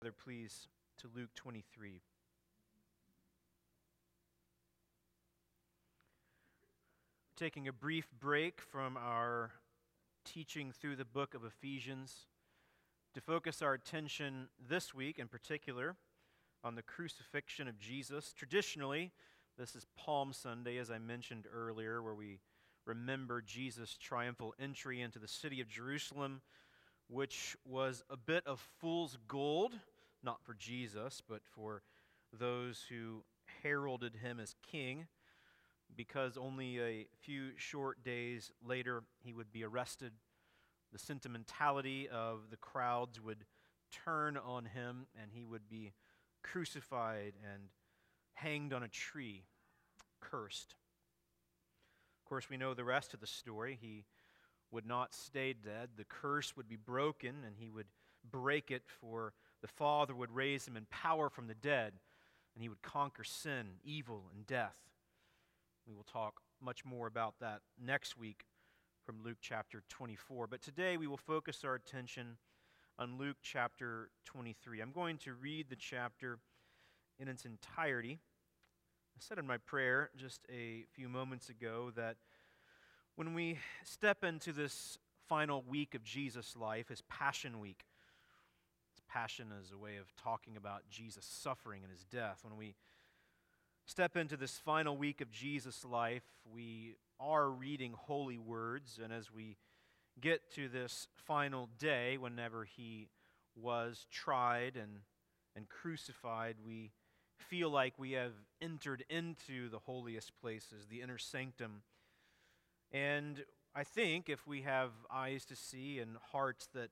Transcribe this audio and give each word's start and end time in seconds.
together, 0.00 0.14
please, 0.24 0.68
to 0.98 1.08
Luke 1.14 1.30
23. 1.34 2.00
Taking 7.36 7.66
a 7.66 7.72
brief 7.72 8.06
break 8.20 8.60
from 8.60 8.96
our 8.96 9.50
teaching 10.24 10.72
through 10.72 10.96
the 10.96 11.04
book 11.04 11.34
of 11.34 11.44
Ephesians 11.44 12.26
to 13.14 13.20
focus 13.20 13.60
our 13.60 13.74
attention 13.74 14.48
this 14.68 14.94
week 14.94 15.18
in 15.18 15.26
particular 15.26 15.96
on 16.62 16.74
the 16.74 16.82
crucifixion 16.82 17.66
of 17.66 17.78
Jesus. 17.78 18.32
Traditionally, 18.32 19.10
this 19.56 19.74
is 19.74 19.86
Palm 19.96 20.32
Sunday, 20.32 20.76
as 20.76 20.90
I 20.90 20.98
mentioned 20.98 21.46
earlier, 21.52 22.02
where 22.02 22.14
we 22.14 22.38
remember 22.84 23.40
Jesus' 23.40 23.96
triumphal 24.00 24.54
entry 24.60 25.00
into 25.00 25.18
the 25.18 25.28
city 25.28 25.60
of 25.60 25.68
Jerusalem 25.68 26.40
which 27.08 27.56
was 27.64 28.04
a 28.10 28.16
bit 28.16 28.46
of 28.46 28.60
fool's 28.80 29.16
gold, 29.26 29.72
not 30.22 30.42
for 30.42 30.54
Jesus, 30.54 31.22
but 31.26 31.40
for 31.44 31.82
those 32.32 32.84
who 32.88 33.24
heralded 33.62 34.16
him 34.16 34.38
as 34.40 34.54
king, 34.62 35.06
because 35.96 36.36
only 36.36 36.80
a 36.80 37.06
few 37.20 37.50
short 37.56 38.02
days 38.04 38.52
later 38.66 39.04
he 39.22 39.32
would 39.32 39.50
be 39.50 39.64
arrested. 39.64 40.12
The 40.92 40.98
sentimentality 40.98 42.08
of 42.08 42.50
the 42.50 42.56
crowds 42.56 43.20
would 43.20 43.44
turn 43.90 44.36
on 44.36 44.66
him, 44.66 45.06
and 45.20 45.30
he 45.32 45.44
would 45.44 45.68
be 45.68 45.92
crucified 46.42 47.32
and 47.52 47.64
hanged 48.34 48.72
on 48.72 48.82
a 48.82 48.88
tree, 48.88 49.44
cursed. 50.20 50.74
Of 52.22 52.28
course, 52.28 52.50
we 52.50 52.58
know 52.58 52.74
the 52.74 52.84
rest 52.84 53.14
of 53.14 53.20
the 53.20 53.26
story. 53.26 53.78
He 53.80 54.04
would 54.70 54.86
not 54.86 55.14
stay 55.14 55.54
dead. 55.54 55.90
The 55.96 56.04
curse 56.04 56.56
would 56.56 56.68
be 56.68 56.76
broken, 56.76 57.36
and 57.46 57.56
he 57.56 57.70
would 57.70 57.86
break 58.30 58.70
it, 58.70 58.82
for 59.00 59.32
the 59.60 59.68
Father 59.68 60.14
would 60.14 60.34
raise 60.34 60.66
him 60.66 60.76
in 60.76 60.86
power 60.90 61.28
from 61.28 61.46
the 61.46 61.54
dead, 61.54 61.94
and 62.54 62.62
he 62.62 62.68
would 62.68 62.82
conquer 62.82 63.24
sin, 63.24 63.78
evil, 63.84 64.30
and 64.34 64.46
death. 64.46 64.76
We 65.86 65.94
will 65.94 66.04
talk 66.04 66.40
much 66.60 66.84
more 66.84 67.06
about 67.06 67.34
that 67.40 67.60
next 67.82 68.16
week 68.16 68.44
from 69.04 69.22
Luke 69.24 69.38
chapter 69.40 69.82
24. 69.88 70.46
But 70.46 70.60
today 70.60 70.96
we 70.96 71.06
will 71.06 71.16
focus 71.16 71.64
our 71.64 71.74
attention 71.74 72.36
on 72.98 73.16
Luke 73.16 73.36
chapter 73.42 74.10
23. 74.26 74.80
I'm 74.80 74.90
going 74.92 75.18
to 75.18 75.32
read 75.34 75.70
the 75.70 75.76
chapter 75.76 76.38
in 77.18 77.28
its 77.28 77.44
entirety. 77.44 78.18
I 79.16 79.20
said 79.20 79.38
in 79.38 79.46
my 79.46 79.56
prayer 79.58 80.10
just 80.16 80.42
a 80.50 80.84
few 80.92 81.08
moments 81.08 81.48
ago 81.48 81.90
that 81.96 82.16
when 83.16 83.34
we 83.34 83.58
step 83.82 84.24
into 84.24 84.52
this 84.52 84.98
final 85.28 85.64
week 85.68 85.94
of 85.94 86.04
Jesus' 86.04 86.56
life, 86.56 86.88
his 86.88 87.02
Passion 87.02 87.60
Week, 87.60 87.84
passion 89.08 89.48
is 89.62 89.72
a 89.72 89.78
way 89.78 89.96
of 89.96 90.14
talking 90.16 90.56
about 90.56 90.82
Jesus' 90.90 91.24
suffering 91.24 91.82
and 91.82 91.92
his 91.92 92.04
death. 92.04 92.40
When 92.42 92.56
we 92.56 92.74
step 93.86 94.16
into 94.16 94.36
this 94.36 94.58
final 94.58 94.96
week 94.96 95.20
of 95.20 95.30
Jesus' 95.30 95.84
life, 95.84 96.24
we 96.50 96.96
are 97.20 97.50
reading 97.50 97.94
holy 97.96 98.38
words, 98.38 99.00
and 99.02 99.12
as 99.12 99.32
we 99.32 99.56
get 100.20 100.52
to 100.54 100.68
this 100.68 101.08
final 101.14 101.68
day, 101.78 102.16
whenever 102.16 102.64
he 102.64 103.08
was 103.56 104.06
tried 104.10 104.76
and, 104.76 104.98
and 105.56 105.68
crucified, 105.68 106.56
we 106.64 106.92
feel 107.36 107.70
like 107.70 107.94
we 107.98 108.12
have 108.12 108.32
entered 108.60 109.04
into 109.08 109.68
the 109.68 109.78
holiest 109.78 110.32
places, 110.40 110.86
the 110.88 111.00
inner 111.00 111.18
sanctum 111.18 111.82
and 112.92 113.44
I 113.74 113.84
think 113.84 114.28
if 114.28 114.46
we 114.46 114.62
have 114.62 114.90
eyes 115.12 115.44
to 115.46 115.56
see 115.56 115.98
and 115.98 116.16
hearts 116.32 116.68
that 116.74 116.90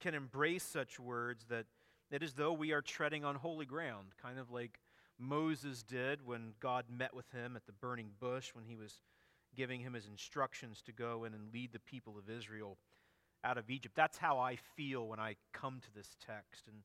can 0.00 0.14
embrace 0.14 0.62
such 0.62 0.98
words, 0.98 1.44
that 1.48 1.66
it 2.10 2.22
is 2.22 2.34
though 2.34 2.52
we 2.52 2.72
are 2.72 2.82
treading 2.82 3.24
on 3.24 3.34
holy 3.34 3.66
ground, 3.66 4.08
kind 4.20 4.38
of 4.38 4.50
like 4.50 4.80
Moses 5.18 5.82
did 5.82 6.24
when 6.24 6.54
God 6.60 6.84
met 6.88 7.14
with 7.14 7.30
him 7.32 7.56
at 7.56 7.66
the 7.66 7.72
burning 7.72 8.10
bush 8.20 8.54
when 8.54 8.64
he 8.64 8.76
was 8.76 9.02
giving 9.56 9.80
him 9.80 9.94
his 9.94 10.06
instructions 10.06 10.82
to 10.82 10.92
go 10.92 11.24
in 11.24 11.34
and 11.34 11.52
lead 11.52 11.72
the 11.72 11.80
people 11.80 12.16
of 12.18 12.30
Israel 12.30 12.78
out 13.44 13.58
of 13.58 13.70
Egypt. 13.70 13.94
That's 13.96 14.18
how 14.18 14.38
I 14.38 14.56
feel 14.76 15.08
when 15.08 15.18
I 15.18 15.36
come 15.52 15.80
to 15.80 15.94
this 15.94 16.16
text. 16.24 16.66
And 16.66 16.82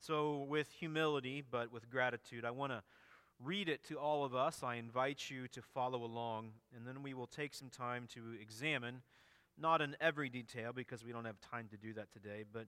so, 0.00 0.46
with 0.48 0.70
humility, 0.70 1.42
but 1.48 1.72
with 1.72 1.90
gratitude, 1.90 2.44
I 2.44 2.50
want 2.50 2.72
to 2.72 2.82
read 3.42 3.68
it 3.68 3.84
to 3.84 3.96
all 3.96 4.24
of 4.24 4.34
us. 4.34 4.62
I 4.62 4.76
invite 4.76 5.30
you 5.30 5.48
to 5.48 5.62
follow 5.62 6.04
along, 6.04 6.52
and 6.74 6.86
then 6.86 7.02
we 7.02 7.14
will 7.14 7.26
take 7.26 7.54
some 7.54 7.68
time 7.68 8.06
to 8.14 8.20
examine, 8.40 9.02
not 9.60 9.80
in 9.80 9.96
every 10.00 10.28
detail 10.28 10.72
because 10.72 11.04
we 11.04 11.12
don't 11.12 11.24
have 11.24 11.40
time 11.40 11.68
to 11.70 11.76
do 11.76 11.92
that 11.94 12.12
today, 12.12 12.44
but 12.50 12.66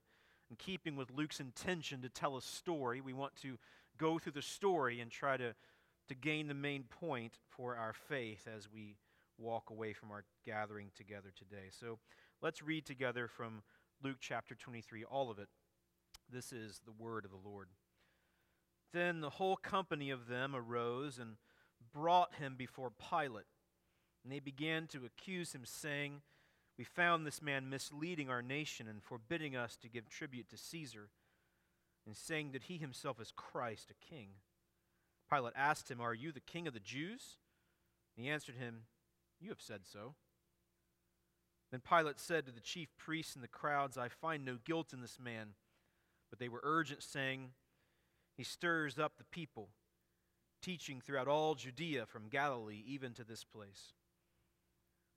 in 0.49 0.55
keeping 0.57 0.95
with 0.95 1.11
Luke's 1.11 1.39
intention 1.39 2.01
to 2.01 2.09
tell 2.09 2.37
a 2.37 2.41
story, 2.41 3.01
we 3.01 3.13
want 3.13 3.35
to 3.37 3.57
go 3.97 4.19
through 4.19 4.33
the 4.33 4.41
story 4.41 4.99
and 4.99 5.09
try 5.09 5.37
to, 5.37 5.53
to 6.09 6.15
gain 6.15 6.47
the 6.47 6.53
main 6.53 6.83
point 6.83 7.39
for 7.49 7.75
our 7.75 7.93
faith 7.93 8.47
as 8.53 8.67
we 8.71 8.97
walk 9.37 9.69
away 9.69 9.93
from 9.93 10.11
our 10.11 10.23
gathering 10.45 10.91
together 10.95 11.31
today. 11.35 11.69
So 11.71 11.99
let's 12.41 12.61
read 12.61 12.85
together 12.85 13.27
from 13.27 13.63
Luke 14.03 14.17
chapter 14.19 14.55
23, 14.55 15.03
all 15.05 15.31
of 15.31 15.39
it. 15.39 15.47
This 16.31 16.51
is 16.51 16.81
the 16.85 16.91
word 16.91 17.25
of 17.25 17.31
the 17.31 17.49
Lord. 17.49 17.69
Then 18.93 19.21
the 19.21 19.29
whole 19.29 19.55
company 19.55 20.09
of 20.09 20.27
them 20.27 20.55
arose 20.55 21.17
and 21.17 21.35
brought 21.93 22.35
him 22.35 22.55
before 22.57 22.91
Pilate. 22.91 23.45
And 24.23 24.31
they 24.31 24.39
began 24.39 24.87
to 24.87 25.05
accuse 25.05 25.53
him, 25.53 25.61
saying, 25.65 26.21
We 26.81 26.85
found 26.85 27.27
this 27.27 27.43
man 27.43 27.69
misleading 27.69 28.31
our 28.31 28.41
nation 28.41 28.87
and 28.87 29.03
forbidding 29.03 29.55
us 29.55 29.77
to 29.83 29.87
give 29.87 30.09
tribute 30.09 30.49
to 30.49 30.57
Caesar, 30.57 31.09
and 32.07 32.17
saying 32.17 32.53
that 32.53 32.63
he 32.63 32.77
himself 32.77 33.21
is 33.21 33.31
Christ, 33.35 33.91
a 33.91 34.05
king. 34.11 34.29
Pilate 35.31 35.53
asked 35.55 35.91
him, 35.91 36.01
Are 36.01 36.15
you 36.15 36.31
the 36.31 36.39
king 36.39 36.65
of 36.65 36.73
the 36.73 36.79
Jews? 36.79 37.37
And 38.17 38.25
he 38.25 38.31
answered 38.31 38.55
him, 38.55 38.85
You 39.39 39.49
have 39.49 39.61
said 39.61 39.81
so. 39.83 40.15
Then 41.69 41.81
Pilate 41.87 42.19
said 42.19 42.47
to 42.47 42.51
the 42.51 42.59
chief 42.59 42.89
priests 42.97 43.35
and 43.35 43.43
the 43.43 43.47
crowds, 43.47 43.95
I 43.95 44.07
find 44.07 44.43
no 44.43 44.57
guilt 44.65 44.91
in 44.91 45.01
this 45.01 45.19
man. 45.23 45.49
But 46.31 46.39
they 46.39 46.49
were 46.49 46.61
urgent, 46.63 47.03
saying, 47.03 47.51
he 48.35 48.43
stirs 48.43 48.97
up 48.97 49.19
the 49.19 49.23
people, 49.25 49.69
teaching 50.63 50.99
throughout 50.99 51.27
all 51.27 51.53
Judea 51.53 52.07
from 52.07 52.27
Galilee 52.27 52.81
even 52.87 53.13
to 53.13 53.23
this 53.23 53.43
place. 53.43 53.93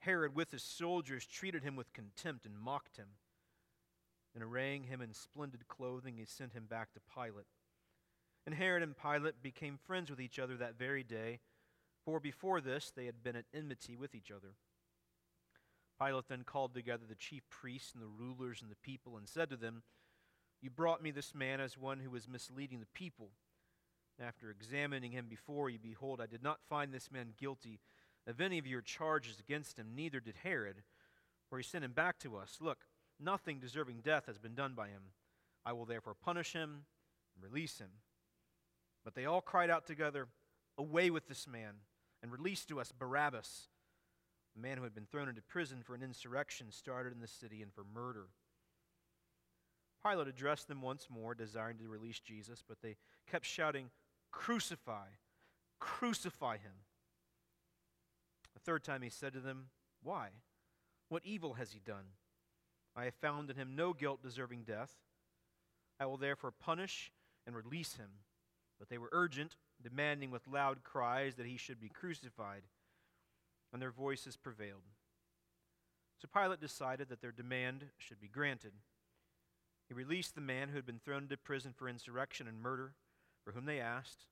Herod, 0.00 0.34
with 0.34 0.50
his 0.50 0.62
soldiers, 0.62 1.26
treated 1.26 1.62
him 1.62 1.76
with 1.76 1.92
contempt 1.92 2.46
and 2.46 2.58
mocked 2.58 2.96
him. 2.96 3.08
And 4.34 4.44
arraying 4.44 4.84
him 4.84 5.00
in 5.00 5.14
splendid 5.14 5.66
clothing, 5.66 6.16
he 6.16 6.24
sent 6.24 6.52
him 6.52 6.66
back 6.66 6.92
to 6.92 7.00
Pilate. 7.14 7.46
And 8.44 8.54
Herod 8.54 8.82
and 8.82 8.94
Pilate 8.96 9.42
became 9.42 9.78
friends 9.78 10.10
with 10.10 10.20
each 10.20 10.38
other 10.38 10.56
that 10.56 10.78
very 10.78 11.02
day, 11.02 11.40
for 12.04 12.20
before 12.20 12.60
this 12.60 12.92
they 12.94 13.06
had 13.06 13.22
been 13.22 13.34
at 13.34 13.46
enmity 13.52 13.96
with 13.96 14.14
each 14.14 14.30
other. 14.30 14.54
Pilate 15.98 16.28
then 16.28 16.44
called 16.44 16.74
together 16.74 17.04
the 17.08 17.14
chief 17.14 17.42
priests 17.48 17.92
and 17.94 18.02
the 18.02 18.06
rulers 18.06 18.60
and 18.60 18.70
the 18.70 18.76
people 18.76 19.16
and 19.16 19.26
said 19.26 19.50
to 19.50 19.56
them, 19.56 19.82
you 20.60 20.70
brought 20.70 21.02
me 21.02 21.10
this 21.10 21.34
man 21.34 21.60
as 21.60 21.76
one 21.76 22.00
who 22.00 22.10
was 22.10 22.28
misleading 22.28 22.80
the 22.80 22.86
people. 22.86 23.30
After 24.18 24.50
examining 24.50 25.12
him 25.12 25.26
before 25.28 25.68
you, 25.68 25.78
behold, 25.78 26.20
I 26.20 26.26
did 26.26 26.42
not 26.42 26.64
find 26.68 26.92
this 26.92 27.10
man 27.10 27.34
guilty 27.38 27.80
of 28.26 28.40
any 28.40 28.58
of 28.58 28.66
your 28.66 28.80
charges 28.80 29.38
against 29.38 29.78
him, 29.78 29.92
neither 29.94 30.20
did 30.20 30.36
Herod, 30.42 30.82
for 31.48 31.58
he 31.58 31.64
sent 31.64 31.84
him 31.84 31.92
back 31.92 32.18
to 32.20 32.36
us. 32.36 32.58
Look, 32.60 32.78
nothing 33.20 33.60
deserving 33.60 34.00
death 34.02 34.26
has 34.26 34.38
been 34.38 34.54
done 34.54 34.74
by 34.74 34.88
him. 34.88 35.02
I 35.64 35.72
will 35.72 35.84
therefore 35.84 36.14
punish 36.14 36.52
him 36.52 36.84
and 37.34 37.44
release 37.44 37.78
him. 37.78 37.90
But 39.04 39.14
they 39.14 39.24
all 39.24 39.40
cried 39.40 39.70
out 39.70 39.86
together, 39.86 40.28
Away 40.78 41.10
with 41.10 41.26
this 41.26 41.46
man, 41.46 41.74
and 42.22 42.30
release 42.30 42.64
to 42.66 42.80
us 42.80 42.92
Barabbas, 42.92 43.68
the 44.54 44.60
man 44.60 44.76
who 44.76 44.84
had 44.84 44.94
been 44.94 45.06
thrown 45.06 45.28
into 45.28 45.42
prison 45.42 45.82
for 45.82 45.94
an 45.94 46.02
insurrection 46.02 46.70
started 46.70 47.12
in 47.12 47.20
the 47.20 47.26
city 47.26 47.62
and 47.62 47.72
for 47.72 47.84
murder. 47.94 48.26
Pilate 50.04 50.28
addressed 50.28 50.68
them 50.68 50.82
once 50.82 51.08
more, 51.10 51.34
desiring 51.34 51.78
to 51.78 51.88
release 51.88 52.20
Jesus, 52.20 52.62
but 52.66 52.80
they 52.82 52.96
kept 53.30 53.46
shouting, 53.46 53.90
Crucify! 54.30 55.06
Crucify 55.78 56.58
him! 56.58 56.72
A 58.56 58.60
third 58.60 58.82
time 58.82 59.02
he 59.02 59.10
said 59.10 59.32
to 59.34 59.40
them, 59.40 59.66
Why? 60.02 60.28
What 61.08 61.24
evil 61.24 61.54
has 61.54 61.72
he 61.72 61.78
done? 61.78 62.06
I 62.96 63.04
have 63.04 63.14
found 63.14 63.50
in 63.50 63.56
him 63.56 63.76
no 63.76 63.92
guilt 63.92 64.22
deserving 64.22 64.64
death. 64.64 64.92
I 66.00 66.06
will 66.06 66.16
therefore 66.16 66.50
punish 66.50 67.12
and 67.46 67.54
release 67.54 67.94
him. 67.94 68.10
But 68.78 68.88
they 68.88 68.98
were 68.98 69.10
urgent, 69.12 69.56
demanding 69.82 70.30
with 70.30 70.48
loud 70.48 70.82
cries 70.82 71.36
that 71.36 71.46
he 71.46 71.56
should 71.56 71.80
be 71.80 71.88
crucified, 71.88 72.62
and 73.72 73.80
their 73.80 73.90
voices 73.90 74.36
prevailed. 74.36 74.82
So 76.18 76.28
Pilate 76.32 76.60
decided 76.60 77.08
that 77.08 77.20
their 77.20 77.32
demand 77.32 77.86
should 77.98 78.20
be 78.20 78.28
granted. 78.28 78.72
He 79.88 79.94
released 79.94 80.34
the 80.34 80.40
man 80.40 80.68
who 80.68 80.76
had 80.76 80.86
been 80.86 80.98
thrown 80.98 81.24
into 81.24 81.36
prison 81.36 81.72
for 81.76 81.88
insurrection 81.88 82.48
and 82.48 82.60
murder, 82.60 82.94
for 83.44 83.52
whom 83.52 83.66
they 83.66 83.80
asked, 83.80 84.26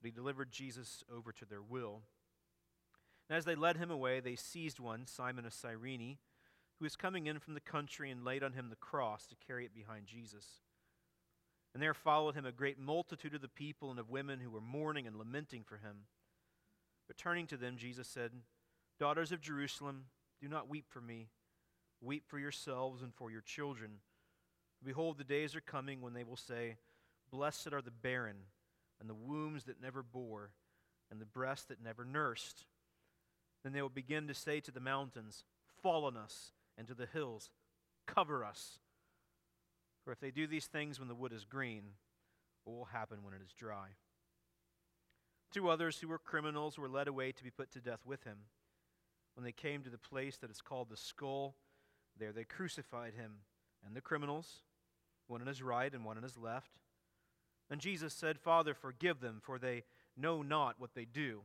but 0.00 0.06
he 0.06 0.12
delivered 0.12 0.50
Jesus 0.50 1.02
over 1.12 1.32
to 1.32 1.44
their 1.44 1.62
will. 1.62 2.02
And 3.28 3.36
as 3.36 3.44
they 3.44 3.54
led 3.54 3.76
him 3.76 3.90
away, 3.90 4.20
they 4.20 4.36
seized 4.36 4.80
one, 4.80 5.06
Simon 5.06 5.44
of 5.44 5.52
Cyrene, 5.52 6.18
who 6.78 6.84
was 6.84 6.96
coming 6.96 7.26
in 7.26 7.38
from 7.38 7.54
the 7.54 7.60
country, 7.60 8.10
and 8.10 8.24
laid 8.24 8.42
on 8.42 8.52
him 8.52 8.70
the 8.70 8.76
cross 8.76 9.26
to 9.26 9.46
carry 9.46 9.64
it 9.64 9.74
behind 9.74 10.06
Jesus. 10.06 10.46
And 11.74 11.82
there 11.82 11.94
followed 11.94 12.34
him 12.34 12.46
a 12.46 12.52
great 12.52 12.78
multitude 12.78 13.34
of 13.34 13.42
the 13.42 13.48
people 13.48 13.90
and 13.90 13.98
of 13.98 14.10
women 14.10 14.40
who 14.40 14.50
were 14.50 14.60
mourning 14.60 15.06
and 15.06 15.16
lamenting 15.16 15.64
for 15.64 15.76
him. 15.76 16.06
But 17.06 17.18
turning 17.18 17.46
to 17.48 17.56
them, 17.56 17.76
Jesus 17.76 18.08
said, 18.08 18.32
Daughters 18.98 19.32
of 19.32 19.40
Jerusalem, 19.40 20.06
do 20.40 20.48
not 20.48 20.68
weep 20.68 20.86
for 20.88 21.00
me. 21.00 21.28
Weep 22.00 22.24
for 22.26 22.38
yourselves 22.38 23.02
and 23.02 23.14
for 23.14 23.30
your 23.30 23.40
children. 23.40 24.00
Behold, 24.84 25.18
the 25.18 25.24
days 25.24 25.56
are 25.56 25.60
coming 25.60 26.00
when 26.00 26.14
they 26.14 26.24
will 26.24 26.36
say, 26.36 26.76
Blessed 27.30 27.72
are 27.72 27.82
the 27.82 27.90
barren, 27.90 28.36
and 29.00 29.10
the 29.10 29.14
wombs 29.14 29.64
that 29.64 29.82
never 29.82 30.02
bore, 30.02 30.50
and 31.10 31.20
the 31.20 31.26
breasts 31.26 31.66
that 31.66 31.82
never 31.82 32.04
nursed. 32.04 32.64
Then 33.62 33.72
they 33.72 33.82
will 33.82 33.88
begin 33.88 34.28
to 34.28 34.34
say 34.34 34.60
to 34.60 34.70
the 34.70 34.80
mountains, 34.80 35.44
Fall 35.82 36.04
on 36.04 36.16
us, 36.16 36.52
and 36.76 36.86
to 36.86 36.94
the 36.94 37.06
hills, 37.06 37.50
Cover 38.06 38.44
us. 38.44 38.78
For 40.04 40.12
if 40.12 40.20
they 40.20 40.30
do 40.30 40.46
these 40.46 40.66
things 40.66 40.98
when 40.98 41.08
the 41.08 41.14
wood 41.14 41.32
is 41.32 41.44
green, 41.44 41.82
what 42.64 42.76
will 42.76 42.84
happen 42.86 43.22
when 43.22 43.34
it 43.34 43.42
is 43.44 43.52
dry? 43.52 43.88
Two 45.52 45.68
others 45.68 45.98
who 45.98 46.08
were 46.08 46.18
criminals 46.18 46.78
were 46.78 46.88
led 46.88 47.08
away 47.08 47.32
to 47.32 47.44
be 47.44 47.50
put 47.50 47.70
to 47.72 47.80
death 47.80 48.04
with 48.04 48.24
him. 48.24 48.38
When 49.34 49.44
they 49.44 49.52
came 49.52 49.82
to 49.82 49.90
the 49.90 49.98
place 49.98 50.36
that 50.38 50.50
is 50.50 50.60
called 50.60 50.90
the 50.90 50.96
skull, 50.96 51.56
there 52.18 52.32
they 52.32 52.44
crucified 52.44 53.14
him 53.14 53.32
and 53.86 53.94
the 53.94 54.00
criminals, 54.00 54.62
one 55.26 55.40
on 55.40 55.46
his 55.46 55.62
right 55.62 55.92
and 55.92 56.04
one 56.04 56.16
on 56.16 56.22
his 56.22 56.36
left. 56.36 56.72
And 57.70 57.80
Jesus 57.80 58.14
said, 58.14 58.38
Father, 58.38 58.74
forgive 58.74 59.20
them, 59.20 59.40
for 59.42 59.58
they 59.58 59.84
know 60.16 60.42
not 60.42 60.76
what 60.80 60.94
they 60.94 61.04
do. 61.04 61.42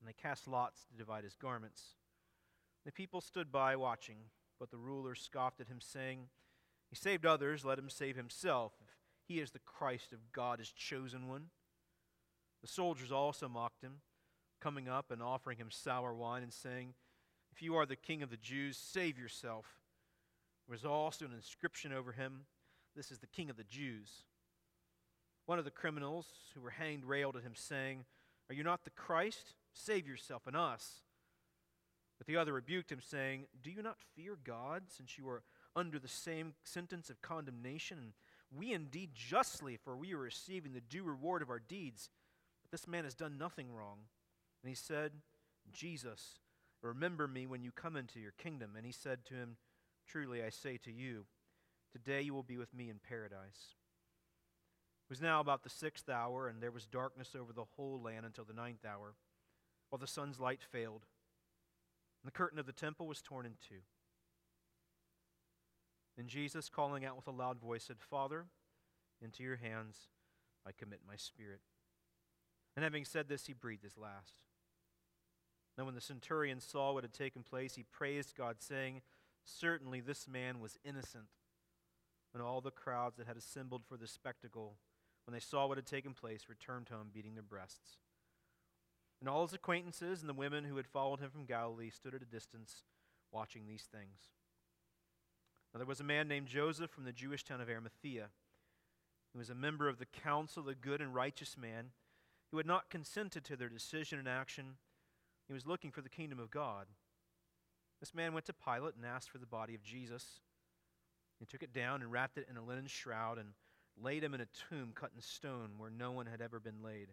And 0.00 0.08
they 0.08 0.14
cast 0.14 0.48
lots 0.48 0.84
to 0.86 0.96
divide 0.96 1.24
his 1.24 1.34
garments. 1.34 1.82
The 2.84 2.92
people 2.92 3.20
stood 3.20 3.52
by 3.52 3.76
watching, 3.76 4.16
but 4.58 4.70
the 4.70 4.78
ruler 4.78 5.14
scoffed 5.14 5.60
at 5.60 5.68
him, 5.68 5.80
saying, 5.80 6.28
He 6.88 6.96
saved 6.96 7.26
others, 7.26 7.64
let 7.64 7.78
him 7.78 7.90
save 7.90 8.16
himself, 8.16 8.72
if 8.80 8.88
he 9.26 9.40
is 9.40 9.50
the 9.50 9.58
Christ 9.60 10.12
of 10.12 10.32
God, 10.32 10.58
his 10.58 10.72
chosen 10.72 11.28
one. 11.28 11.46
The 12.62 12.68
soldiers 12.68 13.12
also 13.12 13.48
mocked 13.48 13.82
him, 13.82 14.00
coming 14.60 14.88
up 14.88 15.10
and 15.10 15.22
offering 15.22 15.58
him 15.58 15.70
sour 15.70 16.14
wine, 16.14 16.42
and 16.42 16.52
saying, 16.52 16.94
If 17.52 17.62
you 17.62 17.76
are 17.76 17.86
the 17.86 17.96
king 17.96 18.22
of 18.22 18.30
the 18.30 18.36
Jews, 18.36 18.76
save 18.76 19.18
yourself. 19.18 19.66
There 20.66 20.74
was 20.74 20.84
also 20.84 21.26
an 21.26 21.34
inscription 21.34 21.92
over 21.92 22.12
him, 22.12 22.46
This 22.96 23.10
is 23.10 23.18
the 23.18 23.26
king 23.26 23.50
of 23.50 23.56
the 23.56 23.64
Jews. 23.64 24.24
One 25.46 25.58
of 25.58 25.64
the 25.64 25.70
criminals 25.70 26.26
who 26.54 26.60
were 26.60 26.70
hanged 26.70 27.04
railed 27.04 27.36
at 27.36 27.42
him, 27.42 27.54
saying, 27.54 28.04
Are 28.48 28.54
you 28.54 28.62
not 28.62 28.84
the 28.84 28.90
Christ? 28.90 29.54
Save 29.72 30.06
yourself 30.06 30.46
and 30.46 30.56
us. 30.56 31.02
But 32.18 32.26
the 32.26 32.36
other 32.36 32.52
rebuked 32.52 32.92
him, 32.92 33.00
saying, 33.00 33.46
Do 33.62 33.70
you 33.70 33.82
not 33.82 33.96
fear 34.14 34.36
God, 34.42 34.84
since 34.88 35.16
you 35.16 35.26
are 35.28 35.42
under 35.74 35.98
the 35.98 36.08
same 36.08 36.54
sentence 36.64 37.08
of 37.08 37.22
condemnation? 37.22 37.98
And 38.50 38.58
we 38.58 38.72
indeed 38.72 39.10
justly, 39.14 39.78
for 39.82 39.96
we 39.96 40.12
are 40.12 40.18
receiving 40.18 40.72
the 40.72 40.80
due 40.80 41.02
reward 41.02 41.40
of 41.40 41.48
our 41.48 41.58
deeds. 41.60 42.10
But 42.62 42.72
this 42.72 42.86
man 42.86 43.04
has 43.04 43.14
done 43.14 43.38
nothing 43.38 43.72
wrong. 43.72 44.00
And 44.62 44.68
he 44.68 44.74
said, 44.74 45.12
Jesus, 45.72 46.40
remember 46.82 47.26
me 47.26 47.46
when 47.46 47.62
you 47.62 47.70
come 47.72 47.96
into 47.96 48.20
your 48.20 48.32
kingdom. 48.32 48.72
And 48.76 48.84
he 48.84 48.92
said 48.92 49.24
to 49.26 49.34
him, 49.34 49.56
Truly 50.06 50.42
I 50.42 50.50
say 50.50 50.76
to 50.78 50.92
you, 50.92 51.24
today 51.92 52.20
you 52.20 52.34
will 52.34 52.42
be 52.42 52.58
with 52.58 52.74
me 52.74 52.90
in 52.90 52.98
paradise. 52.98 53.76
It 55.06 55.12
was 55.12 55.22
now 55.22 55.40
about 55.40 55.62
the 55.62 55.70
sixth 55.70 56.08
hour, 56.08 56.48
and 56.48 56.62
there 56.62 56.70
was 56.70 56.86
darkness 56.86 57.34
over 57.34 57.52
the 57.52 57.64
whole 57.76 58.00
land 58.00 58.26
until 58.26 58.44
the 58.44 58.52
ninth 58.52 58.84
hour, 58.84 59.14
while 59.90 59.98
the 59.98 60.06
sun's 60.06 60.40
light 60.40 60.62
failed. 60.62 61.04
And 62.22 62.28
the 62.28 62.36
curtain 62.36 62.58
of 62.58 62.66
the 62.66 62.72
temple 62.72 63.06
was 63.06 63.20
torn 63.20 63.46
in 63.46 63.52
two. 63.66 63.82
Then 66.16 66.26
Jesus, 66.26 66.68
calling 66.68 67.04
out 67.04 67.16
with 67.16 67.26
a 67.26 67.32
loud 67.32 67.60
voice, 67.60 67.84
said, 67.84 68.00
Father, 68.00 68.46
into 69.22 69.42
your 69.42 69.56
hands 69.56 70.08
I 70.66 70.72
commit 70.72 71.00
my 71.06 71.16
spirit. 71.16 71.60
And 72.76 72.84
having 72.84 73.04
said 73.04 73.28
this, 73.28 73.46
he 73.46 73.52
breathed 73.52 73.84
his 73.84 73.98
last. 73.98 74.34
Then, 75.76 75.86
when 75.86 75.94
the 75.94 76.00
centurion 76.00 76.60
saw 76.60 76.92
what 76.92 77.04
had 77.04 77.12
taken 77.12 77.42
place, 77.42 77.74
he 77.74 77.84
praised 77.84 78.34
God, 78.36 78.56
saying, 78.58 79.02
Certainly 79.44 80.00
this 80.00 80.28
man 80.28 80.60
was 80.60 80.78
innocent. 80.84 81.28
And 82.34 82.42
all 82.42 82.60
the 82.60 82.70
crowds 82.70 83.16
that 83.16 83.26
had 83.26 83.36
assembled 83.36 83.82
for 83.88 83.96
the 83.96 84.06
spectacle 84.06 84.76
when 85.26 85.32
they 85.32 85.40
saw 85.40 85.66
what 85.66 85.78
had 85.78 85.86
taken 85.86 86.12
place, 86.12 86.46
returned 86.48 86.88
home 86.88 87.08
beating 87.12 87.34
their 87.34 87.42
breasts. 87.42 87.98
And 89.20 89.28
all 89.28 89.46
his 89.46 89.52
acquaintances 89.52 90.20
and 90.20 90.28
the 90.28 90.34
women 90.34 90.64
who 90.64 90.76
had 90.76 90.86
followed 90.86 91.20
him 91.20 91.30
from 91.30 91.44
Galilee 91.44 91.90
stood 91.90 92.14
at 92.14 92.22
a 92.22 92.26
distance, 92.26 92.82
watching 93.30 93.66
these 93.66 93.86
things. 93.92 94.30
Now 95.72 95.78
there 95.78 95.86
was 95.86 96.00
a 96.00 96.04
man 96.04 96.26
named 96.26 96.46
Joseph 96.46 96.90
from 96.90 97.04
the 97.04 97.12
Jewish 97.12 97.44
town 97.44 97.60
of 97.60 97.68
Arimathea, 97.68 98.28
who 99.32 99.38
was 99.38 99.50
a 99.50 99.54
member 99.54 99.88
of 99.88 99.98
the 99.98 100.06
council, 100.06 100.68
a 100.68 100.74
good 100.74 101.00
and 101.00 101.14
righteous 101.14 101.56
man, 101.56 101.90
who 102.50 102.56
had 102.56 102.66
not 102.66 102.90
consented 102.90 103.44
to 103.44 103.56
their 103.56 103.68
decision 103.68 104.18
and 104.18 104.26
action. 104.26 104.76
He 105.46 105.52
was 105.52 105.66
looking 105.66 105.92
for 105.92 106.00
the 106.00 106.08
kingdom 106.08 106.40
of 106.40 106.50
God. 106.50 106.86
This 108.00 108.14
man 108.14 108.32
went 108.32 108.46
to 108.46 108.52
Pilate 108.52 108.96
and 108.96 109.04
asked 109.04 109.30
for 109.30 109.38
the 109.38 109.46
body 109.46 109.74
of 109.74 109.82
Jesus. 109.82 110.40
He 111.38 111.46
took 111.46 111.62
it 111.62 111.72
down 111.72 112.02
and 112.02 112.10
wrapped 112.10 112.38
it 112.38 112.48
in 112.50 112.56
a 112.56 112.64
linen 112.64 112.86
shroud 112.86 113.38
and 113.38 113.50
laid 114.02 114.24
him 114.24 114.34
in 114.34 114.40
a 114.40 114.48
tomb 114.68 114.92
cut 114.94 115.10
in 115.14 115.20
stone 115.20 115.72
where 115.76 115.90
no 115.90 116.10
one 116.10 116.26
had 116.26 116.40
ever 116.40 116.58
been 116.58 116.82
laid. 116.82 117.08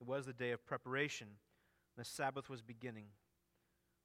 It 0.00 0.06
was 0.06 0.26
the 0.26 0.32
day 0.32 0.50
of 0.52 0.64
preparation, 0.64 1.28
the 1.96 2.04
Sabbath 2.04 2.48
was 2.48 2.62
beginning. 2.62 3.06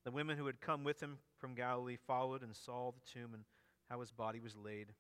The 0.04 0.12
women 0.12 0.38
who 0.38 0.46
had 0.46 0.60
come 0.60 0.84
with 0.84 1.02
him 1.02 1.20
from 1.40 1.56
Galilee 1.56 1.96
followed 1.96 2.44
and 2.44 2.56
saw 2.56 2.92
the 2.92 3.12
tomb 3.12 3.34
and 3.34 3.44
how 3.90 4.02
his 4.02 4.12
body 4.12 4.40
was 4.40 4.56
laid. 4.56 4.94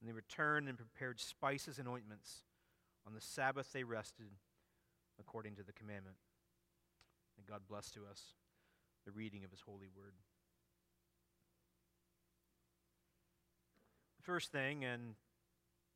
And 0.00 0.08
they 0.08 0.12
returned 0.12 0.68
and 0.68 0.78
prepared 0.78 1.20
spices 1.20 1.78
and 1.78 1.86
ointments. 1.86 2.42
On 3.06 3.14
the 3.14 3.20
Sabbath 3.20 3.72
they 3.72 3.84
rested 3.84 4.26
according 5.20 5.54
to 5.56 5.62
the 5.62 5.72
commandment. 5.72 6.16
May 7.36 7.44
God 7.48 7.62
bless 7.68 7.90
to 7.92 8.00
us 8.10 8.34
the 9.04 9.12
reading 9.12 9.44
of 9.44 9.50
his 9.50 9.60
holy 9.60 9.88
word. 9.96 10.14
The 14.18 14.24
first 14.24 14.50
thing, 14.50 14.84
and 14.84 15.14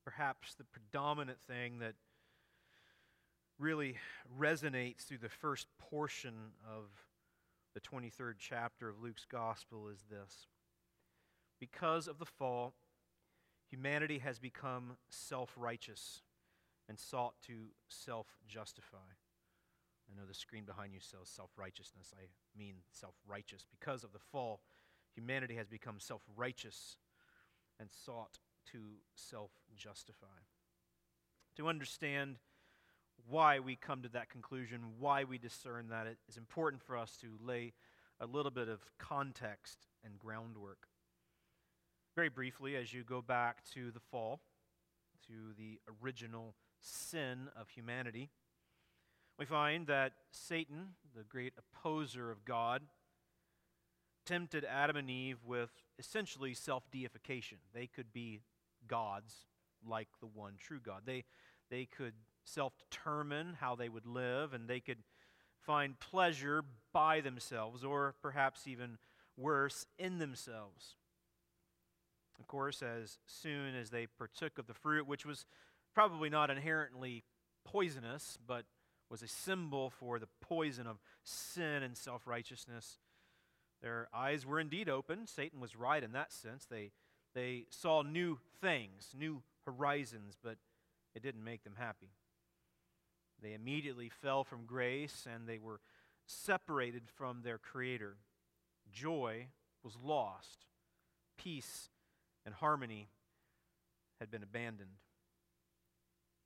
perhaps 0.04 0.54
the 0.54 0.64
predominant 0.64 1.40
thing 1.40 1.78
that 1.80 1.94
really 3.60 3.96
resonates 4.38 5.02
through 5.02 5.18
the 5.18 5.28
first 5.28 5.66
portion 5.78 6.34
of 6.66 6.84
the 7.74 7.80
23rd 7.80 8.34
chapter 8.38 8.88
of 8.88 9.02
Luke's 9.02 9.26
gospel 9.30 9.88
is 9.88 10.04
this. 10.10 10.46
Because 11.60 12.08
of 12.08 12.18
the 12.18 12.26
fall, 12.26 12.72
humanity 13.68 14.18
has 14.18 14.38
become 14.38 14.96
self 15.10 15.52
righteous 15.56 16.22
and 16.88 16.98
sought 16.98 17.34
to 17.46 17.68
self 17.88 18.26
justify. 18.48 18.96
I 20.10 20.18
know 20.18 20.26
the 20.26 20.34
screen 20.34 20.64
behind 20.64 20.92
you 20.94 21.00
says 21.00 21.28
self 21.28 21.50
righteousness. 21.56 22.12
I 22.16 22.26
mean 22.58 22.76
self 22.90 23.14
righteous. 23.28 23.66
Because 23.70 24.02
of 24.02 24.12
the 24.12 24.18
fall, 24.18 24.62
humanity 25.14 25.54
has 25.56 25.68
become 25.68 26.00
self 26.00 26.22
righteous 26.34 26.96
and 27.78 27.90
sought 27.92 28.38
to 28.72 28.78
self 29.14 29.50
justify. 29.76 30.26
To 31.56 31.68
understand 31.68 32.36
why 33.28 33.58
we 33.58 33.76
come 33.76 34.02
to 34.02 34.08
that 34.10 34.30
conclusion, 34.30 34.80
why 34.98 35.24
we 35.24 35.38
discern 35.38 35.88
that, 35.88 36.06
it 36.06 36.18
is 36.28 36.36
important 36.36 36.82
for 36.82 36.96
us 36.96 37.16
to 37.20 37.28
lay 37.44 37.72
a 38.20 38.26
little 38.26 38.50
bit 38.50 38.68
of 38.68 38.80
context 38.98 39.86
and 40.04 40.18
groundwork. 40.18 40.88
Very 42.14 42.28
briefly, 42.28 42.76
as 42.76 42.92
you 42.92 43.02
go 43.02 43.22
back 43.22 43.64
to 43.74 43.90
the 43.90 44.00
fall, 44.00 44.40
to 45.26 45.54
the 45.56 45.78
original 46.02 46.54
sin 46.80 47.48
of 47.58 47.68
humanity, 47.68 48.30
we 49.38 49.46
find 49.46 49.86
that 49.86 50.12
Satan, 50.30 50.88
the 51.16 51.24
great 51.24 51.54
opposer 51.56 52.30
of 52.30 52.44
God, 52.44 52.82
tempted 54.26 54.64
Adam 54.64 54.96
and 54.96 55.10
Eve 55.10 55.38
with 55.46 55.70
essentially 55.98 56.52
self 56.52 56.90
deification. 56.90 57.58
They 57.72 57.86
could 57.86 58.12
be 58.12 58.42
gods 58.86 59.46
like 59.86 60.08
the 60.20 60.26
one 60.26 60.54
true 60.58 60.80
God. 60.84 61.02
They, 61.06 61.24
they 61.70 61.86
could 61.86 62.14
self 62.52 62.72
determine 62.78 63.56
how 63.60 63.74
they 63.74 63.88
would 63.88 64.06
live, 64.06 64.52
and 64.52 64.68
they 64.68 64.80
could 64.80 64.98
find 65.60 65.98
pleasure 66.00 66.64
by 66.92 67.20
themselves, 67.20 67.84
or 67.84 68.14
perhaps 68.22 68.66
even 68.66 68.98
worse, 69.36 69.86
in 69.98 70.18
themselves. 70.18 70.96
Of 72.38 72.46
course, 72.46 72.82
as 72.82 73.18
soon 73.26 73.74
as 73.74 73.90
they 73.90 74.06
partook 74.06 74.58
of 74.58 74.66
the 74.66 74.74
fruit, 74.74 75.06
which 75.06 75.26
was 75.26 75.44
probably 75.94 76.30
not 76.30 76.50
inherently 76.50 77.24
poisonous, 77.64 78.38
but 78.46 78.64
was 79.10 79.22
a 79.22 79.28
symbol 79.28 79.90
for 79.90 80.18
the 80.18 80.28
poison 80.40 80.86
of 80.86 80.98
sin 81.22 81.82
and 81.82 81.96
self 81.96 82.26
righteousness, 82.26 82.98
their 83.82 84.08
eyes 84.14 84.46
were 84.46 84.60
indeed 84.60 84.88
open. 84.88 85.26
Satan 85.26 85.60
was 85.60 85.76
right 85.76 86.02
in 86.02 86.12
that 86.12 86.32
sense. 86.32 86.64
They, 86.64 86.92
they 87.34 87.66
saw 87.70 88.02
new 88.02 88.38
things, 88.60 89.14
new 89.16 89.42
horizons, 89.64 90.36
but 90.42 90.56
it 91.14 91.22
didn't 91.22 91.44
make 91.44 91.64
them 91.64 91.74
happy. 91.76 92.10
They 93.42 93.54
immediately 93.54 94.08
fell 94.08 94.44
from 94.44 94.66
grace 94.66 95.26
and 95.32 95.46
they 95.46 95.58
were 95.58 95.80
separated 96.26 97.02
from 97.16 97.42
their 97.42 97.58
Creator. 97.58 98.16
Joy 98.92 99.48
was 99.82 99.96
lost, 100.02 100.66
peace 101.38 101.88
and 102.44 102.54
harmony 102.54 103.08
had 104.18 104.30
been 104.30 104.42
abandoned. 104.42 104.98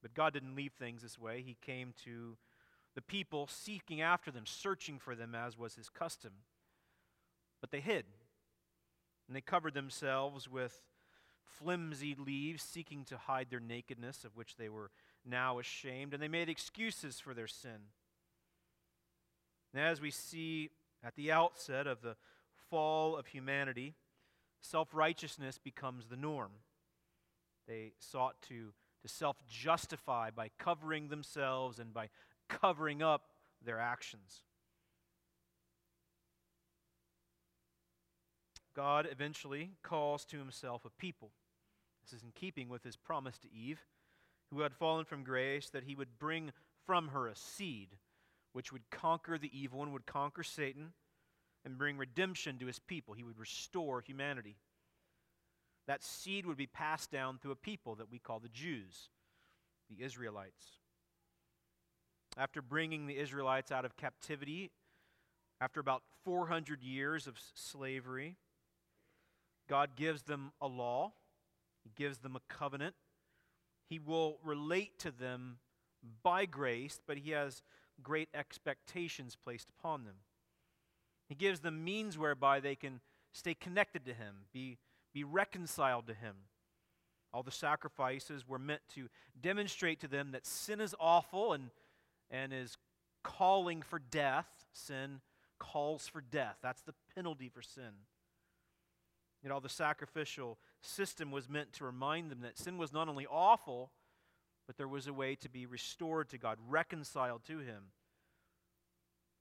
But 0.02 0.14
God 0.14 0.32
didn't 0.32 0.54
leave 0.54 0.72
things 0.72 1.02
this 1.02 1.18
way. 1.18 1.42
He 1.44 1.56
came 1.60 1.94
to 2.04 2.36
the 2.94 3.02
people 3.02 3.48
seeking 3.48 4.00
after 4.00 4.30
them, 4.30 4.44
searching 4.46 4.98
for 4.98 5.14
them, 5.14 5.34
as 5.34 5.58
was 5.58 5.74
his 5.74 5.88
custom. 5.88 6.32
But 7.60 7.70
they 7.70 7.80
hid, 7.80 8.04
and 9.26 9.34
they 9.34 9.40
covered 9.40 9.74
themselves 9.74 10.48
with 10.48 10.82
flimsy 11.42 12.14
leaves, 12.14 12.62
seeking 12.62 13.04
to 13.06 13.16
hide 13.16 13.48
their 13.50 13.60
nakedness, 13.60 14.24
of 14.24 14.36
which 14.36 14.56
they 14.56 14.68
were 14.68 14.90
now 15.24 15.58
ashamed, 15.58 16.12
and 16.12 16.22
they 16.22 16.28
made 16.28 16.48
excuses 16.48 17.20
for 17.20 17.34
their 17.34 17.46
sin. 17.46 17.90
And 19.72 19.82
as 19.82 20.00
we 20.00 20.10
see 20.10 20.70
at 21.02 21.16
the 21.16 21.32
outset 21.32 21.86
of 21.86 22.02
the 22.02 22.16
fall 22.70 23.16
of 23.16 23.26
humanity, 23.26 23.94
self 24.60 24.88
righteousness 24.92 25.58
becomes 25.58 26.06
the 26.06 26.16
norm. 26.16 26.52
They 27.66 27.92
sought 27.98 28.40
to, 28.48 28.72
to 29.02 29.08
self 29.08 29.36
justify 29.48 30.30
by 30.30 30.50
covering 30.58 31.08
themselves 31.08 31.78
and 31.78 31.92
by 31.92 32.10
covering 32.48 33.02
up 33.02 33.22
their 33.64 33.80
actions. 33.80 34.42
God 38.74 39.08
eventually 39.10 39.70
calls 39.82 40.24
to 40.26 40.38
himself 40.38 40.84
a 40.84 40.90
people. 40.90 41.30
This 42.04 42.18
is 42.18 42.24
in 42.24 42.32
keeping 42.34 42.68
with 42.68 42.82
his 42.82 42.96
promise 42.96 43.38
to 43.38 43.52
Eve, 43.52 43.80
who 44.54 44.62
had 44.62 44.74
fallen 44.74 45.04
from 45.04 45.24
grace, 45.24 45.70
that 45.70 45.84
he 45.84 45.94
would 45.94 46.18
bring 46.18 46.52
from 46.86 47.08
her 47.08 47.26
a 47.26 47.36
seed 47.36 47.96
which 48.54 48.72
would 48.72 48.88
conquer 48.90 49.36
the 49.36 49.50
evil 49.52 49.80
one, 49.80 49.92
would 49.92 50.06
conquer 50.06 50.44
Satan, 50.44 50.92
and 51.64 51.76
bring 51.76 51.98
redemption 51.98 52.56
to 52.58 52.66
his 52.66 52.78
people. 52.78 53.12
He 53.12 53.24
would 53.24 53.38
restore 53.38 54.00
humanity. 54.00 54.56
That 55.88 56.04
seed 56.04 56.46
would 56.46 56.56
be 56.56 56.68
passed 56.68 57.10
down 57.10 57.38
through 57.38 57.50
a 57.50 57.56
people 57.56 57.96
that 57.96 58.10
we 58.10 58.18
call 58.18 58.38
the 58.38 58.48
Jews, 58.48 59.10
the 59.90 60.04
Israelites. 60.04 60.64
After 62.36 62.62
bringing 62.62 63.06
the 63.06 63.18
Israelites 63.18 63.72
out 63.72 63.84
of 63.84 63.96
captivity, 63.96 64.70
after 65.60 65.80
about 65.80 66.02
400 66.24 66.80
years 66.80 67.26
of 67.26 67.36
slavery, 67.54 68.36
God 69.68 69.96
gives 69.96 70.22
them 70.22 70.52
a 70.60 70.68
law, 70.68 71.12
He 71.82 71.90
gives 71.96 72.18
them 72.18 72.36
a 72.36 72.54
covenant. 72.54 72.94
He 73.88 73.98
will 73.98 74.38
relate 74.42 74.98
to 75.00 75.10
them 75.10 75.58
by 76.22 76.46
grace, 76.46 77.00
but 77.06 77.18
He 77.18 77.30
has 77.30 77.62
great 78.02 78.28
expectations 78.34 79.36
placed 79.36 79.68
upon 79.70 80.04
them. 80.04 80.16
He 81.28 81.34
gives 81.34 81.60
them 81.60 81.84
means 81.84 82.18
whereby 82.18 82.60
they 82.60 82.74
can 82.74 83.00
stay 83.32 83.54
connected 83.54 84.04
to 84.06 84.14
Him, 84.14 84.46
be, 84.52 84.78
be 85.12 85.24
reconciled 85.24 86.06
to 86.06 86.14
Him. 86.14 86.34
All 87.32 87.42
the 87.42 87.50
sacrifices 87.50 88.46
were 88.46 88.58
meant 88.58 88.82
to 88.94 89.08
demonstrate 89.40 90.00
to 90.00 90.08
them 90.08 90.30
that 90.32 90.46
sin 90.46 90.80
is 90.80 90.94
awful 91.00 91.52
and, 91.52 91.70
and 92.30 92.52
is 92.52 92.76
calling 93.24 93.82
for 93.82 93.98
death. 93.98 94.46
Sin 94.72 95.20
calls 95.58 96.06
for 96.06 96.20
death. 96.20 96.58
That's 96.62 96.82
the 96.82 96.94
penalty 97.14 97.48
for 97.48 97.60
sin. 97.60 97.90
You 99.42 99.48
know, 99.48 99.58
the 99.58 99.68
sacrificial 99.68 100.58
system 100.84 101.30
was 101.30 101.48
meant 101.48 101.72
to 101.74 101.84
remind 101.84 102.30
them 102.30 102.40
that 102.42 102.58
sin 102.58 102.78
was 102.78 102.92
not 102.92 103.08
only 103.08 103.26
awful, 103.26 103.90
but 104.66 104.76
there 104.76 104.88
was 104.88 105.06
a 105.06 105.12
way 105.12 105.34
to 105.36 105.48
be 105.48 105.66
restored 105.66 106.28
to 106.30 106.38
God, 106.38 106.58
reconciled 106.68 107.44
to 107.44 107.58
Him. 107.58 107.84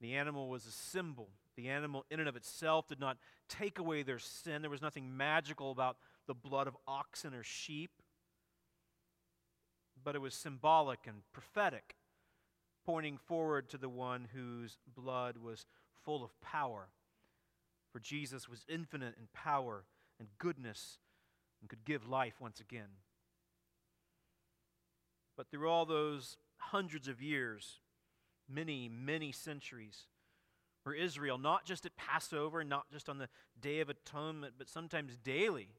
The 0.02 0.16
animal 0.16 0.50
was 0.50 0.66
a 0.66 0.72
symbol. 0.72 1.30
The 1.56 1.70
animal, 1.70 2.06
in 2.10 2.20
and 2.20 2.28
of 2.28 2.36
itself, 2.36 2.88
did 2.88 3.00
not 3.00 3.18
take 3.48 3.80
away 3.80 4.04
their 4.04 4.20
sin. 4.20 4.62
There 4.62 4.72
was 4.72 4.82
nothing 4.82 5.16
magical 5.16 5.72
about 5.72 5.98
the 6.28 6.34
blood 6.34 6.68
of 6.68 6.76
oxen 6.88 7.34
or 7.34 7.44
sheep, 7.44 7.92
but 10.04 10.16
it 10.16 10.20
was 10.20 10.34
symbolic 10.34 11.00
and 11.06 11.22
prophetic, 11.32 11.96
pointing 12.86 13.18
forward 13.18 13.70
to 13.70 13.78
the 13.78 13.90
one 13.90 14.28
whose 14.34 14.78
blood 14.94 15.38
was 15.38 15.66
full 16.04 16.24
of 16.24 16.40
power. 16.42 16.90
For 17.92 18.00
Jesus 18.00 18.50
was 18.50 18.66
infinite 18.68 19.16
in 19.20 19.28
power 19.34 19.86
and 20.20 20.28
goodness 20.40 20.98
and 21.64 21.70
could 21.70 21.86
give 21.86 22.10
life 22.10 22.42
once 22.42 22.60
again. 22.60 22.90
But 25.38 25.50
through 25.50 25.70
all 25.70 25.86
those 25.86 26.36
hundreds 26.58 27.08
of 27.08 27.22
years, 27.22 27.80
many, 28.50 28.90
many 28.90 29.32
centuries, 29.32 30.08
where 30.84 30.94
Israel, 30.94 31.38
not 31.38 31.64
just 31.64 31.86
at 31.86 31.96
Passover, 31.96 32.66
not 32.66 32.92
just 32.92 33.08
on 33.08 33.18
the 33.18 33.30
Day 33.62 33.80
of 33.80 33.88
Atonement, 33.88 34.56
but 34.58 34.68
sometimes 34.68 35.16
daily, 35.24 35.70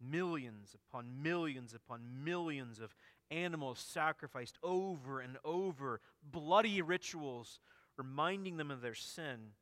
millions 0.00 0.74
upon 0.74 1.22
millions 1.22 1.72
upon 1.72 2.00
millions 2.24 2.80
of 2.80 2.92
animals 3.30 3.78
sacrificed 3.78 4.58
over 4.64 5.20
and 5.20 5.36
over, 5.44 6.00
bloody 6.32 6.82
rituals 6.82 7.60
reminding 7.96 8.56
them 8.56 8.72
of 8.72 8.80
their 8.80 8.96
sin, 8.96 9.52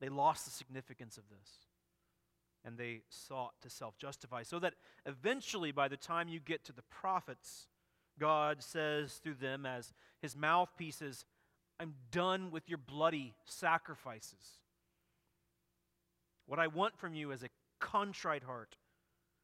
they 0.00 0.08
lost 0.08 0.46
the 0.46 0.50
significance 0.50 1.18
of 1.18 1.24
this. 1.28 1.67
And 2.64 2.76
they 2.76 3.02
sought 3.08 3.52
to 3.62 3.70
self 3.70 3.96
justify. 3.98 4.42
So 4.42 4.58
that 4.58 4.74
eventually, 5.06 5.72
by 5.72 5.88
the 5.88 5.96
time 5.96 6.28
you 6.28 6.40
get 6.40 6.64
to 6.64 6.72
the 6.72 6.82
prophets, 6.82 7.68
God 8.18 8.62
says 8.62 9.14
through 9.14 9.34
them 9.34 9.64
as 9.64 9.92
his 10.20 10.36
mouthpieces, 10.36 11.24
I'm 11.80 11.94
done 12.10 12.50
with 12.50 12.68
your 12.68 12.78
bloody 12.78 13.34
sacrifices. 13.44 14.58
What 16.46 16.58
I 16.58 16.66
want 16.66 16.98
from 16.98 17.14
you 17.14 17.30
is 17.30 17.42
a 17.42 17.48
contrite 17.78 18.42
heart. 18.42 18.76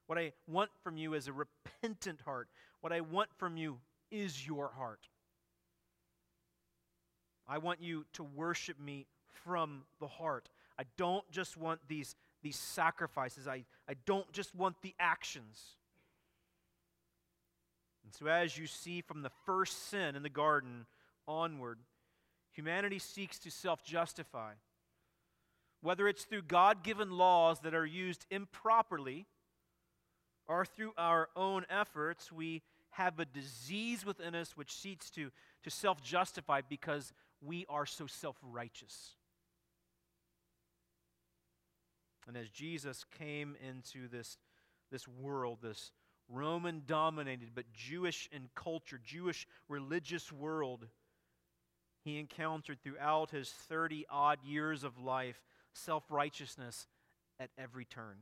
What 0.06 0.18
I 0.18 0.33
want 0.47 0.71
from 0.83 0.97
you 0.97 1.14
is 1.14 1.28
a 1.28 1.33
repentant 1.33 2.21
heart. 2.23 2.49
What 2.80 2.92
I 2.92 3.00
want 3.00 3.30
from 3.37 3.56
you 3.56 3.78
is 4.11 4.47
your 4.47 4.71
heart. 4.76 5.09
I 7.47 7.59
want 7.59 7.80
you 7.80 8.06
to 8.14 8.23
worship 8.23 8.80
me 8.80 9.06
from 9.44 9.83
the 10.00 10.09
heart. 10.09 10.49
I 10.78 10.85
don't 10.97 11.28
just 11.30 11.56
want 11.56 11.80
these, 11.88 12.16
these 12.45 12.57
sacrifices, 12.57 13.49
I, 13.49 13.65
I 13.89 13.95
don't 14.07 14.31
just 14.33 14.55
want 14.55 14.77
the 14.83 14.95
actions. 15.01 15.61
And 18.05 18.15
so, 18.15 18.27
as 18.27 18.57
you 18.57 18.67
see 18.69 19.01
from 19.01 19.23
the 19.23 19.33
first 19.47 19.89
sin 19.89 20.15
in 20.15 20.23
the 20.23 20.29
garden 20.29 20.87
onward, 21.27 21.79
humanity 22.53 23.01
seeks 23.01 23.39
to 23.41 23.51
self 23.51 23.83
justify. 23.83 24.53
Whether 25.81 26.07
it's 26.07 26.25
through 26.25 26.43
God 26.43 26.83
given 26.83 27.11
laws 27.11 27.61
that 27.61 27.75
are 27.75 27.85
used 27.85 28.27
improperly 28.31 29.27
or 30.47 30.65
through 30.65 30.93
our 30.97 31.29
own 31.35 31.65
efforts, 31.69 32.31
we 32.31 32.63
have 32.91 33.19
a 33.19 33.25
disease 33.25 34.07
within 34.07 34.35
us 34.35 34.57
which 34.57 34.73
seeks 34.73 35.11
to, 35.11 35.31
to 35.63 35.71
self 35.71 36.03
justify 36.03 36.61
because 36.69 37.13
we 37.43 37.67
are 37.69 37.87
so 37.87 38.07
self 38.07 38.37
righteous. 38.43 39.15
And 42.26 42.37
as 42.37 42.49
Jesus 42.49 43.04
came 43.19 43.57
into 43.66 44.09
this, 44.09 44.38
this 44.90 45.07
world, 45.07 45.59
this 45.62 45.93
Roman 46.28 46.83
dominated 46.87 47.50
but 47.54 47.73
Jewish 47.73 48.28
in 48.33 48.49
culture, 48.54 49.00
Jewish 49.02 49.47
religious 49.69 50.33
world, 50.33 50.87
he 52.02 52.19
encountered 52.19 52.78
throughout 52.83 53.31
his 53.31 53.50
30 53.50 54.07
odd 54.11 54.38
years 54.45 54.85
of 54.85 54.99
life 54.99 55.43
self 55.75 56.11
righteousness 56.11 56.87
at 57.38 57.50
every 57.59 57.85
turn. 57.85 58.16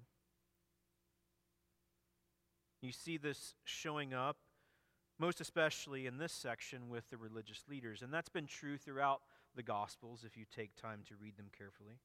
You 2.80 2.90
see 2.90 3.16
this 3.16 3.54
showing 3.64 4.12
up 4.12 4.36
most 5.22 5.40
especially 5.40 6.06
in 6.06 6.18
this 6.18 6.32
section 6.32 6.88
with 6.88 7.08
the 7.10 7.16
religious 7.16 7.62
leaders. 7.68 8.02
And 8.02 8.12
that's 8.12 8.28
been 8.28 8.46
true 8.46 8.76
throughout 8.76 9.20
the 9.54 9.62
Gospels 9.62 10.24
if 10.26 10.36
you 10.36 10.44
take 10.52 10.74
time 10.74 11.02
to 11.08 11.14
read 11.14 11.36
them 11.36 11.46
carefully. 11.56 12.00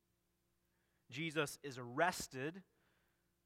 Jesus 1.10 1.58
is 1.64 1.78
arrested 1.78 2.62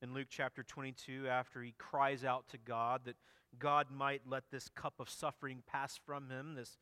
in 0.02 0.14
Luke 0.14 0.28
chapter 0.30 0.64
22 0.64 1.28
after 1.28 1.62
he 1.62 1.74
cries 1.78 2.24
out 2.24 2.48
to 2.50 2.58
God 2.58 3.02
that 3.06 3.16
God 3.60 3.88
might 3.92 4.22
let 4.28 4.44
this 4.52 4.70
cup 4.70 4.96
of 5.00 5.10
suffering 5.10 5.62
pass 5.68 6.00
from 6.06 6.30
him, 6.30 6.56
this 6.56 6.78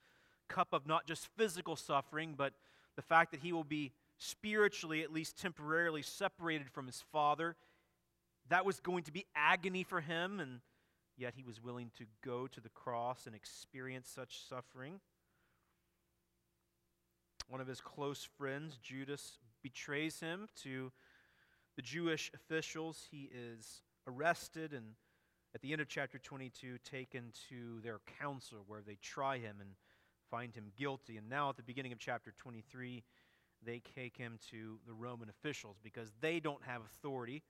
cup 0.48 0.69
of 0.71 0.88
not 0.88 1.05
just 1.05 1.27
physical 1.38 1.75
suffering, 1.75 2.36
but 2.38 2.53
the 2.95 3.01
fact 3.01 3.31
that 3.31 3.41
he 3.41 3.51
will 3.51 3.63
be 3.63 3.91
spiritually, 4.17 5.01
at 5.01 5.12
least 5.12 5.38
temporarily, 5.38 6.01
separated 6.01 6.69
from 6.69 6.88
his 6.88 7.03
Father. 7.12 7.55
that 8.50 8.65
was 8.65 8.79
going 8.79 9.03
to 9.03 9.12
be 9.12 9.25
agony 9.36 9.83
for 9.83 10.01
him, 10.01 10.39
and 10.39 10.62
yet 11.15 11.33
he 11.36 11.43
was 11.43 11.62
willing 11.62 11.91
to 11.95 12.05
go 12.24 12.48
to 12.48 12.59
the 12.59 12.69
cross 12.69 13.27
and 13.27 13.36
experience 13.36 14.09
such 14.09 14.41
suffering. 14.41 15.00
One 17.48 17.62
of 17.62 17.67
his 17.67 17.79
close 17.79 18.27
friends, 18.38 18.77
Judas, 18.81 19.38
betrays 19.61 20.19
him 20.19 20.47
to 20.63 20.91
the 21.75 21.81
Jewish 21.81 22.31
officials. 22.33 23.07
He 23.09 23.29
is 23.33 23.81
arrested 24.07 24.73
and, 24.73 24.95
at 25.55 25.61
the 25.61 25.71
end 25.71 25.81
of 25.81 25.87
chapter 25.87 26.17
22, 26.17 26.77
taken 26.83 27.31
to 27.49 27.79
their 27.81 27.99
council 28.19 28.59
where 28.67 28.81
they 28.85 28.97
try 29.01 29.37
him 29.37 29.57
and 29.59 29.71
find 30.29 30.53
him 30.55 30.71
guilty. 30.77 31.17
And 31.17 31.29
now, 31.29 31.49
at 31.49 31.57
the 31.57 31.63
beginning 31.63 31.91
of 31.91 31.99
chapter 31.99 32.33
23, 32.37 33.03
they 33.65 33.81
take 33.95 34.17
him 34.17 34.39
to 34.51 34.79
the 34.87 34.93
Roman 34.93 35.29
officials 35.29 35.77
because 35.83 36.11
they 36.21 36.39
don't 36.39 36.63
have 36.63 36.81
authority 36.81 37.43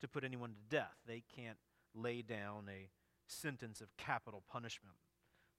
to 0.00 0.08
put 0.08 0.24
anyone 0.24 0.50
to 0.50 0.76
death. 0.76 0.96
They 1.06 1.22
can't 1.34 1.58
lay 1.94 2.22
down 2.22 2.68
a 2.68 2.88
sentence 3.26 3.80
of 3.80 3.96
capital 3.96 4.42
punishment. 4.50 4.96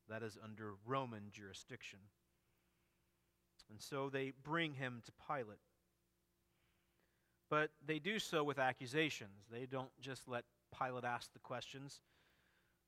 That 0.10 0.24
is 0.24 0.38
under 0.44 0.74
Roman 0.86 1.30
jurisdiction. 1.32 2.00
And 3.70 3.82
so 3.82 4.10
they 4.10 4.34
bring 4.44 4.74
him 4.74 5.02
to 5.06 5.12
Pilate. 5.28 5.60
But 7.50 7.72
they 7.86 8.00
do 8.00 8.20
so 8.20 8.44
with 8.44 8.60
accusations. 8.60 9.46
They 9.52 9.66
don't 9.66 9.90
just 10.00 10.28
let 10.28 10.44
Pilate 10.78 11.04
ask 11.04 11.34
the 11.34 11.40
questions. 11.40 12.02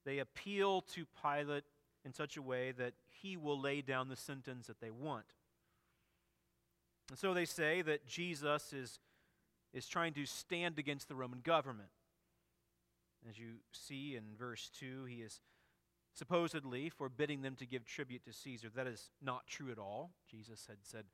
They 0.06 0.20
appeal 0.20 0.82
to 0.94 1.06
Pilate 1.22 1.63
in 2.06 2.13
such 2.13 2.38
a 2.38 2.41
way 2.41 2.72
that 2.72 2.94
he 3.10 3.38
will 3.38 3.60
lay 3.60 3.82
down 3.82 4.10
the 4.10 4.15
sentence 4.15 4.68
that 4.68 4.80
they 4.80 4.91
want. 4.91 5.25
And 7.10 7.18
so 7.18 7.34
they 7.34 7.46
say 7.46 7.82
that 7.82 8.08
Jesus 8.08 8.74
is, 8.74 9.00
is 9.74 9.88
trying 9.88 10.13
to 10.13 10.25
stand 10.25 10.80
against 10.80 11.08
the 11.08 11.15
Roman 11.15 11.41
government. 11.41 11.89
As 13.30 13.38
you 13.38 13.56
see 13.72 14.15
in 14.15 14.24
verse 14.38 14.72
2, 14.80 15.06
he 15.06 15.18
is 15.18 15.41
supposedly 16.13 16.89
forbidding 16.89 17.41
them 17.41 17.56
to 17.58 17.65
give 17.65 17.86
tribute 17.86 18.24
to 18.25 18.34
Caesar. 18.34 18.70
That 18.74 18.88
is 18.88 19.12
not 19.22 19.46
true 19.48 19.72
at 19.72 19.77
all. 19.77 20.12
Jesus 20.30 20.65
had 20.68 20.77
said 20.84 21.06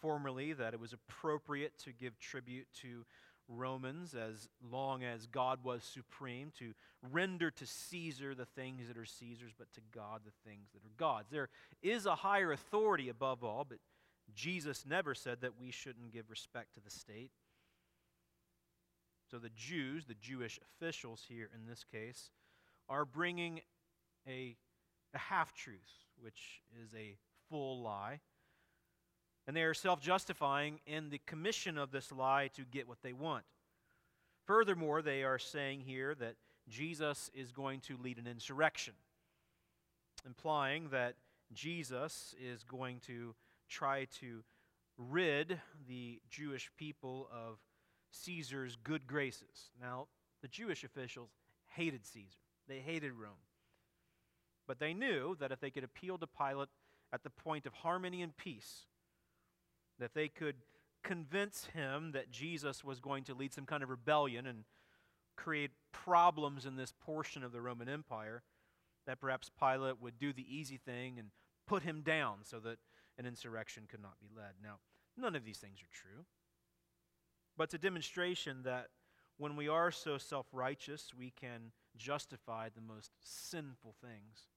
formerly 0.00 0.52
that 0.52 0.74
it 0.74 0.80
was 0.80 0.92
appropriate 0.92 1.72
to 1.84 1.92
give 1.92 2.18
tribute 2.18 2.66
to 2.82 3.04
Romans 3.48 4.14
as 4.14 4.48
long 4.70 5.02
as 5.02 5.26
God 5.26 5.58
was 5.64 5.82
supreme, 5.82 6.52
to 6.58 6.72
render 7.10 7.50
to 7.50 7.66
Caesar 7.66 8.34
the 8.34 8.44
things 8.44 8.86
that 8.88 8.96
are 8.96 9.04
Caesar's, 9.04 9.52
but 9.58 9.72
to 9.74 9.80
God 9.92 10.20
the 10.24 10.48
things 10.48 10.68
that 10.72 10.84
are 10.84 10.94
God's. 10.96 11.30
There 11.30 11.48
is 11.82 12.06
a 12.06 12.14
higher 12.14 12.52
authority 12.52 13.08
above 13.08 13.42
all, 13.42 13.66
but 13.68 13.78
Jesus 14.34 14.84
never 14.86 15.14
said 15.14 15.40
that 15.40 15.58
we 15.60 15.70
shouldn't 15.70 16.12
give 16.12 16.30
respect 16.30 16.74
to 16.74 16.80
the 16.80 16.90
state. 16.90 17.32
So 19.30 19.38
the 19.38 19.50
Jews, 19.50 20.06
the 20.06 20.14
Jewish 20.14 20.58
officials 20.62 21.24
here 21.28 21.48
in 21.54 21.66
this 21.68 21.84
case, 21.84 22.30
are 22.88 23.04
bringing 23.04 23.60
a, 24.26 24.56
a 25.14 25.18
half 25.18 25.54
truth, 25.54 26.06
which 26.20 26.62
is 26.82 26.92
a 26.94 27.16
full 27.48 27.82
lie. 27.82 28.20
And 29.50 29.56
they 29.56 29.64
are 29.64 29.74
self 29.74 30.00
justifying 30.00 30.78
in 30.86 31.10
the 31.10 31.20
commission 31.26 31.76
of 31.76 31.90
this 31.90 32.12
lie 32.12 32.50
to 32.54 32.62
get 32.62 32.86
what 32.86 33.02
they 33.02 33.12
want. 33.12 33.42
Furthermore, 34.46 35.02
they 35.02 35.24
are 35.24 35.40
saying 35.40 35.80
here 35.80 36.14
that 36.20 36.36
Jesus 36.68 37.32
is 37.34 37.50
going 37.50 37.80
to 37.80 37.96
lead 38.00 38.18
an 38.18 38.28
insurrection, 38.28 38.94
implying 40.24 40.90
that 40.90 41.16
Jesus 41.52 42.32
is 42.40 42.62
going 42.62 43.00
to 43.08 43.34
try 43.68 44.06
to 44.20 44.44
rid 44.96 45.58
the 45.88 46.20
Jewish 46.30 46.70
people 46.76 47.28
of 47.32 47.58
Caesar's 48.12 48.76
good 48.84 49.08
graces. 49.08 49.72
Now, 49.80 50.06
the 50.42 50.48
Jewish 50.48 50.84
officials 50.84 51.30
hated 51.74 52.06
Caesar, 52.06 52.38
they 52.68 52.78
hated 52.78 53.14
Rome. 53.14 53.32
But 54.68 54.78
they 54.78 54.94
knew 54.94 55.36
that 55.40 55.50
if 55.50 55.58
they 55.58 55.70
could 55.70 55.82
appeal 55.82 56.18
to 56.18 56.28
Pilate 56.28 56.68
at 57.12 57.24
the 57.24 57.30
point 57.30 57.66
of 57.66 57.74
harmony 57.74 58.22
and 58.22 58.36
peace, 58.36 58.86
that 60.00 60.14
they 60.14 60.28
could 60.28 60.56
convince 61.02 61.66
him 61.66 62.12
that 62.12 62.30
Jesus 62.30 62.84
was 62.84 63.00
going 63.00 63.24
to 63.24 63.34
lead 63.34 63.52
some 63.52 63.66
kind 63.66 63.82
of 63.82 63.88
rebellion 63.88 64.46
and 64.46 64.64
create 65.36 65.70
problems 65.92 66.66
in 66.66 66.76
this 66.76 66.92
portion 67.00 67.42
of 67.42 67.52
the 67.52 67.60
Roman 67.60 67.88
Empire, 67.88 68.42
that 69.06 69.20
perhaps 69.20 69.50
Pilate 69.58 70.00
would 70.00 70.18
do 70.18 70.32
the 70.32 70.44
easy 70.54 70.76
thing 70.76 71.18
and 71.18 71.28
put 71.66 71.82
him 71.82 72.02
down 72.02 72.38
so 72.42 72.58
that 72.60 72.78
an 73.18 73.26
insurrection 73.26 73.84
could 73.88 74.02
not 74.02 74.20
be 74.20 74.28
led. 74.36 74.54
Now, 74.62 74.76
none 75.16 75.34
of 75.34 75.44
these 75.44 75.58
things 75.58 75.78
are 75.80 75.92
true. 75.92 76.24
But 77.56 77.64
it's 77.64 77.74
a 77.74 77.78
demonstration 77.78 78.62
that 78.64 78.88
when 79.38 79.56
we 79.56 79.68
are 79.68 79.90
so 79.90 80.18
self 80.18 80.46
righteous, 80.52 81.12
we 81.16 81.30
can 81.30 81.72
justify 81.96 82.68
the 82.68 82.80
most 82.80 83.10
sinful 83.22 83.94
things. 84.00 84.48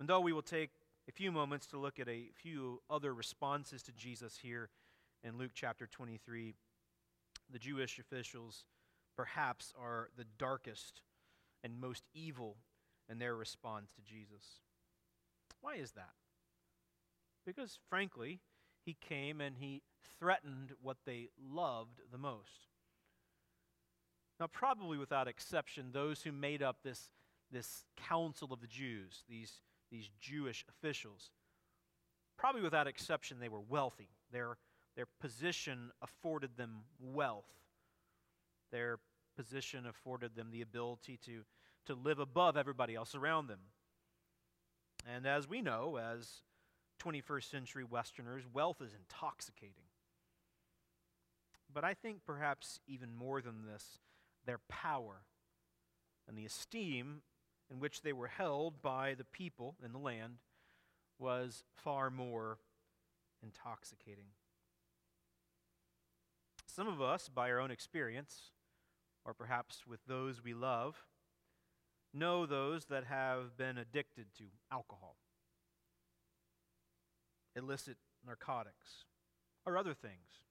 And 0.00 0.08
though 0.08 0.20
we 0.20 0.32
will 0.32 0.42
take 0.42 0.70
a 1.08 1.12
few 1.12 1.32
moments 1.32 1.66
to 1.68 1.78
look 1.78 1.98
at 1.98 2.08
a 2.08 2.30
few 2.34 2.80
other 2.88 3.12
responses 3.14 3.82
to 3.82 3.92
Jesus 3.92 4.38
here 4.40 4.70
in 5.24 5.38
Luke 5.38 5.52
chapter 5.54 5.86
23, 5.86 6.54
the 7.50 7.58
Jewish 7.58 7.98
officials 7.98 8.64
perhaps 9.16 9.72
are 9.80 10.08
the 10.16 10.26
darkest 10.38 11.02
and 11.62 11.80
most 11.80 12.04
evil 12.14 12.56
in 13.08 13.18
their 13.18 13.34
response 13.34 13.90
to 13.92 14.02
Jesus. 14.02 14.60
Why 15.60 15.74
is 15.74 15.92
that? 15.92 16.12
Because, 17.44 17.78
frankly, 17.88 18.40
he 18.84 18.96
came 19.00 19.40
and 19.40 19.56
he 19.58 19.82
threatened 20.18 20.72
what 20.80 20.98
they 21.04 21.28
loved 21.40 22.00
the 22.10 22.18
most. 22.18 22.68
Now, 24.40 24.46
probably 24.46 24.98
without 24.98 25.28
exception, 25.28 25.90
those 25.92 26.22
who 26.22 26.32
made 26.32 26.62
up 26.62 26.78
this, 26.82 27.10
this 27.50 27.84
council 27.96 28.52
of 28.52 28.60
the 28.60 28.66
Jews, 28.66 29.24
these 29.28 29.60
these 29.92 30.10
Jewish 30.20 30.64
officials. 30.68 31.30
Probably 32.36 32.62
without 32.62 32.88
exception, 32.88 33.38
they 33.38 33.48
were 33.48 33.60
wealthy. 33.60 34.08
Their, 34.32 34.56
their 34.96 35.06
position 35.20 35.92
afforded 36.00 36.56
them 36.56 36.80
wealth. 36.98 37.46
Their 38.72 38.98
position 39.36 39.86
afforded 39.86 40.34
them 40.34 40.48
the 40.50 40.62
ability 40.62 41.18
to, 41.26 41.42
to 41.86 41.94
live 41.94 42.18
above 42.18 42.56
everybody 42.56 42.94
else 42.94 43.14
around 43.14 43.46
them. 43.46 43.60
And 45.06 45.26
as 45.26 45.48
we 45.48 45.60
know, 45.60 45.98
as 45.98 46.42
21st 47.02 47.50
century 47.50 47.84
Westerners, 47.84 48.44
wealth 48.52 48.80
is 48.80 48.94
intoxicating. 48.94 49.84
But 51.72 51.84
I 51.84 51.94
think 51.94 52.24
perhaps 52.24 52.80
even 52.86 53.14
more 53.14 53.40
than 53.40 53.66
this, 53.66 53.98
their 54.46 54.60
power 54.68 55.22
and 56.28 56.36
the 56.36 56.44
esteem 56.44 57.22
in 57.72 57.80
which 57.80 58.02
they 58.02 58.12
were 58.12 58.28
held 58.28 58.82
by 58.82 59.14
the 59.14 59.24
people 59.24 59.76
in 59.84 59.92
the 59.92 59.98
land 59.98 60.34
was 61.18 61.64
far 61.74 62.10
more 62.10 62.58
intoxicating. 63.42 64.26
Some 66.66 66.86
of 66.86 67.00
us, 67.00 67.28
by 67.28 67.50
our 67.50 67.58
own 67.58 67.70
experience, 67.70 68.50
or 69.24 69.32
perhaps 69.32 69.86
with 69.86 70.00
those 70.06 70.44
we 70.44 70.52
love, 70.52 71.04
know 72.12 72.44
those 72.44 72.86
that 72.86 73.04
have 73.04 73.56
been 73.56 73.78
addicted 73.78 74.26
to 74.36 74.44
alcohol, 74.70 75.16
illicit 77.56 77.96
narcotics, 78.26 79.04
or 79.64 79.78
other 79.78 79.94
things. 79.94 80.42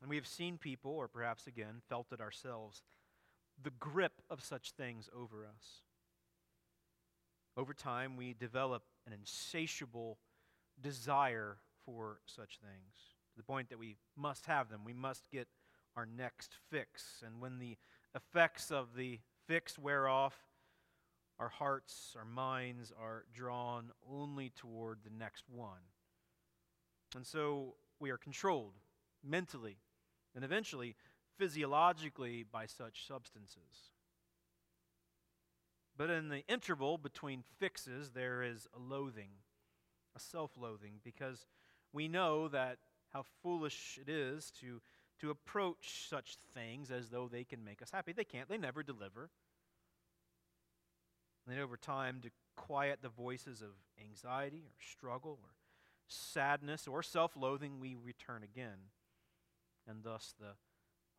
And 0.00 0.08
we 0.08 0.16
have 0.16 0.26
seen 0.26 0.56
people, 0.56 0.92
or 0.92 1.08
perhaps 1.08 1.46
again, 1.46 1.82
felt 1.88 2.12
it 2.12 2.20
ourselves, 2.20 2.82
the 3.62 3.70
grip 3.70 4.22
of 4.30 4.42
such 4.42 4.72
things 4.72 5.08
over 5.14 5.44
us. 5.44 5.82
Over 7.56 7.74
time, 7.74 8.16
we 8.16 8.34
develop 8.34 8.84
an 9.06 9.12
insatiable 9.12 10.18
desire 10.80 11.56
for 11.84 12.20
such 12.26 12.58
things 12.60 12.94
to 13.32 13.36
the 13.36 13.42
point 13.42 13.70
that 13.70 13.78
we 13.78 13.96
must 14.16 14.46
have 14.46 14.68
them. 14.68 14.82
We 14.84 14.92
must 14.92 15.30
get 15.30 15.48
our 15.96 16.06
next 16.06 16.52
fix. 16.70 17.22
And 17.26 17.40
when 17.40 17.58
the 17.58 17.76
effects 18.14 18.70
of 18.70 18.94
the 18.94 19.18
fix 19.46 19.78
wear 19.78 20.06
off, 20.06 20.36
our 21.40 21.48
hearts, 21.48 22.14
our 22.16 22.24
minds 22.24 22.92
are 23.00 23.24
drawn 23.32 23.90
only 24.08 24.50
toward 24.50 24.98
the 25.04 25.16
next 25.16 25.44
one. 25.48 25.82
And 27.16 27.26
so 27.26 27.74
we 28.00 28.10
are 28.10 28.18
controlled 28.18 28.74
mentally 29.24 29.78
and 30.34 30.44
eventually 30.44 30.94
physiologically 31.38 32.44
by 32.50 32.66
such 32.66 33.06
substances. 33.06 33.92
But 35.96 36.10
in 36.10 36.28
the 36.28 36.46
interval 36.46 36.98
between 36.98 37.42
fixes, 37.58 38.10
there 38.10 38.42
is 38.42 38.68
a 38.74 38.78
loathing, 38.78 39.30
a 40.16 40.20
self 40.20 40.52
loathing, 40.56 41.00
because 41.02 41.46
we 41.92 42.08
know 42.08 42.48
that 42.48 42.78
how 43.12 43.24
foolish 43.42 43.98
it 44.00 44.08
is 44.08 44.52
to, 44.60 44.80
to 45.20 45.30
approach 45.30 46.06
such 46.08 46.36
things 46.54 46.90
as 46.90 47.08
though 47.08 47.28
they 47.28 47.44
can 47.44 47.64
make 47.64 47.82
us 47.82 47.90
happy. 47.90 48.12
They 48.12 48.24
can't, 48.24 48.48
they 48.48 48.58
never 48.58 48.82
deliver. 48.82 49.30
And 51.48 51.58
over 51.58 51.76
time, 51.76 52.20
to 52.22 52.30
quiet 52.56 52.98
the 53.02 53.08
voices 53.08 53.62
of 53.62 53.70
anxiety 54.00 54.64
or 54.66 54.76
struggle 54.92 55.38
or 55.42 55.50
sadness 56.06 56.86
or 56.86 57.02
self 57.02 57.36
loathing, 57.36 57.80
we 57.80 57.96
return 57.96 58.42
again. 58.42 58.90
And 59.88 60.04
thus 60.04 60.34
the 60.38 60.52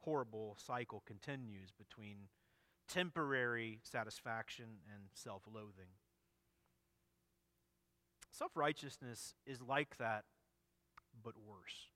horrible 0.02 0.58
cycle 0.60 1.04
continues 1.06 1.72
between 1.72 2.28
temporary 2.88 3.80
satisfaction 3.84 4.66
and 4.94 5.04
self 5.14 5.44
loathing. 5.52 5.94
Self 8.32 8.56
righteousness 8.56 9.36
is 9.46 9.62
like 9.62 9.98
that, 9.98 10.26
but 11.24 11.34
worse. 11.38 11.90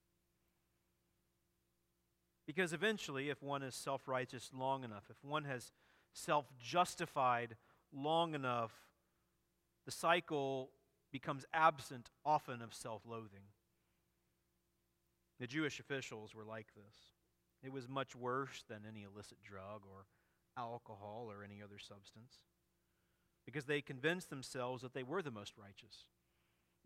Because 2.46 2.74
eventually, 2.74 3.30
if 3.30 3.42
one 3.42 3.64
is 3.64 3.76
self 3.76 4.08
righteous 4.08 4.52
long 4.54 4.84
enough, 4.84 5.06
if 5.10 5.24
one 5.24 5.46
has 5.46 5.72
self 6.14 6.46
justified 6.62 7.56
long 7.94 8.36
enough, 8.36 8.74
the 9.86 9.92
cycle 9.92 10.72
becomes 11.12 11.46
absent 11.54 12.10
often 12.26 12.62
of 12.62 12.74
self 12.74 13.04
loathing. 13.06 13.48
The 15.40 15.48
Jewish 15.48 15.80
officials 15.80 16.36
were 16.36 16.46
like 16.46 16.68
this. 16.76 17.13
It 17.64 17.72
was 17.72 17.88
much 17.88 18.16
worse 18.16 18.64
than 18.68 18.82
any 18.88 19.04
illicit 19.04 19.38
drug 19.44 19.84
or 19.90 20.06
alcohol 20.58 21.32
or 21.32 21.44
any 21.44 21.62
other 21.64 21.80
substance 21.80 22.40
because 23.46 23.66
they 23.66 23.82
convinced 23.82 24.30
themselves 24.30 24.82
that 24.82 24.94
they 24.94 25.04
were 25.04 25.22
the 25.22 25.32
most 25.32 25.54
righteous. 25.58 26.06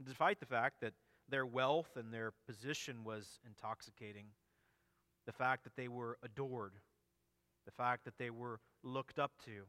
Despite 0.03 0.39
the 0.39 0.45
fact 0.45 0.81
that 0.81 0.93
their 1.29 1.45
wealth 1.45 1.97
and 1.97 2.13
their 2.13 2.31
position 2.47 3.03
was 3.03 3.39
intoxicating, 3.45 4.27
the 5.25 5.31
fact 5.31 5.63
that 5.63 5.75
they 5.75 5.87
were 5.87 6.17
adored, 6.23 6.73
the 7.65 7.71
fact 7.71 8.05
that 8.05 8.17
they 8.17 8.29
were 8.29 8.59
looked 8.83 9.19
up 9.19 9.33
to, 9.45 9.65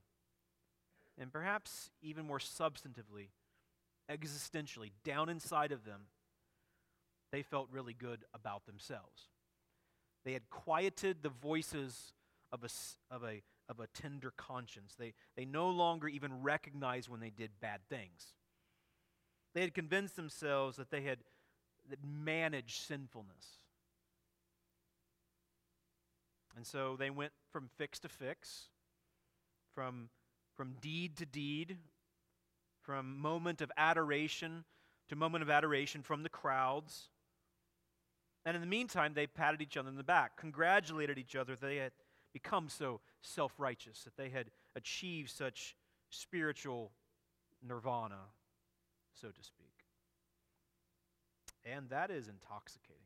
and 1.18 1.32
perhaps 1.32 1.90
even 2.00 2.26
more 2.26 2.38
substantively, 2.38 3.30
existentially, 4.10 4.92
down 5.04 5.28
inside 5.28 5.72
of 5.72 5.84
them, 5.84 6.02
they 7.32 7.42
felt 7.42 7.68
really 7.72 7.94
good 7.94 8.24
about 8.32 8.66
themselves. 8.66 9.28
They 10.24 10.32
had 10.32 10.50
quieted 10.50 11.22
the 11.22 11.28
voices 11.28 12.12
of 12.52 12.64
a, 12.64 12.68
of 13.14 13.24
a, 13.24 13.42
of 13.68 13.80
a 13.80 13.86
tender 13.88 14.32
conscience. 14.36 14.94
They, 14.98 15.14
they 15.36 15.44
no 15.44 15.70
longer 15.70 16.08
even 16.08 16.42
recognized 16.42 17.08
when 17.08 17.20
they 17.20 17.30
did 17.30 17.50
bad 17.60 17.80
things. 17.88 18.34
They 19.54 19.60
had 19.62 19.74
convinced 19.74 20.16
themselves 20.16 20.76
that 20.76 20.90
they 20.90 21.02
had 21.02 21.18
that 21.90 22.04
managed 22.04 22.82
sinfulness. 22.86 23.46
And 26.56 26.66
so 26.66 26.96
they 26.98 27.10
went 27.10 27.32
from 27.50 27.70
fix 27.78 27.98
to 28.00 28.08
fix, 28.08 28.64
from, 29.74 30.10
from 30.56 30.74
deed 30.80 31.16
to 31.18 31.26
deed, 31.26 31.76
from 32.82 33.18
moment 33.18 33.60
of 33.60 33.70
adoration 33.76 34.64
to 35.08 35.16
moment 35.16 35.42
of 35.42 35.50
adoration 35.50 36.02
from 36.02 36.22
the 36.22 36.28
crowds. 36.28 37.08
And 38.48 38.54
in 38.54 38.62
the 38.62 38.66
meantime, 38.66 39.12
they 39.12 39.26
patted 39.26 39.60
each 39.60 39.76
other 39.76 39.90
in 39.90 39.96
the 39.96 40.02
back, 40.02 40.38
congratulated 40.38 41.18
each 41.18 41.36
other 41.36 41.54
that 41.54 41.66
they 41.66 41.76
had 41.76 41.92
become 42.32 42.70
so 42.70 43.02
self 43.20 43.52
righteous, 43.58 44.04
that 44.04 44.16
they 44.16 44.30
had 44.30 44.46
achieved 44.74 45.28
such 45.28 45.76
spiritual 46.08 46.92
nirvana, 47.62 48.30
so 49.12 49.28
to 49.28 49.42
speak. 49.42 49.84
And 51.62 51.90
that 51.90 52.10
is 52.10 52.26
intoxicating. 52.26 53.02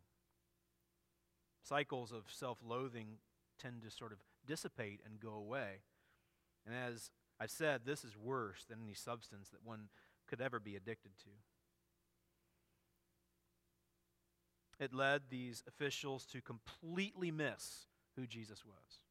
Cycles 1.65 2.13
of 2.13 2.23
self 2.29 2.59
loathing 2.65 3.17
tend 3.61 3.83
to 3.83 3.91
sort 3.91 4.13
of 4.13 4.19
dissipate 4.47 5.01
and 5.05 5.19
go 5.19 5.35
away. 5.35 5.81
And 6.65 6.73
as 6.73 7.11
I've 7.41 7.51
said, 7.51 7.81
this 7.85 8.05
is 8.05 8.17
worse 8.17 8.65
than 8.69 8.79
any 8.85 8.95
substance 8.95 9.49
that 9.49 9.67
one 9.67 9.89
could 10.29 10.41
ever 10.41 10.61
be 10.61 10.77
addicted 10.77 11.19
to. 11.25 11.31
It 14.83 14.93
led 14.93 15.23
these 15.31 15.63
officials 15.69 16.27
to 16.33 16.41
completely 16.41 17.31
miss 17.31 17.87
who 18.17 18.27
Jesus 18.27 18.65
was. 18.67 19.05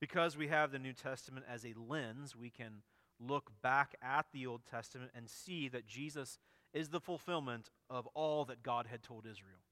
Because 0.00 0.36
we 0.36 0.46
have 0.46 0.70
the 0.70 0.78
New 0.78 0.92
Testament 0.92 1.44
as 1.52 1.64
a 1.64 1.74
lens, 1.76 2.36
we 2.36 2.50
can 2.50 2.82
look 3.18 3.50
back 3.62 3.96
at 4.00 4.26
the 4.32 4.46
Old 4.46 4.60
Testament 4.70 5.10
and 5.12 5.28
see 5.28 5.66
that 5.70 5.88
Jesus 5.88 6.38
is 6.72 6.90
the 6.90 7.00
fulfillment 7.00 7.70
of 7.90 8.06
all 8.14 8.44
that 8.44 8.62
God 8.62 8.86
had 8.86 9.02
told 9.02 9.26
Israel. 9.26 9.64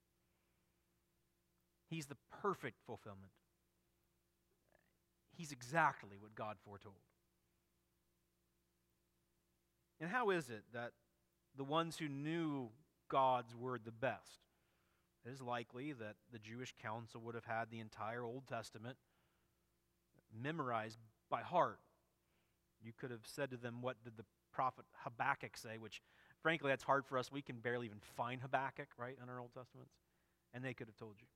He's 1.89 2.07
the 2.07 2.17
perfect 2.43 2.81
fulfillment. 2.85 3.31
He's 5.37 5.53
exactly 5.53 6.17
what 6.19 6.35
God 6.35 6.57
foretold. 6.65 6.97
And 10.01 10.11
how 10.11 10.31
is 10.31 10.51
it 10.51 10.65
that 10.73 10.91
the 11.57 11.63
ones 11.63 11.99
who 11.99 12.09
knew 12.09 12.71
God's 13.13 13.55
word 13.55 13.83
the 13.85 13.93
best? 13.93 14.41
It 15.27 15.31
is 15.31 15.43
likely 15.43 15.93
that 15.93 16.17
the 16.33 16.39
Jewish 16.39 16.75
council 16.83 17.21
would 17.21 17.35
have 17.35 17.45
had 17.45 17.71
the 17.71 17.79
entire 17.79 18.25
Old 18.25 18.49
Testament 18.49 18.97
memorized 20.43 20.99
by 21.31 21.43
heart. 21.43 21.79
You 22.83 22.93
could 22.99 23.11
have 23.11 23.27
said 23.27 23.51
to 23.51 23.59
them, 23.59 23.83
What 23.83 24.03
did 24.03 24.17
the 24.17 24.25
prophet 24.53 24.87
Habakkuk 25.05 25.57
say? 25.57 25.77
Which, 25.79 26.01
frankly, 26.43 26.71
that's 26.71 26.83
hard 26.83 27.05
for 27.05 27.19
us. 27.19 27.31
We 27.31 27.43
can 27.43 27.57
barely 27.57 27.87
even 27.87 28.01
find 28.17 28.41
Habakkuk, 28.41 28.89
right, 28.99 29.17
in 29.23 29.29
our 29.29 29.39
Old 29.39 29.53
Testaments. 29.53 29.93
And 30.55 30.65
they 30.65 30.75
could 30.75 30.89
have 30.89 30.97
told 30.97 31.17
you. 31.21 31.27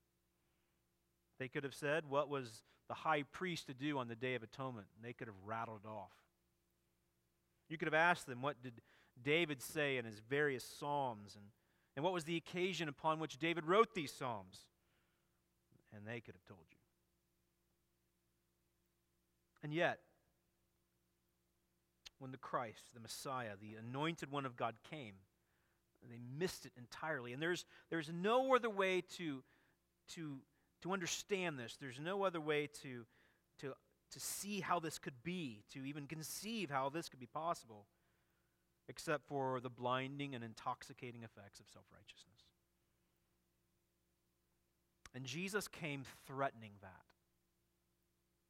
They 1.38 1.48
could 1.48 1.64
have 1.64 1.74
said, 1.74 2.04
What 2.08 2.28
was 2.30 2.62
the 2.88 2.94
high 2.94 3.24
priest 3.24 3.66
to 3.66 3.74
do 3.74 3.98
on 3.98 4.08
the 4.08 4.16
Day 4.16 4.34
of 4.34 4.42
Atonement? 4.42 4.86
And 4.96 5.04
they 5.04 5.12
could 5.12 5.28
have 5.28 5.36
rattled 5.44 5.80
it 5.84 5.88
off. 5.88 6.10
You 7.68 7.78
could 7.78 7.86
have 7.86 7.94
asked 7.94 8.26
them, 8.26 8.42
What 8.42 8.62
did 8.62 8.80
David 9.22 9.62
say 9.62 9.98
in 9.98 10.04
his 10.04 10.20
various 10.28 10.64
Psalms? 10.64 11.36
And, 11.36 11.44
and 11.96 12.04
what 12.04 12.12
was 12.12 12.24
the 12.24 12.36
occasion 12.36 12.88
upon 12.88 13.18
which 13.18 13.38
David 13.38 13.64
wrote 13.64 13.94
these 13.94 14.12
Psalms? 14.12 14.60
And 15.94 16.06
they 16.06 16.20
could 16.20 16.34
have 16.34 16.44
told 16.44 16.66
you. 16.70 16.76
And 19.62 19.72
yet, 19.72 19.98
when 22.18 22.30
the 22.30 22.38
Christ, 22.38 22.82
the 22.94 23.00
Messiah, 23.00 23.52
the 23.60 23.76
anointed 23.76 24.30
one 24.30 24.46
of 24.46 24.56
God 24.56 24.74
came, 24.90 25.14
they 26.08 26.20
missed 26.38 26.66
it 26.66 26.72
entirely. 26.76 27.32
And 27.32 27.42
there's, 27.42 27.64
there's 27.90 28.10
no 28.12 28.54
other 28.54 28.70
way 28.70 29.02
to, 29.16 29.42
to 30.14 30.38
to 30.82 30.92
understand 30.92 31.58
this. 31.58 31.76
There's 31.80 31.98
no 32.00 32.24
other 32.24 32.40
way 32.40 32.68
to, 32.82 33.04
to, 33.60 33.72
to 34.12 34.20
see 34.20 34.60
how 34.60 34.78
this 34.78 34.98
could 34.98 35.22
be, 35.22 35.62
to 35.72 35.84
even 35.84 36.06
conceive 36.06 36.70
how 36.70 36.88
this 36.88 37.08
could 37.08 37.20
be 37.20 37.26
possible, 37.26 37.86
except 38.88 39.26
for 39.26 39.60
the 39.60 39.70
blinding 39.70 40.34
and 40.34 40.44
intoxicating 40.44 41.22
effects 41.22 41.60
of 41.60 41.66
self 41.68 41.86
righteousness. 41.92 42.44
And 45.14 45.24
Jesus 45.24 45.66
came 45.66 46.02
threatening 46.26 46.72
that. 46.82 47.06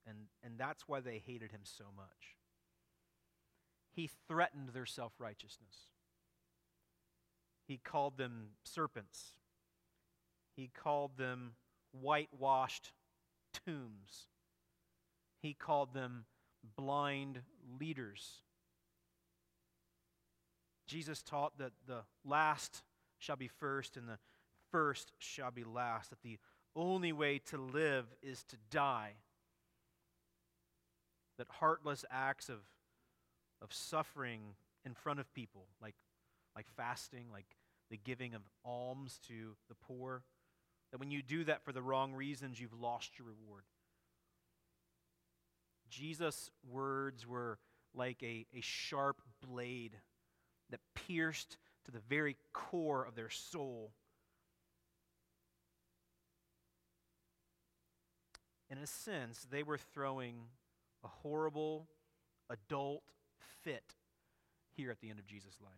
And, 0.08 0.18
and 0.42 0.58
that's 0.58 0.88
why 0.88 1.00
they 1.00 1.22
hated 1.24 1.52
him 1.52 1.60
so 1.62 1.84
much. 1.96 2.36
He 3.92 4.10
threatened 4.28 4.70
their 4.70 4.86
self 4.86 5.12
righteousness. 5.18 5.88
He 7.66 7.78
called 7.78 8.16
them 8.18 8.50
serpents. 8.64 9.32
He 10.54 10.70
called 10.74 11.16
them 11.16 11.52
whitewashed 11.92 12.92
tombs. 13.52 14.28
He 15.40 15.54
called 15.54 15.92
them 15.92 16.24
blind 16.76 17.42
leaders. 17.80 18.42
Jesus 20.86 21.22
taught 21.22 21.58
that 21.58 21.72
the 21.86 22.02
last 22.24 22.82
shall 23.18 23.36
be 23.36 23.48
first 23.48 23.96
and 23.96 24.08
the 24.08 24.18
first 24.70 25.12
shall 25.18 25.50
be 25.50 25.64
last, 25.64 26.10
that 26.10 26.22
the 26.22 26.38
only 26.74 27.12
way 27.12 27.38
to 27.46 27.58
live 27.58 28.06
is 28.22 28.44
to 28.44 28.56
die. 28.70 29.14
That 31.38 31.48
heartless 31.50 32.04
acts 32.10 32.48
of, 32.48 32.60
of 33.62 33.72
suffering 33.72 34.54
in 34.84 34.94
front 34.94 35.20
of 35.20 35.32
people, 35.34 35.66
like, 35.82 35.94
like 36.54 36.66
fasting, 36.76 37.26
like 37.32 37.46
the 37.90 37.96
giving 37.96 38.34
of 38.34 38.42
alms 38.64 39.18
to 39.28 39.56
the 39.68 39.74
poor, 39.74 40.22
that 40.92 40.98
when 40.98 41.10
you 41.10 41.22
do 41.22 41.44
that 41.44 41.64
for 41.64 41.72
the 41.72 41.82
wrong 41.82 42.12
reasons, 42.12 42.60
you've 42.60 42.78
lost 42.80 43.18
your 43.18 43.28
reward. 43.28 43.64
Jesus' 45.90 46.50
words 46.68 47.26
were 47.26 47.58
like 47.94 48.22
a, 48.22 48.46
a 48.54 48.60
sharp 48.60 49.20
blade 49.46 49.96
that 50.70 50.80
pierced 50.94 51.56
to 51.84 51.90
the 51.90 52.00
very 52.08 52.36
core 52.52 53.04
of 53.04 53.14
their 53.14 53.30
soul. 53.30 53.92
In 58.68 58.78
a 58.78 58.86
sense, 58.86 59.46
they 59.50 59.62
were 59.62 59.78
throwing 59.78 60.34
a 61.04 61.08
horrible 61.08 61.86
adult 62.50 63.04
fit 63.62 63.94
here 64.74 64.90
at 64.90 65.00
the 65.00 65.10
end 65.10 65.18
of 65.18 65.26
Jesus' 65.26 65.56
life. 65.62 65.72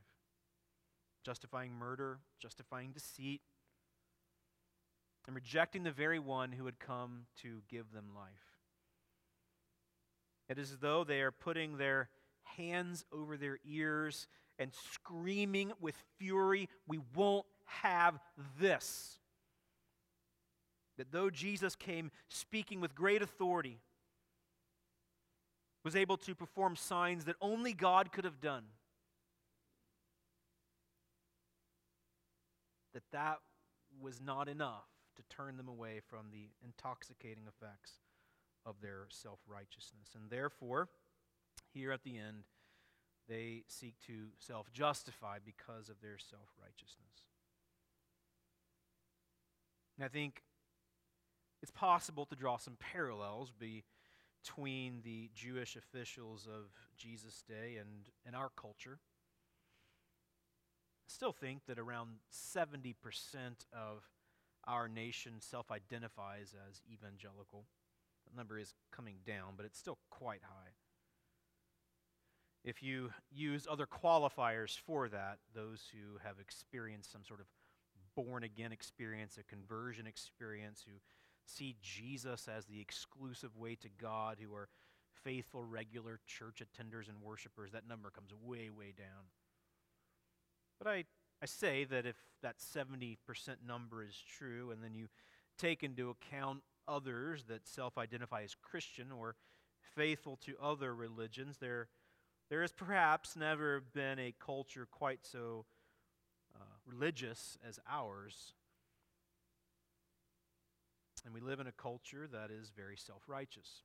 Justifying 1.25 1.73
murder, 1.73 2.19
justifying 2.41 2.93
deceit, 2.93 3.43
and 5.27 5.35
rejecting 5.35 5.83
the 5.83 5.91
very 5.91 6.19
one 6.19 6.53
who 6.53 6.65
had 6.65 6.79
come 6.79 7.27
to 7.43 7.61
give 7.69 7.93
them 7.93 8.07
life. 8.17 8.57
It 10.49 10.59
is 10.59 10.73
as 10.73 10.79
though 10.79 11.05
they 11.05 11.21
are 11.21 11.31
putting 11.31 11.77
their 11.77 12.09
hands 12.57 13.05
over 13.13 13.37
their 13.37 13.59
ears 13.67 14.27
and 14.59 14.73
screaming 14.93 15.73
with 15.81 15.95
fury, 16.19 16.69
We 16.87 17.01
won't 17.15 17.47
have 17.65 18.19
this. 18.61 19.19
That 20.97 21.13
though 21.13 21.31
Jesus 21.31 21.77
came 21.77 22.11
speaking 22.29 22.81
with 22.81 22.95
great 22.95 23.23
authority, 23.23 23.79
was 25.85 25.95
able 25.95 26.17
to 26.19 26.35
perform 26.35 26.77
signs 26.77 27.25
that 27.25 27.37
only 27.41 27.73
God 27.73 28.11
could 28.11 28.25
have 28.25 28.41
done, 28.41 28.65
that 32.95 33.05
that 33.13 33.39
was 34.01 34.21
not 34.21 34.49
enough 34.49 34.89
to 35.17 35.23
turn 35.35 35.57
them 35.57 35.69
away 35.69 36.01
from 36.09 36.27
the 36.33 36.51
intoxicating 36.65 37.45
effects 37.47 37.93
of 38.67 38.77
their 38.81 39.07
self 39.09 39.39
righteousness. 39.47 40.11
And 40.15 40.31
therefore, 40.31 40.89
here 41.73 41.93
at 41.93 42.03
the 42.03 42.19
end, 42.19 42.45
they 43.29 43.65
seek 43.67 43.95
to 44.07 44.29
self 44.39 44.73
justify 44.73 45.39
because 45.45 45.89
of 45.89 46.01
their 46.01 46.19
self 46.19 46.49
righteousness. 46.61 47.27
And 49.97 50.05
I 50.05 50.09
think 50.09 50.43
it's 51.63 51.73
possible 51.73 52.25
to 52.27 52.37
draw 52.37 52.57
some 52.57 52.77
parallels 52.79 53.53
between 53.59 55.01
the 55.03 55.29
Jewish 55.35 55.77
officials 55.77 56.47
of 56.47 56.71
Jesus' 56.97 57.43
day 57.49 57.77
and, 57.81 58.09
and 58.25 58.37
our 58.37 58.51
culture. 58.57 58.99
I 61.09 61.11
still 61.11 61.33
think 61.33 61.63
that 61.67 61.79
around 61.79 62.11
70% 62.33 62.95
of 63.73 64.05
our 64.67 64.89
nation 64.89 65.41
self 65.41 65.71
identifies 65.71 66.55
as 66.69 66.83
evangelical. 66.93 67.65
The 68.31 68.37
number 68.37 68.59
is 68.59 68.75
coming 68.93 69.17
down, 69.27 69.55
but 69.57 69.67
it's 69.67 69.79
still 69.79 69.99
quite 70.11 70.43
high. 70.43 70.73
If 72.65 72.83
you 72.83 73.11
use 73.31 73.67
other 73.71 73.87
qualifiers 73.87 74.79
for 74.79 75.09
that, 75.09 75.39
those 75.55 75.83
who 75.93 76.19
have 76.25 76.39
experienced 76.41 77.13
some 77.13 77.25
sort 77.25 77.41
of 77.41 77.47
born 78.17 78.43
again 78.43 78.73
experience, 78.73 79.39
a 79.39 79.45
conversion 79.45 80.07
experience, 80.07 80.85
who 80.87 80.95
see 81.47 81.77
Jesus 81.81 82.49
as 82.49 82.67
the 82.67 82.81
exclusive 82.81 83.57
way 83.57 83.77
to 83.77 83.89
God, 84.01 84.39
who 84.43 84.55
are 84.55 84.69
faithful, 85.25 85.65
regular 85.65 86.21
church 86.27 86.61
attenders 86.63 87.09
and 87.09 87.23
worshipers, 87.23 87.73
that 87.73 87.89
number 87.89 88.11
comes 88.11 88.33
way, 88.43 88.71
way 88.71 88.93
down. 88.97 89.27
But 90.79 90.89
I, 90.89 91.05
I 91.43 91.47
say 91.47 91.85
that 91.85 92.07
if 92.07 92.17
that 92.43 92.59
70% 92.59 93.17
number 93.67 94.05
is 94.05 94.17
true, 94.39 94.71
and 94.71 94.83
then 94.83 94.95
you 94.95 95.09
take 95.59 95.83
into 95.83 96.11
account 96.11 96.63
others 96.87 97.45
that 97.49 97.67
self 97.67 97.99
identify 97.99 98.43
as 98.43 98.55
Christian 98.55 99.13
or 99.13 99.37
faithful 99.97 100.37
to 100.45 100.55
other 100.63 100.95
religions, 100.95 101.57
there, 101.61 101.89
there 102.51 102.63
has 102.63 102.73
perhaps 102.73 103.37
never 103.37 103.83
been 103.93 104.19
a 104.19 104.35
culture 104.45 104.87
quite 104.91 105.21
so 105.23 105.67
uh, 106.57 106.65
religious 106.87 107.59
as 107.67 107.79
ours. 107.89 108.53
And 111.25 111.35
we 111.35 111.41
live 111.41 111.61
in 111.61 111.67
a 111.67 111.73
culture 111.73 112.27
that 112.33 112.51
is 112.51 112.71
very 112.75 112.97
self 112.97 113.23
righteous. 113.27 113.83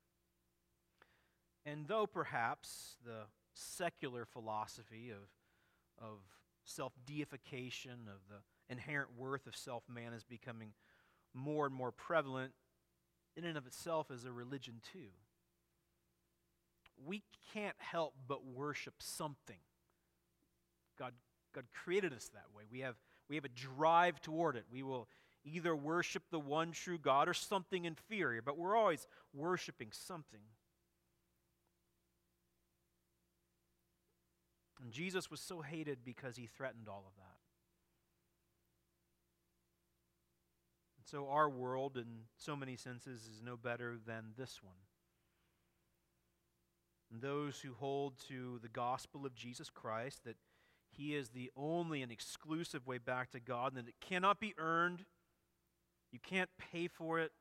And 1.66 1.88
though 1.88 2.06
perhaps 2.06 2.96
the 3.06 3.24
secular 3.54 4.26
philosophy 4.26 5.12
of, 5.12 6.06
of 6.06 6.20
self 6.66 6.94
deification, 7.06 8.08
of 8.08 8.20
the 8.30 8.42
inherent 8.72 9.10
worth 9.18 9.48
of 9.48 9.56
self 9.56 9.84
man 9.90 10.14
is 10.14 10.24
becoming 10.24 10.74
more 11.34 11.66
and 11.66 11.76
more 11.76 11.92
prevalent, 11.92 12.54
in 13.36 13.44
and 13.44 13.58
of 13.58 13.66
itself 13.66 14.12
as 14.12 14.26
a 14.26 14.32
religion 14.32 14.76
too. 14.94 15.10
We 17.06 17.24
can't 17.54 17.76
help 17.78 18.14
but 18.28 18.46
worship 18.46 18.96
something. 19.00 19.60
God, 20.98 21.14
God 21.54 21.66
created 21.74 22.14
us 22.14 22.30
that 22.34 22.46
way. 22.56 22.64
We 22.72 22.80
have, 22.82 22.96
we 23.30 23.36
have 23.36 23.46
a 23.46 23.50
drive 23.50 24.22
toward 24.22 24.56
it. 24.56 24.66
We 24.72 24.84
will 24.84 25.08
either 25.46 25.76
worship 25.76 26.24
the 26.32 26.40
one 26.40 26.72
true 26.72 26.98
God 26.98 27.28
or 27.28 27.34
something 27.34 27.86
inferior, 27.86 28.42
but 28.42 28.58
we're 28.58 28.76
always 28.76 29.08
worshiping 29.34 29.90
something. 29.92 30.40
And 34.82 34.92
Jesus 34.92 35.32
was 35.32 35.40
so 35.40 35.62
hated 35.62 36.00
because 36.04 36.36
he 36.36 36.48
threatened 36.48 36.88
all 36.90 37.06
of 37.08 37.16
that. 37.16 37.38
And 40.98 41.08
so 41.08 41.30
our 41.30 41.50
world, 41.50 41.98
in 41.98 42.06
so 42.38 42.56
many 42.56 42.76
senses, 42.76 43.22
is 43.22 43.42
no 43.42 43.56
better 43.56 43.96
than 44.06 44.34
this 44.38 44.62
one. 44.62 44.76
And 47.14 47.22
those 47.22 47.60
who 47.60 47.76
hold 47.76 48.14
to 48.28 48.60
the 48.64 48.70
gospel 48.70 49.24
of 49.24 49.36
Jesus 49.36 49.70
Christ, 49.70 50.24
that 50.26 50.36
he 50.90 51.16
is 51.16 51.30
the 51.30 51.52
only 51.56 52.02
and 52.02 52.12
exclusive 52.12 52.88
way 52.88 52.98
back 52.98 53.30
to 53.32 53.40
God, 53.40 53.74
and 53.74 53.78
that 53.78 53.88
it 53.88 54.02
cannot 54.02 54.40
be 54.40 54.56
earned, 54.58 55.06
you 56.12 56.18
can't 56.18 56.50
pay 56.72 56.88
for 56.88 57.20
it, 57.20 57.32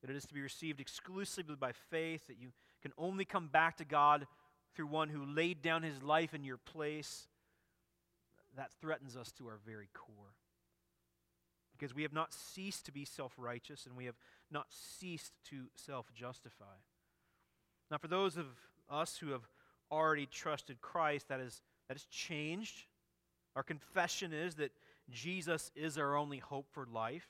that 0.00 0.10
it 0.10 0.16
is 0.16 0.26
to 0.26 0.34
be 0.34 0.40
received 0.40 0.80
exclusively 0.80 1.56
by 1.56 1.72
faith, 1.72 2.28
that 2.28 2.38
you 2.38 2.50
can 2.82 2.92
only 2.96 3.24
come 3.24 3.48
back 3.48 3.76
to 3.78 3.84
God 3.84 4.28
through 4.76 4.86
one 4.86 5.08
who 5.08 5.24
laid 5.24 5.60
down 5.60 5.82
his 5.82 6.00
life 6.00 6.32
in 6.32 6.44
your 6.44 6.56
place, 6.56 7.26
that 8.56 8.70
threatens 8.80 9.16
us 9.16 9.32
to 9.32 9.48
our 9.48 9.58
very 9.66 9.88
core. 9.92 10.34
Because 11.72 11.96
we 11.96 12.02
have 12.02 12.12
not 12.12 12.32
ceased 12.32 12.86
to 12.86 12.92
be 12.92 13.04
self 13.04 13.32
righteous 13.36 13.86
and 13.86 13.96
we 13.96 14.04
have 14.04 14.16
not 14.52 14.66
ceased 14.70 15.32
to 15.48 15.64
self 15.74 16.12
justify. 16.14 16.76
Now, 17.90 17.98
for 17.98 18.08
those 18.08 18.36
of 18.36 18.46
us 18.88 19.16
who 19.16 19.30
have 19.30 19.46
already 19.90 20.26
trusted 20.26 20.80
Christ, 20.80 21.28
that 21.28 21.40
is, 21.40 21.60
that 21.88 21.94
has 21.94 22.04
changed. 22.04 22.84
Our 23.56 23.62
confession 23.62 24.32
is 24.32 24.54
that 24.56 24.70
Jesus 25.10 25.72
is 25.74 25.98
our 25.98 26.16
only 26.16 26.38
hope 26.38 26.66
for 26.70 26.86
life. 26.86 27.28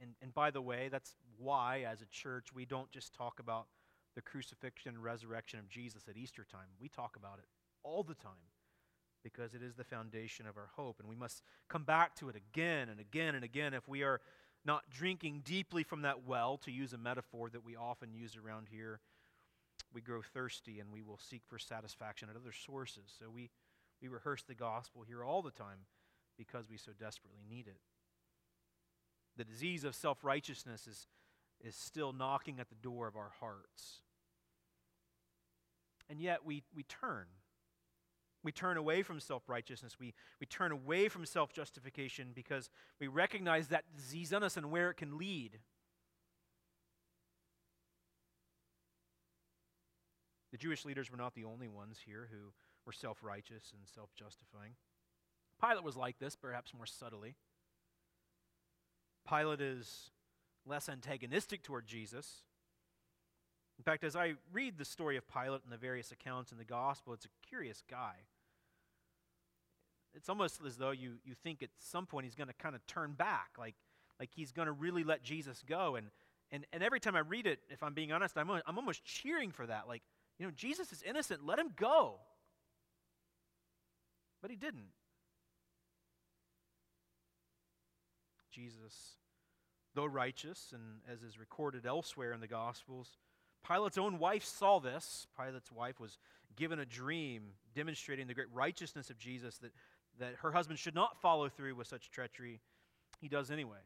And, 0.00 0.14
and 0.22 0.32
by 0.34 0.50
the 0.50 0.62
way, 0.62 0.88
that's 0.90 1.16
why, 1.38 1.84
as 1.90 2.00
a 2.00 2.06
church, 2.06 2.48
we 2.54 2.64
don't 2.64 2.90
just 2.90 3.14
talk 3.14 3.40
about 3.40 3.66
the 4.14 4.22
crucifixion 4.22 4.94
and 4.94 5.02
resurrection 5.02 5.58
of 5.58 5.68
Jesus 5.68 6.04
at 6.08 6.16
Easter 6.16 6.44
time. 6.44 6.68
We 6.80 6.88
talk 6.88 7.16
about 7.16 7.38
it 7.38 7.46
all 7.82 8.04
the 8.04 8.14
time 8.14 8.32
because 9.24 9.54
it 9.54 9.62
is 9.62 9.74
the 9.74 9.84
foundation 9.84 10.46
of 10.46 10.56
our 10.56 10.68
hope. 10.76 11.00
And 11.00 11.08
we 11.08 11.16
must 11.16 11.42
come 11.68 11.82
back 11.82 12.14
to 12.16 12.28
it 12.28 12.36
again 12.36 12.88
and 12.88 13.00
again 13.00 13.34
and 13.34 13.42
again 13.42 13.74
if 13.74 13.88
we 13.88 14.02
are 14.02 14.20
not 14.64 14.88
drinking 14.90 15.42
deeply 15.44 15.82
from 15.82 16.02
that 16.02 16.26
well, 16.26 16.56
to 16.58 16.70
use 16.70 16.92
a 16.92 16.98
metaphor 16.98 17.50
that 17.50 17.64
we 17.64 17.76
often 17.76 18.14
use 18.14 18.36
around 18.36 18.68
here. 18.70 19.00
We 19.92 20.00
grow 20.00 20.22
thirsty 20.22 20.80
and 20.80 20.90
we 20.92 21.02
will 21.02 21.18
seek 21.18 21.42
for 21.46 21.58
satisfaction 21.58 22.28
at 22.30 22.36
other 22.36 22.52
sources. 22.52 23.12
So 23.18 23.26
we, 23.30 23.50
we 24.00 24.08
rehearse 24.08 24.42
the 24.42 24.54
gospel 24.54 25.04
here 25.06 25.22
all 25.22 25.42
the 25.42 25.50
time 25.50 25.86
because 26.36 26.68
we 26.68 26.76
so 26.76 26.92
desperately 26.98 27.42
need 27.48 27.66
it. 27.66 27.78
The 29.36 29.44
disease 29.44 29.84
of 29.84 29.94
self 29.94 30.24
righteousness 30.24 30.86
is, 30.86 31.06
is 31.62 31.74
still 31.74 32.12
knocking 32.12 32.60
at 32.60 32.68
the 32.68 32.74
door 32.76 33.06
of 33.06 33.16
our 33.16 33.32
hearts. 33.40 34.00
And 36.08 36.20
yet 36.20 36.44
we, 36.44 36.62
we 36.74 36.84
turn. 36.84 37.26
We 38.44 38.52
turn 38.52 38.76
away 38.76 39.02
from 39.02 39.18
self 39.20 39.48
righteousness. 39.48 39.96
We, 39.98 40.14
we 40.38 40.46
turn 40.46 40.70
away 40.70 41.08
from 41.08 41.24
self 41.24 41.52
justification 41.52 42.28
because 42.34 42.70
we 43.00 43.08
recognize 43.08 43.68
that 43.68 43.84
disease 43.96 44.32
in 44.32 44.42
us 44.42 44.56
and 44.56 44.70
where 44.70 44.90
it 44.90 44.98
can 44.98 45.16
lead. 45.18 45.58
The 50.52 50.58
Jewish 50.58 50.84
leaders 50.84 51.10
were 51.10 51.16
not 51.16 51.34
the 51.34 51.44
only 51.44 51.66
ones 51.66 51.98
here 52.04 52.28
who 52.30 52.52
were 52.86 52.92
self 52.92 53.24
righteous 53.24 53.72
and 53.72 53.88
self 53.88 54.14
justifying. 54.14 54.74
Pilate 55.60 55.82
was 55.82 55.96
like 55.96 56.18
this, 56.18 56.36
perhaps 56.36 56.74
more 56.74 56.86
subtly. 56.86 57.34
Pilate 59.28 59.62
is 59.62 60.10
less 60.66 60.88
antagonistic 60.88 61.62
toward 61.62 61.86
Jesus. 61.86 62.42
In 63.78 63.84
fact, 63.84 64.04
as 64.04 64.14
I 64.14 64.34
read 64.52 64.78
the 64.78 64.84
story 64.84 65.16
of 65.16 65.26
Pilate 65.26 65.62
and 65.64 65.72
the 65.72 65.78
various 65.78 66.12
accounts 66.12 66.52
in 66.52 66.58
the 66.58 66.64
gospel, 66.64 67.14
it's 67.14 67.24
a 67.24 67.48
curious 67.48 67.82
guy. 67.90 68.14
It's 70.14 70.28
almost 70.28 70.60
as 70.64 70.76
though 70.76 70.92
you, 70.92 71.14
you 71.24 71.34
think 71.34 71.62
at 71.62 71.70
some 71.78 72.06
point 72.06 72.24
he's 72.24 72.34
going 72.34 72.48
to 72.48 72.54
kind 72.54 72.74
of 72.74 72.86
turn 72.86 73.12
back, 73.12 73.50
like, 73.58 73.74
like 74.20 74.30
he's 74.34 74.52
going 74.52 74.66
to 74.66 74.72
really 74.72 75.04
let 75.04 75.22
Jesus 75.22 75.62
go. 75.66 75.96
And, 75.96 76.06
and, 76.52 76.64
and 76.72 76.82
every 76.82 77.00
time 77.00 77.16
I 77.16 77.20
read 77.20 77.46
it, 77.46 77.58
if 77.68 77.82
I'm 77.82 77.94
being 77.94 78.12
honest, 78.12 78.36
I'm, 78.36 78.48
I'm 78.50 78.78
almost 78.78 79.04
cheering 79.04 79.50
for 79.50 79.66
that. 79.66 79.88
Like, 79.88 80.02
you 80.38 80.46
know, 80.46 80.52
Jesus 80.54 80.92
is 80.92 81.02
innocent, 81.02 81.44
let 81.44 81.58
him 81.58 81.70
go. 81.76 82.14
But 84.40 84.50
he 84.50 84.56
didn't. 84.56 84.90
Jesus, 88.52 88.94
though 89.94 90.04
righteous, 90.04 90.72
and 90.72 91.00
as 91.12 91.22
is 91.22 91.38
recorded 91.40 91.86
elsewhere 91.86 92.32
in 92.32 92.40
the 92.40 92.46
Gospels, 92.46 93.18
Pilate's 93.66 93.98
own 93.98 94.18
wife 94.18 94.44
saw 94.44 94.78
this. 94.78 95.26
Pilate's 95.36 95.72
wife 95.72 95.98
was 95.98 96.18
given 96.54 96.78
a 96.78 96.84
dream 96.84 97.42
demonstrating 97.74 98.28
the 98.28 98.34
great 98.34 98.52
righteousness 98.52 99.10
of 99.10 99.18
Jesus 99.18 99.58
that, 99.58 99.72
that 100.18 100.34
her 100.42 100.52
husband 100.52 100.78
should 100.78 100.94
not 100.94 101.20
follow 101.20 101.48
through 101.48 101.74
with 101.74 101.86
such 101.86 102.10
treachery. 102.10 102.60
He 103.20 103.28
does 103.28 103.50
anyway, 103.50 103.78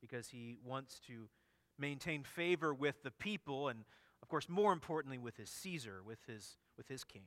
because 0.00 0.28
he 0.28 0.58
wants 0.64 1.00
to 1.06 1.28
maintain 1.78 2.22
favor 2.24 2.74
with 2.74 3.02
the 3.02 3.10
people 3.10 3.68
and, 3.68 3.84
of 4.22 4.28
course, 4.28 4.48
more 4.48 4.72
importantly, 4.72 5.18
with 5.18 5.36
his 5.36 5.50
Caesar, 5.50 6.02
with 6.04 6.18
his, 6.26 6.56
with 6.76 6.88
his 6.88 7.04
king. 7.04 7.24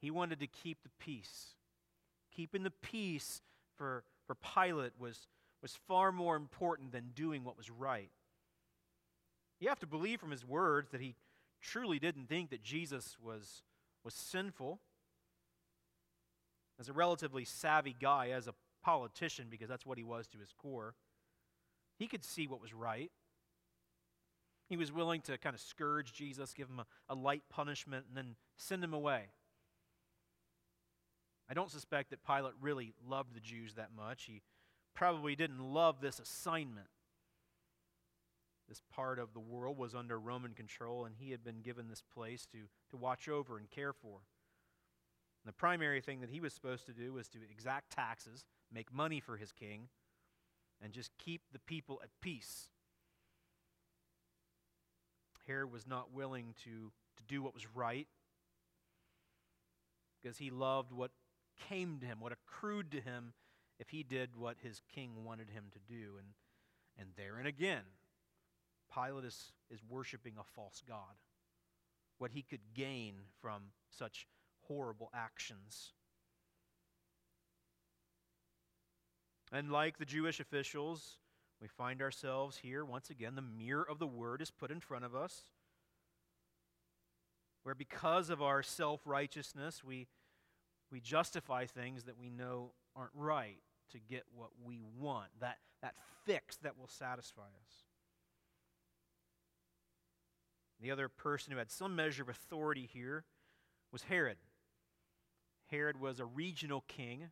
He 0.00 0.10
wanted 0.10 0.40
to 0.40 0.46
keep 0.46 0.82
the 0.82 0.90
peace. 0.98 1.54
Keeping 2.34 2.62
the 2.62 2.70
peace 2.70 3.40
for, 3.76 4.04
for 4.26 4.34
Pilate 4.34 4.92
was, 4.98 5.28
was 5.62 5.78
far 5.88 6.12
more 6.12 6.36
important 6.36 6.92
than 6.92 7.12
doing 7.14 7.44
what 7.44 7.56
was 7.56 7.70
right. 7.70 8.10
You 9.58 9.68
have 9.68 9.80
to 9.80 9.86
believe 9.86 10.20
from 10.20 10.30
his 10.30 10.44
words 10.44 10.90
that 10.90 11.00
he 11.00 11.14
truly 11.62 11.98
didn't 11.98 12.28
think 12.28 12.50
that 12.50 12.62
Jesus 12.62 13.16
was, 13.22 13.62
was 14.04 14.12
sinful. 14.12 14.80
As 16.78 16.88
a 16.88 16.92
relatively 16.92 17.44
savvy 17.44 17.96
guy, 17.98 18.30
as 18.30 18.46
a 18.46 18.54
politician, 18.82 19.46
because 19.50 19.68
that's 19.68 19.86
what 19.86 19.98
he 19.98 20.04
was 20.04 20.26
to 20.28 20.38
his 20.38 20.52
core, 20.52 20.94
he 21.98 22.06
could 22.06 22.24
see 22.24 22.46
what 22.46 22.60
was 22.60 22.74
right. 22.74 23.10
He 24.68 24.76
was 24.76 24.92
willing 24.92 25.20
to 25.22 25.38
kind 25.38 25.54
of 25.54 25.60
scourge 25.60 26.12
Jesus, 26.12 26.52
give 26.52 26.68
him 26.68 26.80
a, 26.80 26.86
a 27.08 27.14
light 27.14 27.44
punishment, 27.48 28.06
and 28.08 28.16
then 28.16 28.36
send 28.56 28.82
him 28.82 28.92
away. 28.92 29.26
I 31.48 31.54
don't 31.54 31.70
suspect 31.70 32.10
that 32.10 32.24
Pilate 32.26 32.54
really 32.60 32.92
loved 33.08 33.34
the 33.34 33.40
Jews 33.40 33.74
that 33.74 33.90
much. 33.96 34.24
He 34.24 34.42
probably 34.94 35.36
didn't 35.36 35.60
love 35.60 36.00
this 36.00 36.18
assignment. 36.18 36.88
This 38.68 38.82
part 38.92 39.20
of 39.20 39.32
the 39.32 39.40
world 39.40 39.78
was 39.78 39.94
under 39.94 40.18
Roman 40.18 40.52
control, 40.52 41.04
and 41.04 41.14
he 41.16 41.30
had 41.30 41.44
been 41.44 41.60
given 41.62 41.88
this 41.88 42.02
place 42.02 42.46
to, 42.46 42.58
to 42.90 42.96
watch 42.96 43.28
over 43.28 43.58
and 43.58 43.70
care 43.70 43.92
for. 43.92 44.18
The 45.46 45.52
primary 45.52 46.00
thing 46.00 46.20
that 46.20 46.30
he 46.30 46.40
was 46.40 46.52
supposed 46.52 46.86
to 46.86 46.92
do 46.92 47.12
was 47.12 47.28
to 47.28 47.38
exact 47.48 47.94
taxes, 47.94 48.44
make 48.72 48.92
money 48.92 49.20
for 49.20 49.36
his 49.36 49.52
king, 49.52 49.88
and 50.82 50.92
just 50.92 51.16
keep 51.18 51.42
the 51.52 51.60
people 51.60 52.00
at 52.02 52.10
peace. 52.20 52.68
Herod 55.46 55.70
was 55.70 55.86
not 55.86 56.12
willing 56.12 56.54
to, 56.64 56.90
to 57.16 57.22
do 57.28 57.42
what 57.42 57.54
was 57.54 57.64
right 57.74 58.08
because 60.20 60.38
he 60.38 60.50
loved 60.50 60.90
what 60.90 61.12
came 61.68 62.00
to 62.00 62.06
him, 62.06 62.18
what 62.18 62.32
accrued 62.32 62.90
to 62.90 63.00
him 63.00 63.32
if 63.78 63.90
he 63.90 64.02
did 64.02 64.30
what 64.36 64.56
his 64.60 64.82
king 64.92 65.24
wanted 65.24 65.50
him 65.50 65.66
to 65.72 65.78
do. 65.88 66.14
And, 66.18 66.26
and 66.98 67.10
there 67.16 67.36
and 67.38 67.46
again, 67.46 67.82
Pilate 68.92 69.24
is, 69.24 69.52
is 69.70 69.80
worshiping 69.88 70.34
a 70.40 70.42
false 70.42 70.82
God. 70.86 71.14
What 72.18 72.32
he 72.32 72.42
could 72.42 72.74
gain 72.74 73.14
from 73.40 73.62
such 73.90 74.26
horrible 74.68 75.10
actions. 75.14 75.92
And 79.52 79.70
like 79.70 79.98
the 79.98 80.04
Jewish 80.04 80.40
officials, 80.40 81.18
we 81.60 81.68
find 81.68 82.02
ourselves 82.02 82.58
here 82.58 82.84
once 82.84 83.10
again, 83.10 83.34
the 83.34 83.42
mirror 83.42 83.86
of 83.88 83.98
the 83.98 84.06
word 84.06 84.42
is 84.42 84.50
put 84.50 84.70
in 84.70 84.80
front 84.80 85.04
of 85.04 85.14
us, 85.14 85.44
where 87.62 87.74
because 87.74 88.28
of 88.28 88.42
our 88.42 88.62
self 88.62 89.00
righteousness, 89.04 89.82
we, 89.84 90.08
we 90.90 91.00
justify 91.00 91.66
things 91.66 92.04
that 92.04 92.18
we 92.18 92.28
know 92.28 92.72
aren't 92.94 93.12
right 93.14 93.58
to 93.92 93.98
get 93.98 94.24
what 94.34 94.50
we 94.64 94.80
want, 94.98 95.28
that, 95.40 95.58
that 95.82 95.94
fix 96.24 96.56
that 96.58 96.78
will 96.78 96.88
satisfy 96.88 97.42
us. 97.42 97.84
The 100.80 100.90
other 100.90 101.08
person 101.08 101.52
who 101.52 101.58
had 101.58 101.70
some 101.70 101.96
measure 101.96 102.22
of 102.22 102.28
authority 102.28 102.88
here 102.92 103.24
was 103.92 104.02
Herod. 104.02 104.36
Herod 105.70 106.00
was 106.00 106.20
a 106.20 106.24
regional 106.24 106.84
king. 106.88 107.30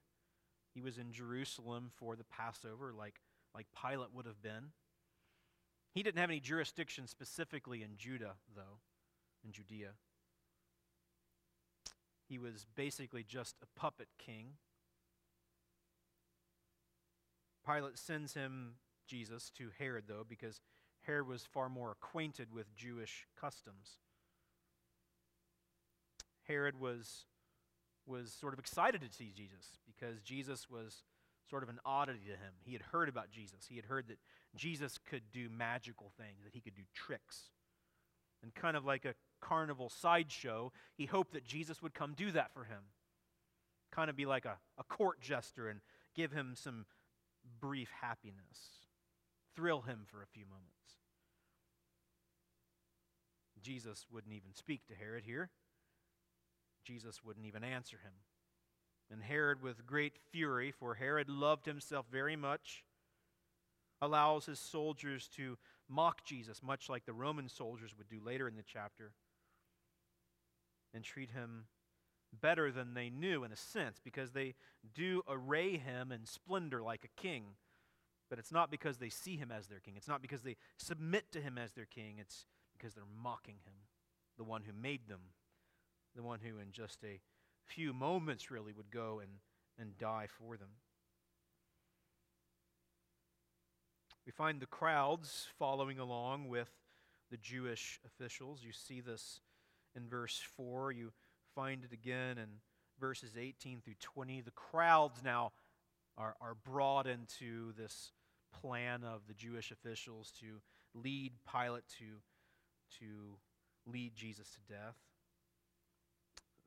He 0.75 0.81
was 0.81 0.99
in 0.99 1.12
Jerusalem 1.12 1.90
for 1.94 2.16
the 2.16 2.25
Passover, 2.25 2.92
like, 2.92 3.20
like 3.55 3.66
Pilate 3.81 4.12
would 4.12 4.27
have 4.27 4.42
been. 4.42 4.73
He 5.92 6.03
didn't 6.03 6.18
have 6.18 6.31
any 6.31 6.40
jurisdiction 6.40 7.07
specifically 7.07 7.83
in 7.83 7.97
Judah, 7.97 8.35
though, 8.57 8.81
in 9.44 9.53
Judea. 9.53 9.90
He 12.29 12.38
was 12.38 12.66
basically 12.75 13.23
just 13.23 13.57
a 13.62 13.79
puppet 13.79 14.09
king. 14.18 14.55
Pilate 17.64 17.99
sends 17.99 18.35
him, 18.35 18.75
Jesus, 19.07 19.51
to 19.57 19.70
Herod, 19.79 20.05
though, 20.09 20.25
because 20.29 20.61
Herod 21.03 21.29
was 21.29 21.44
far 21.44 21.68
more 21.68 21.92
acquainted 21.92 22.53
with 22.53 22.75
Jewish 22.75 23.27
customs. 23.40 23.99
Herod 26.49 26.81
was, 26.81 27.27
was 28.07 28.33
sort 28.33 28.53
of 28.53 28.59
excited 28.59 29.01
to 29.01 29.12
see 29.12 29.33
Jesus 29.35 29.79
because 29.87 30.21
Jesus 30.23 30.69
was 30.69 31.03
sort 31.49 31.62
of 31.62 31.69
an 31.69 31.81
oddity 31.85 32.25
to 32.27 32.33
him. 32.33 32.53
He 32.64 32.73
had 32.73 32.83
heard 32.83 33.09
about 33.09 33.31
Jesus. 33.31 33.67
He 33.69 33.77
had 33.77 33.85
heard 33.87 34.09
that 34.09 34.19
Jesus 34.57 34.99
could 34.99 35.23
do 35.33 35.49
magical 35.49 36.11
things, 36.17 36.45
that 36.45 36.55
he 36.55 36.61
could 36.61 36.75
do 36.75 36.83
tricks. 36.95 37.51
And 38.43 38.55
kind 38.55 38.77
of 38.77 38.85
like 38.85 39.05
a 39.05 39.14
carnival 39.40 39.88
sideshow, 39.88 40.73
he 40.97 41.07
hoped 41.07 41.33
that 41.33 41.45
Jesus 41.45 41.83
would 41.83 41.95
come 41.95 42.14
do 42.14 42.31
that 42.33 42.53
for 42.53 42.64
him. 42.64 42.83
Kind 43.90 44.11
of 44.11 44.17
be 44.17 44.27
like 44.27 44.45
a, 44.45 44.57
a 44.79 44.85
court 44.85 45.21
jester 45.21 45.69
and 45.69 45.81
give 46.14 46.33
him 46.33 46.55
some 46.57 46.87
brief 47.61 47.90
happiness, 48.01 48.87
thrill 49.55 49.83
him 49.83 50.01
for 50.07 50.23
a 50.23 50.27
few 50.27 50.45
moments. 50.47 50.71
Jesus 53.62 54.07
wouldn't 54.12 54.35
even 54.35 54.53
speak 54.53 54.87
to 54.88 54.95
Herod 54.95 55.25
here. 55.25 55.51
Jesus 56.85 57.25
wouldn't 57.25 57.47
even 57.47 57.64
answer 57.64 57.97
him. 57.97 58.12
And 59.11 59.23
Herod, 59.23 59.62
with 59.62 59.87
great 59.87 60.14
fury, 60.31 60.70
for 60.70 60.94
Herod 60.94 61.29
loved 61.29 61.66
himself 61.66 62.07
very 62.11 62.37
much, 62.37 62.85
allows 64.01 64.47
his 64.47 64.59
soldiers 64.59 65.29
to 65.37 65.59
mock 65.88 66.25
Jesus, 66.25 66.62
much 66.62 66.88
like 66.88 67.05
the 67.05 67.12
Roman 67.12 67.49
soldiers 67.49 67.94
would 67.97 68.09
do 68.09 68.20
later 68.25 68.49
in 68.49 68.57
the 68.57 68.62
chapter, 68.62 69.12
and 70.94 71.05
treat 71.05 71.31
him 71.31 71.66
better 72.40 72.73
than 72.73 72.94
they 72.94 73.11
knew 73.11 73.44
in 73.44 73.53
a 73.53 73.57
sense, 73.57 74.01
because 74.03 74.33
they 74.33 74.55
do 74.94 75.23
array 75.29 75.77
him 75.77 76.11
in 76.11 76.25
splendor 76.25 76.83
like 76.83 77.05
a 77.05 77.20
king. 77.20 77.44
But 78.31 78.38
it's 78.38 78.53
not 78.53 78.70
because 78.70 78.97
they 78.99 79.11
see 79.11 79.37
him 79.37 79.53
as 79.53 79.66
their 79.66 79.81
king. 79.81 79.94
It's 79.97 80.09
not 80.09 80.23
because 80.23 80.42
they 80.42 80.57
submit 80.79 81.31
to 81.33 81.40
him 81.40 81.59
as 81.59 81.73
their 81.73 81.85
king. 81.85 82.16
It's 82.18 82.47
because 82.77 82.94
they're 82.94 83.05
mocking 83.23 83.59
him, 83.64 83.75
the 84.38 84.44
one 84.44 84.62
who 84.62 84.73
made 84.73 85.09
them, 85.09 85.20
the 86.14 86.22
one 86.22 86.40
who, 86.40 86.59
in 86.59 86.72
just 86.72 87.03
a 87.05 87.20
few 87.64 87.92
moments, 87.92 88.50
really 88.50 88.72
would 88.72 88.90
go 88.90 89.20
and, 89.20 89.31
and 89.79 89.98
die 89.98 90.29
for 90.38 90.57
them. 90.57 90.68
We 94.27 94.33
find 94.33 94.61
the 94.61 94.66
crowds 94.66 95.46
following 95.59 95.98
along 95.98 96.48
with 96.48 96.70
the 97.31 97.37
Jewish 97.37 98.00
officials. 98.07 98.62
You 98.64 98.72
see 98.72 99.00
this 99.00 99.40
in 99.94 100.09
verse 100.09 100.42
4. 100.57 100.92
You 100.92 101.12
find 101.55 101.85
it 101.85 101.92
again 101.92 102.38
in 102.38 102.48
verses 102.98 103.33
18 103.38 103.81
through 103.81 103.94
20. 104.00 104.40
The 104.40 104.50
crowds 104.53 105.22
now 105.22 105.53
are, 106.16 106.35
are 106.40 106.55
brought 106.55 107.07
into 107.07 107.72
this 107.77 108.12
plan 108.61 109.03
of 109.05 109.22
the 109.27 109.35
Jewish 109.35 109.70
officials 109.70 110.33
to 110.40 110.61
lead 110.94 111.33
Pilate 111.50 111.85
to 111.98 112.20
to 113.00 113.37
lead 113.87 114.14
Jesus 114.14 114.48
to 114.50 114.72
death. 114.72 114.96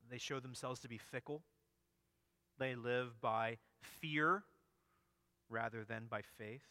They 0.10 0.17
show 0.17 0.39
themselves 0.39 0.80
to 0.82 0.88
be 0.88 0.98
fickle. 0.98 1.43
They 2.60 2.76
live 2.76 3.20
by 3.22 3.58
fear 3.82 4.43
rather 5.50 5.84
than 5.84 6.06
by 6.10 6.22
faith. 6.38 6.63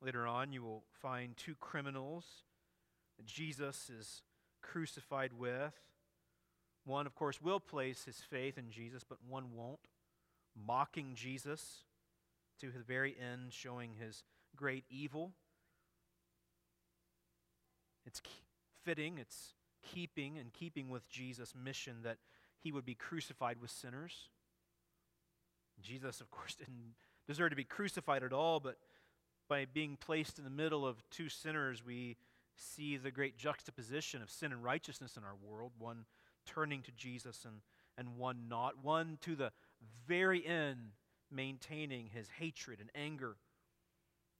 Later 0.00 0.26
on, 0.26 0.52
you 0.52 0.62
will 0.62 0.84
find 1.02 1.36
two 1.36 1.56
criminals 1.56 2.24
that 3.16 3.26
Jesus 3.26 3.90
is 3.90 4.22
crucified 4.62 5.32
with. 5.32 5.74
One, 6.84 7.06
of 7.06 7.14
course, 7.14 7.42
will 7.42 7.60
place 7.60 8.04
his 8.04 8.18
faith 8.18 8.56
in 8.56 8.70
Jesus, 8.70 9.02
but 9.06 9.18
one 9.28 9.54
won't, 9.54 9.80
mocking 10.56 11.14
Jesus 11.14 11.84
to 12.60 12.70
the 12.70 12.78
very 12.78 13.16
end, 13.18 13.52
showing 13.52 13.94
his 13.98 14.22
great 14.56 14.84
evil. 14.88 15.32
It's 18.06 18.22
fitting, 18.88 19.18
it's 19.18 19.52
keeping 19.92 20.38
and 20.38 20.50
keeping 20.50 20.88
with 20.88 21.06
Jesus' 21.10 21.52
mission 21.54 21.96
that 22.04 22.16
he 22.58 22.72
would 22.72 22.86
be 22.86 22.94
crucified 22.94 23.60
with 23.60 23.70
sinners. 23.70 24.30
Jesus, 25.82 26.22
of 26.22 26.30
course, 26.30 26.54
didn't 26.58 26.94
deserve 27.26 27.50
to 27.50 27.56
be 27.56 27.64
crucified 27.64 28.22
at 28.22 28.32
all, 28.32 28.60
but 28.60 28.78
by 29.46 29.66
being 29.66 29.98
placed 30.00 30.38
in 30.38 30.44
the 30.44 30.50
middle 30.50 30.86
of 30.86 30.96
two 31.10 31.28
sinners, 31.28 31.84
we 31.84 32.16
see 32.56 32.96
the 32.96 33.10
great 33.10 33.36
juxtaposition 33.36 34.22
of 34.22 34.30
sin 34.30 34.52
and 34.52 34.64
righteousness 34.64 35.18
in 35.18 35.22
our 35.22 35.36
world 35.46 35.72
one 35.78 36.06
turning 36.46 36.80
to 36.80 36.90
Jesus 36.92 37.44
and, 37.44 37.56
and 37.98 38.16
one 38.16 38.48
not, 38.48 38.82
one 38.82 39.18
to 39.20 39.36
the 39.36 39.52
very 40.06 40.46
end 40.46 40.92
maintaining 41.30 42.06
his 42.06 42.26
hatred 42.38 42.80
and 42.80 42.88
anger, 42.94 43.36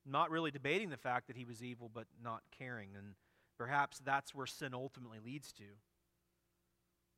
not 0.07 0.31
really 0.31 0.51
debating 0.51 0.89
the 0.89 0.97
fact 0.97 1.27
that 1.27 1.37
he 1.37 1.45
was 1.45 1.63
evil, 1.63 1.91
but 1.93 2.07
not 2.25 2.41
caring. 2.59 2.89
And 2.97 3.15
Perhaps 3.59 4.01
that's 4.05 4.35
where 4.35 4.47
sin 4.47 4.73
ultimately 4.73 5.19
leads 5.25 5.53
to, 5.53 5.65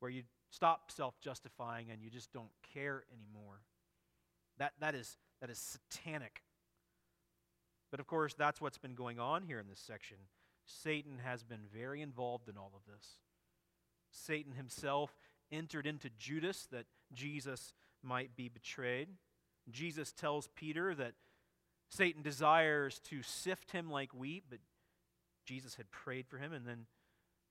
where 0.00 0.10
you 0.10 0.22
stop 0.50 0.90
self 0.90 1.20
justifying 1.20 1.90
and 1.90 2.02
you 2.02 2.10
just 2.10 2.32
don't 2.32 2.50
care 2.72 3.04
anymore. 3.12 3.60
That, 4.58 4.72
that, 4.80 4.94
is, 4.94 5.16
that 5.40 5.50
is 5.50 5.58
satanic. 5.58 6.42
But 7.90 8.00
of 8.00 8.06
course, 8.06 8.34
that's 8.34 8.60
what's 8.60 8.78
been 8.78 8.94
going 8.94 9.18
on 9.18 9.42
here 9.42 9.58
in 9.58 9.68
this 9.68 9.80
section. 9.80 10.16
Satan 10.64 11.18
has 11.24 11.42
been 11.42 11.64
very 11.74 12.00
involved 12.00 12.48
in 12.48 12.56
all 12.56 12.72
of 12.74 12.92
this. 12.92 13.18
Satan 14.10 14.52
himself 14.52 15.16
entered 15.52 15.86
into 15.86 16.08
Judas 16.18 16.66
that 16.72 16.86
Jesus 17.12 17.74
might 18.02 18.36
be 18.36 18.48
betrayed. 18.48 19.08
Jesus 19.70 20.12
tells 20.12 20.48
Peter 20.54 20.94
that 20.94 21.14
Satan 21.90 22.22
desires 22.22 23.00
to 23.10 23.22
sift 23.22 23.72
him 23.72 23.90
like 23.90 24.14
wheat, 24.14 24.44
but 24.48 24.60
Jesus 25.50 25.74
had 25.74 25.90
prayed 25.90 26.28
for 26.28 26.38
him, 26.38 26.52
and 26.52 26.64
then 26.64 26.86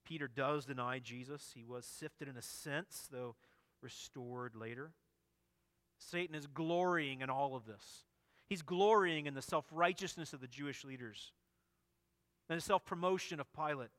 Peter 0.06 0.30
does 0.30 0.64
deny 0.64 1.00
Jesus. 1.00 1.52
He 1.54 1.66
was 1.66 1.86
sifted 1.86 2.30
in 2.30 2.38
a 2.38 2.42
sense, 2.42 3.10
though 3.12 3.36
restored 3.82 4.56
later. 4.56 4.92
Satan 5.98 6.34
is 6.34 6.48
glorying 6.48 7.20
in 7.20 7.30
all 7.30 7.58
of 7.58 7.66
this. 7.66 8.06
He's 8.48 8.62
glorying 8.62 9.26
in 9.26 9.34
the 9.34 9.42
self 9.42 9.66
righteousness 9.70 10.32
of 10.32 10.40
the 10.40 10.48
Jewish 10.48 10.86
leaders, 10.86 11.34
and 12.48 12.58
the 12.58 12.64
self 12.64 12.86
promotion 12.86 13.42
of 13.42 13.52
Pilate, 13.52 13.90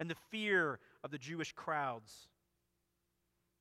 and 0.00 0.10
the 0.10 0.16
fear 0.32 0.80
of 1.04 1.12
the 1.12 1.18
Jewish 1.18 1.52
crowds, 1.52 2.26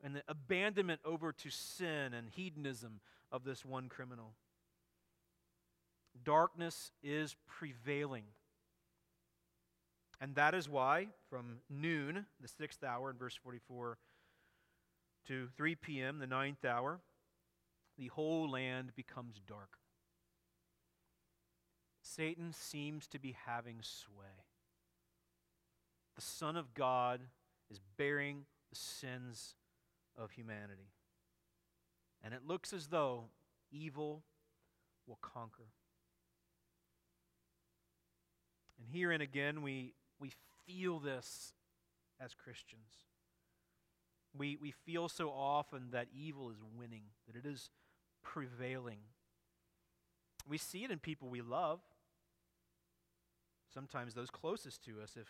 and 0.04 0.16
the 0.16 0.24
abandonment 0.28 1.02
over 1.06 1.32
to 1.34 1.52
sin 1.52 2.16
and 2.16 2.32
hedonism 2.32 3.00
of 3.32 3.44
this 3.44 3.64
one 3.64 3.90
criminal. 3.90 4.34
Darkness 6.24 6.92
is 7.04 7.36
prevailing. 7.46 8.24
And 10.22 10.36
that 10.36 10.54
is 10.54 10.70
why, 10.70 11.08
from 11.32 11.58
noon, 11.68 12.28
the 12.40 12.48
sixth 12.48 12.84
hour, 12.84 13.10
in 13.10 13.18
verse 13.18 13.36
44, 13.44 13.98
to 15.28 15.48
3 15.58 15.76
p.m., 15.76 16.20
the 16.20 16.28
ninth 16.28 16.64
hour, 16.64 17.00
the 17.98 18.08
whole 18.08 18.50
land 18.50 18.92
becomes 18.96 19.42
dark. 19.48 19.78
Satan 22.04 22.54
seems 22.54 23.08
to 23.08 23.20
be 23.20 23.36
having 23.46 23.78
sway. 23.82 24.46
The 26.16 26.22
Son 26.22 26.56
of 26.56 26.74
God 26.76 27.22
is 27.72 27.80
bearing 27.98 28.46
the 28.70 28.76
sins 28.76 29.56
of 30.16 30.32
humanity. 30.32 30.92
And 32.24 32.34
it 32.34 32.42
looks 32.46 32.74
as 32.74 32.88
though 32.88 33.26
evil 33.72 34.24
will 35.08 35.20
conquer. 35.22 35.68
And 38.78 38.88
herein 38.94 39.22
again, 39.22 39.62
we, 39.62 39.94
we 40.22 40.32
feel 40.66 41.00
this 41.00 41.54
as 42.24 42.34
Christians. 42.34 42.92
We, 44.38 44.58
we 44.62 44.72
feel 44.72 45.10
so 45.10 45.30
often 45.30 45.90
that 45.92 46.08
evil 46.16 46.50
is 46.50 46.58
winning, 46.78 47.04
that 47.28 47.36
it 47.36 47.46
is 47.46 47.70
prevailing. 48.24 49.00
We 50.48 50.58
see 50.58 50.84
it 50.84 50.92
in 50.92 51.00
people 51.00 51.28
we 51.28 51.42
love. 51.42 51.82
Sometimes 53.74 54.14
those 54.14 54.30
closest 54.30 54.84
to 54.86 55.02
us, 55.02 55.18
if, 55.20 55.28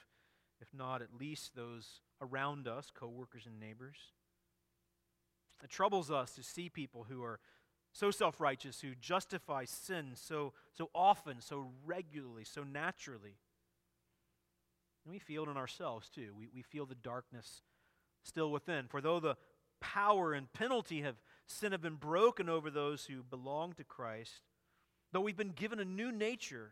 if 0.60 0.74
not 0.74 1.02
at 1.02 1.20
least 1.20 1.56
those 1.56 2.02
around 2.22 2.68
us, 2.68 2.92
coworkers 2.94 3.46
and 3.46 3.60
neighbors. 3.60 3.98
It 5.64 5.70
troubles 5.70 6.12
us 6.12 6.34
to 6.36 6.44
see 6.44 6.70
people 6.70 7.06
who 7.08 7.24
are 7.24 7.40
so 7.94 8.10
self 8.12 8.40
righteous, 8.40 8.82
who 8.82 8.96
justify 9.00 9.66
sin 9.66 10.12
so, 10.16 10.54
so 10.74 10.90
often, 10.94 11.42
so 11.42 11.72
regularly, 11.86 12.44
so 12.46 12.64
naturally. 12.64 13.36
And 15.06 15.12
we 15.12 15.20
feel 15.20 15.44
it 15.44 15.50
in 15.50 15.58
ourselves 15.58 16.10
too. 16.10 16.34
We, 16.38 16.50
we 16.54 16.62
feel 16.62 16.86
the 16.86 16.96
darkness 16.96 17.62
still 18.24 18.52
within. 18.52 18.88
For 18.88 19.02
though 19.02 19.20
the 19.20 19.38
power 19.80 20.34
and 20.34 20.52
penalty 20.54 21.02
of 21.02 21.16
sin 21.48 21.72
have 21.72 21.82
been 21.82 21.96
broken 21.96 22.50
over 22.50 22.70
those 22.70 23.06
who 23.06 23.24
belong 23.24 23.74
to 23.74 23.84
Christ, 23.84 24.42
though 25.12 25.22
we've 25.22 25.38
been 25.38 25.54
given 25.54 25.80
a 25.80 25.86
new 25.86 26.12
nature, 26.12 26.72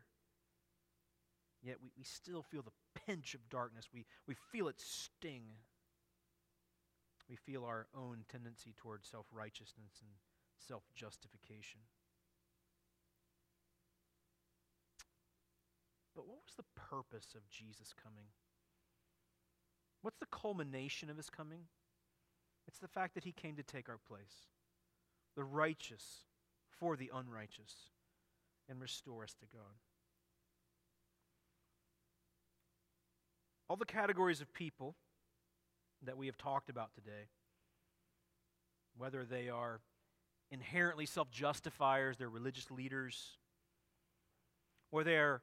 yet 1.63 1.77
we, 1.81 1.89
we 1.97 2.03
still 2.03 2.43
feel 2.43 2.61
the 2.61 3.01
pinch 3.05 3.33
of 3.33 3.49
darkness. 3.49 3.85
We, 3.93 4.05
we 4.27 4.35
feel 4.51 4.67
it 4.67 4.79
sting. 4.79 5.43
We 7.27 7.35
feel 7.35 7.63
our 7.65 7.87
own 7.95 8.25
tendency 8.31 8.73
toward 8.77 9.05
self 9.05 9.25
righteousness 9.31 10.01
and 10.01 10.11
self 10.67 10.83
justification. 10.95 11.81
But 16.15 16.27
what 16.27 16.39
was 16.45 16.55
the 16.57 16.63
purpose 16.75 17.35
of 17.35 17.47
Jesus 17.49 17.93
coming? 18.01 18.27
What's 20.01 20.17
the 20.17 20.25
culmination 20.25 21.09
of 21.09 21.17
his 21.17 21.29
coming? 21.29 21.61
It's 22.67 22.79
the 22.79 22.87
fact 22.87 23.15
that 23.15 23.23
he 23.23 23.31
came 23.31 23.55
to 23.55 23.63
take 23.63 23.89
our 23.89 23.97
place, 23.97 24.47
the 25.35 25.43
righteous 25.43 26.25
for 26.79 26.95
the 26.95 27.11
unrighteous, 27.13 27.73
and 28.69 28.79
restore 28.79 29.23
us 29.23 29.33
to 29.39 29.45
God. 29.51 29.77
All 33.69 33.75
the 33.75 33.85
categories 33.85 34.41
of 34.41 34.53
people 34.53 34.95
that 36.05 36.17
we 36.17 36.27
have 36.27 36.37
talked 36.37 36.69
about 36.69 36.93
today, 36.93 37.27
whether 38.97 39.25
they 39.25 39.49
are 39.49 39.81
inherently 40.51 41.05
self 41.05 41.29
justifiers, 41.29 42.17
they're 42.17 42.29
religious 42.29 42.71
leaders, 42.71 43.37
or 44.91 45.03
they're 45.03 45.41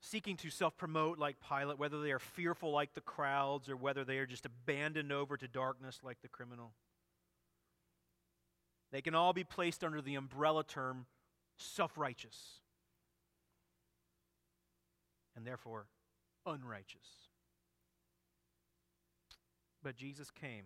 seeking 0.00 0.36
to 0.38 0.50
self 0.50 0.76
promote 0.76 1.18
like 1.18 1.36
Pilate, 1.46 1.78
whether 1.78 2.02
they 2.02 2.12
are 2.12 2.18
fearful 2.18 2.72
like 2.72 2.94
the 2.94 3.00
crowds, 3.00 3.68
or 3.68 3.76
whether 3.76 4.04
they 4.04 4.18
are 4.18 4.26
just 4.26 4.46
abandoned 4.46 5.12
over 5.12 5.36
to 5.36 5.46
darkness 5.46 6.00
like 6.02 6.20
the 6.22 6.28
criminal. 6.28 6.72
They 8.92 9.02
can 9.02 9.14
all 9.14 9.32
be 9.32 9.44
placed 9.44 9.84
under 9.84 10.00
the 10.00 10.16
umbrella 10.16 10.64
term 10.64 11.06
self 11.58 11.96
righteous, 11.96 12.60
and 15.36 15.46
therefore 15.46 15.86
unrighteous. 16.46 17.06
But 19.82 19.96
Jesus 19.96 20.30
came, 20.30 20.64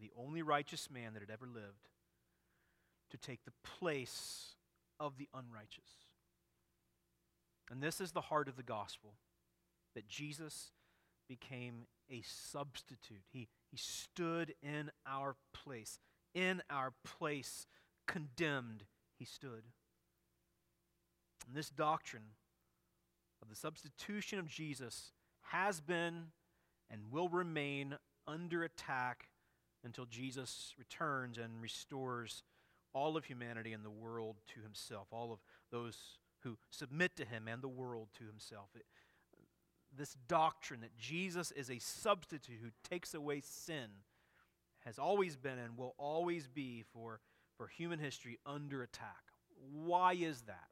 the 0.00 0.10
only 0.18 0.42
righteous 0.42 0.88
man 0.90 1.12
that 1.12 1.20
had 1.22 1.30
ever 1.30 1.46
lived, 1.46 1.88
to 3.10 3.16
take 3.16 3.44
the 3.44 3.52
place 3.78 4.54
of 4.98 5.18
the 5.18 5.28
unrighteous. 5.34 6.05
And 7.70 7.82
this 7.82 8.00
is 8.00 8.12
the 8.12 8.20
heart 8.22 8.48
of 8.48 8.56
the 8.56 8.62
gospel 8.62 9.14
that 9.94 10.08
Jesus 10.08 10.70
became 11.28 11.86
a 12.10 12.22
substitute. 12.22 13.22
He, 13.32 13.48
he 13.70 13.76
stood 13.76 14.54
in 14.62 14.90
our 15.06 15.36
place. 15.52 15.98
In 16.34 16.62
our 16.70 16.92
place, 17.04 17.66
condemned, 18.06 18.84
he 19.18 19.24
stood. 19.24 19.64
And 21.46 21.56
this 21.56 21.70
doctrine 21.70 22.34
of 23.42 23.48
the 23.48 23.56
substitution 23.56 24.38
of 24.38 24.48
Jesus 24.48 25.12
has 25.50 25.80
been 25.80 26.26
and 26.90 27.10
will 27.10 27.28
remain 27.28 27.96
under 28.26 28.62
attack 28.62 29.28
until 29.84 30.04
Jesus 30.04 30.74
returns 30.78 31.38
and 31.38 31.60
restores 31.60 32.42
all 32.92 33.16
of 33.16 33.26
humanity 33.26 33.72
and 33.72 33.84
the 33.84 33.90
world 33.90 34.36
to 34.54 34.60
himself, 34.62 35.08
all 35.10 35.32
of 35.32 35.38
those 35.70 36.18
who 36.46 36.56
submit 36.70 37.16
to 37.16 37.24
him 37.24 37.48
and 37.48 37.60
the 37.60 37.68
world 37.68 38.08
to 38.18 38.24
himself. 38.24 38.68
It, 38.76 38.86
this 39.96 40.16
doctrine 40.28 40.80
that 40.80 40.96
Jesus 40.96 41.50
is 41.50 41.70
a 41.70 41.78
substitute 41.78 42.58
who 42.62 42.70
takes 42.88 43.14
away 43.14 43.40
sin 43.40 43.88
has 44.84 44.98
always 44.98 45.36
been 45.36 45.58
and 45.58 45.76
will 45.76 45.94
always 45.98 46.46
be 46.46 46.84
for, 46.92 47.20
for 47.56 47.66
human 47.66 47.98
history 47.98 48.38
under 48.46 48.82
attack. 48.82 49.24
Why 49.72 50.12
is 50.14 50.42
that? 50.42 50.68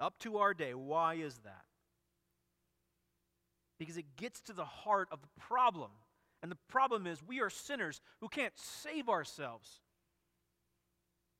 Up 0.00 0.18
to 0.20 0.38
our 0.38 0.54
day, 0.54 0.72
why 0.72 1.14
is 1.14 1.36
that? 1.44 1.64
Because 3.78 3.98
it 3.98 4.16
gets 4.16 4.40
to 4.42 4.54
the 4.54 4.64
heart 4.64 5.08
of 5.12 5.20
the 5.20 5.28
problem. 5.38 5.90
And 6.42 6.50
the 6.50 6.58
problem 6.68 7.06
is 7.06 7.22
we 7.22 7.40
are 7.40 7.50
sinners 7.50 8.00
who 8.20 8.28
can't 8.28 8.54
save 8.56 9.08
ourselves. 9.08 9.80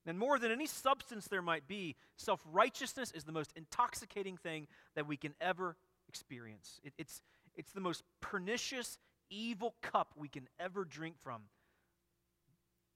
And 0.06 0.18
more 0.18 0.38
than 0.38 0.52
any 0.52 0.66
substance 0.66 1.26
there 1.26 1.42
might 1.42 1.66
be, 1.66 1.96
self 2.16 2.40
righteousness 2.50 3.10
is 3.12 3.24
the 3.24 3.32
most 3.32 3.52
intoxicating 3.56 4.36
thing 4.36 4.68
that 4.94 5.06
we 5.06 5.16
can 5.16 5.34
ever 5.40 5.76
experience. 6.08 6.80
It, 6.84 6.92
it's, 6.96 7.20
it's 7.54 7.72
the 7.72 7.80
most 7.80 8.02
pernicious, 8.20 8.98
evil 9.30 9.74
cup 9.82 10.14
we 10.16 10.28
can 10.28 10.48
ever 10.60 10.84
drink 10.84 11.16
from. 11.22 11.42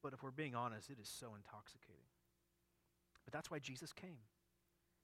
But 0.03 0.13
if 0.13 0.23
we're 0.23 0.31
being 0.31 0.55
honest, 0.55 0.89
it 0.89 0.99
is 1.01 1.09
so 1.09 1.35
intoxicating. 1.35 2.07
But 3.25 3.33
that's 3.33 3.51
why 3.51 3.59
Jesus 3.59 3.93
came. 3.93 4.19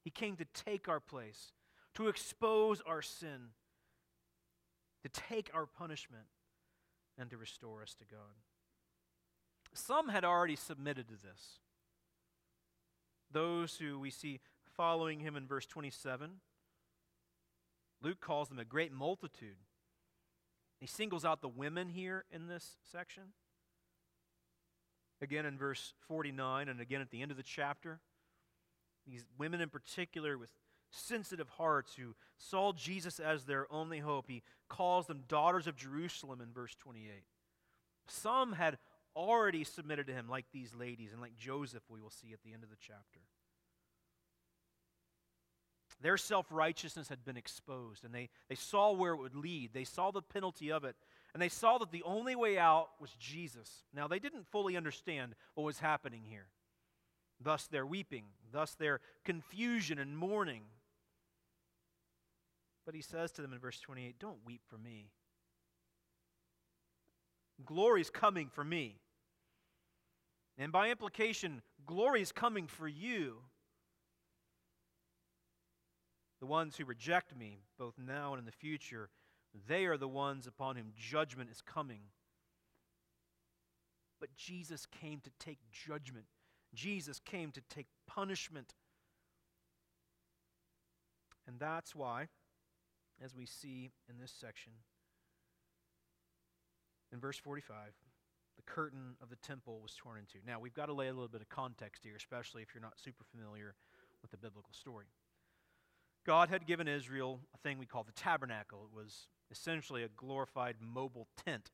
He 0.05 0.11
came 0.11 0.37
to 0.37 0.47
take 0.55 0.89
our 0.89 1.01
place, 1.01 1.53
to 1.95 2.07
expose 2.09 2.81
our 2.87 3.03
sin, 3.03 3.51
to 5.03 5.09
take 5.09 5.51
our 5.53 5.67
punishment, 5.67 6.27
and 7.19 7.29
to 7.31 7.37
restore 7.37 7.83
us 7.83 7.95
to 7.95 8.05
God. 8.05 8.37
Some 9.75 10.09
had 10.09 10.25
already 10.25 10.57
submitted 10.57 11.09
to 11.09 11.15
this 11.15 11.59
those 13.33 13.77
who 13.77 13.99
we 13.99 14.11
see 14.11 14.41
following 14.77 15.21
him 15.21 15.37
in 15.37 15.47
verse 15.47 15.67
27. 15.67 16.31
Luke 18.03 18.21
calls 18.21 18.49
them 18.49 18.59
a 18.59 18.65
great 18.65 18.93
multitude. 18.93 19.57
He 20.79 20.87
singles 20.87 21.25
out 21.25 21.41
the 21.41 21.49
women 21.49 21.89
here 21.89 22.25
in 22.31 22.49
this 22.49 22.77
section. 22.93 23.25
Again 25.23 25.47
in 25.47 25.57
verse 25.57 25.95
49 26.09 26.69
and 26.69 26.81
again 26.81 27.01
at 27.01 27.11
the 27.11 27.23
end 27.23 27.31
of 27.31 27.37
the 27.37 27.43
chapter. 27.43 28.01
These 29.07 29.25
women 29.39 29.61
in 29.61 29.71
particular 29.71 30.37
with 30.37 30.51
sensitive 30.91 31.49
hearts 31.49 31.95
who 31.95 32.15
saw 32.37 32.73
Jesus 32.73 33.19
as 33.19 33.45
their 33.45 33.67
only 33.73 34.01
hope. 34.01 34.27
He 34.29 34.43
calls 34.69 35.07
them 35.07 35.25
daughters 35.29 35.67
of 35.67 35.77
Jerusalem 35.77 36.41
in 36.41 36.53
verse 36.53 36.75
28. 36.75 37.25
Some 38.09 38.53
had 38.53 38.79
already 39.17 39.65
submitted 39.65 40.07
to 40.09 40.13
him, 40.13 40.29
like 40.29 40.45
these 40.53 40.75
ladies 40.75 41.13
and 41.13 41.21
like 41.21 41.37
Joseph, 41.37 41.83
we 41.89 42.01
will 42.01 42.11
see 42.11 42.33
at 42.33 42.43
the 42.45 42.53
end 42.53 42.63
of 42.63 42.71
the 42.71 42.77
chapter. 42.79 43.21
Their 46.03 46.19
self 46.19 46.47
righteousness 46.51 47.09
had 47.09 47.25
been 47.25 47.39
exposed, 47.39 48.05
and 48.05 48.15
they, 48.15 48.29
they 48.49 48.55
saw 48.55 48.93
where 48.93 49.15
it 49.15 49.19
would 49.19 49.35
lead. 49.35 49.71
They 49.73 49.85
saw 49.85 50.11
the 50.11 50.21
penalty 50.21 50.71
of 50.71 50.85
it, 50.85 50.95
and 51.33 51.43
they 51.43 51.49
saw 51.49 51.79
that 51.79 51.91
the 51.91 52.03
only 52.03 52.37
way 52.37 52.59
out 52.59 52.89
was 53.01 53.11
Jesus. 53.19 53.85
Now, 53.95 54.07
they 54.07 54.19
didn't 54.19 54.47
fully 54.47 54.77
understand 54.77 55.35
what 55.55 55.65
was 55.65 55.79
happening 55.79 56.23
here. 56.29 56.47
Thus, 57.41 57.67
their 57.67 57.87
weeping, 57.87 58.25
thus, 58.53 58.75
their 58.75 59.01
confusion 59.25 59.99
and 59.99 60.17
mourning. 60.17 60.63
But 62.85 62.95
he 62.95 63.03
says 63.03 63.33
to 63.33 63.43
them 63.43 63.53
in 63.53 63.59
verse 63.59 63.81
28 63.81 64.19
Don't 64.19 64.39
weep 64.47 64.63
for 64.69 64.79
me. 64.79 65.11
Glory 67.65 68.03
is 68.03 68.11
coming 68.11 68.49
for 68.49 68.65
me. 68.65 68.97
And 70.59 70.73
by 70.73 70.89
implication, 70.89 71.63
glory 71.87 72.23
is 72.23 72.33
coming 72.33 72.67
for 72.67 72.89
you. 72.89 73.37
The 76.41 76.47
ones 76.47 76.77
who 76.77 76.85
reject 76.85 77.37
me, 77.37 77.61
both 77.79 77.95
now 77.99 78.33
and 78.33 78.39
in 78.39 78.47
the 78.47 78.53
future, 78.53 79.11
they 79.67 79.87
are 79.87 79.97
the 79.97 80.09
ones 80.09 80.47
upon 80.47 80.77
whom 80.77 80.93
judgment 80.97 81.51
is 81.51 81.63
coming. 81.63 82.01
But 84.21 84.35
Jesus 84.35 84.87
came 84.87 85.21
to 85.21 85.31
take 85.39 85.59
judgment, 85.71 86.27
Jesus 86.75 87.21
came 87.21 87.51
to 87.53 87.61
take 87.69 87.87
punishment. 88.07 88.75
And 91.47 91.61
that's 91.61 91.95
why, 91.95 92.27
as 93.25 93.35
we 93.35 93.47
see 93.47 93.93
in 94.11 94.19
this 94.21 94.33
section, 94.33 94.73
in 97.13 97.21
verse 97.21 97.39
45, 97.39 97.77
the 97.77 98.16
curtain 98.67 99.17
of 99.23 99.31
the 99.31 99.37
temple 99.37 99.81
was 99.83 99.95
torn 99.95 100.19
into. 100.19 100.45
Now, 100.47 100.61
we've 100.61 100.75
got 100.75 100.87
to 100.87 100.93
lay 100.93 101.09
a 101.09 101.13
little 101.13 101.29
bit 101.29 101.41
of 101.41 101.49
context 101.49 102.03
here, 102.05 102.15
especially 102.17 102.63
if 102.63 102.69
you're 102.75 102.83
not 102.83 102.99
super 102.99 103.25
familiar 103.25 103.75
with 104.23 104.31
the 104.31 104.37
biblical 104.37 104.73
story. 104.73 105.07
God 106.27 106.49
had 106.49 106.67
given 106.67 106.89
Israel 106.89 107.41
a 107.55 107.59
thing 107.59 107.79
we 107.79 107.87
call 107.87 108.03
the 108.03 108.13
tabernacle. 108.13 108.89
It 108.91 108.97
was 108.97 109.29
essentially 109.51 110.03
a 110.03 110.09
glorified 110.09 110.77
mobile 110.81 111.29
tent 111.45 111.71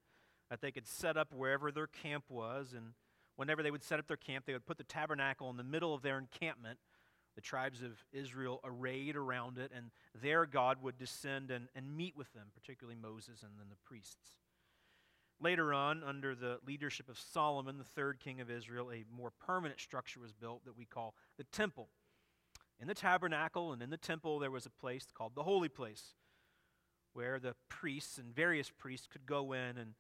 that 0.51 0.61
they 0.61 0.71
could 0.71 0.87
set 0.87 1.17
up 1.17 1.33
wherever 1.33 1.73
their 1.73 1.87
camp 1.87 2.25
was. 2.29 2.75
And 2.77 2.93
whenever 3.37 3.63
they 3.63 3.71
would 3.71 3.83
set 3.83 3.99
up 3.99 4.07
their 4.07 4.19
camp, 4.19 4.45
they 4.45 4.53
would 4.53 4.67
put 4.67 4.77
the 4.77 4.85
tabernacle 4.85 5.49
in 5.49 5.57
the 5.57 5.65
middle 5.65 5.95
of 5.95 6.03
their 6.03 6.19
encampment. 6.19 6.79
The 7.35 7.41
tribes 7.41 7.83
of 7.83 7.93
Israel 8.13 8.61
arrayed 8.63 9.17
around 9.17 9.57
it, 9.57 9.73
and 9.75 9.91
there 10.21 10.45
God 10.45 10.83
would 10.83 10.99
descend 10.99 11.51
and, 11.51 11.69
and 11.75 11.97
meet 11.97 12.15
with 12.15 12.31
them, 12.35 12.49
particularly 12.55 12.99
Moses 13.01 13.43
and 13.43 13.53
then 13.59 13.69
the 13.71 13.77
priests. 13.87 14.37
Later 15.43 15.75
on, 15.75 16.05
under 16.05 16.37
the 16.37 16.59
leadership 16.65 17.09
of 17.09 17.19
Solomon, 17.19 17.77
the 17.77 17.85
third 17.85 18.21
king 18.21 18.41
of 18.41 18.49
Israel, 18.49 18.93
a 18.93 19.05
more 19.15 19.33
permanent 19.45 19.81
structure 19.81 20.21
was 20.21 20.33
built 20.33 20.65
that 20.65 20.77
we 20.77 20.85
call 20.85 21.15
the 21.37 21.45
temple. 21.45 21.89
In 22.81 22.87
the 22.87 22.95
tabernacle 22.95 23.73
and 23.73 23.83
in 23.83 23.91
the 23.91 23.97
temple, 23.97 24.39
there 24.39 24.53
was 24.53 24.67
a 24.67 24.71
place 24.71 25.07
called 25.13 25.35
the 25.35 25.43
holy 25.43 25.69
place, 25.69 26.15
where 27.13 27.41
the 27.41 27.57
priests 27.69 28.19
and 28.19 28.33
various 28.33 28.71
priests 28.71 29.09
could 29.09 29.27
go 29.27 29.53
in 29.53 29.79
and, 29.79 29.95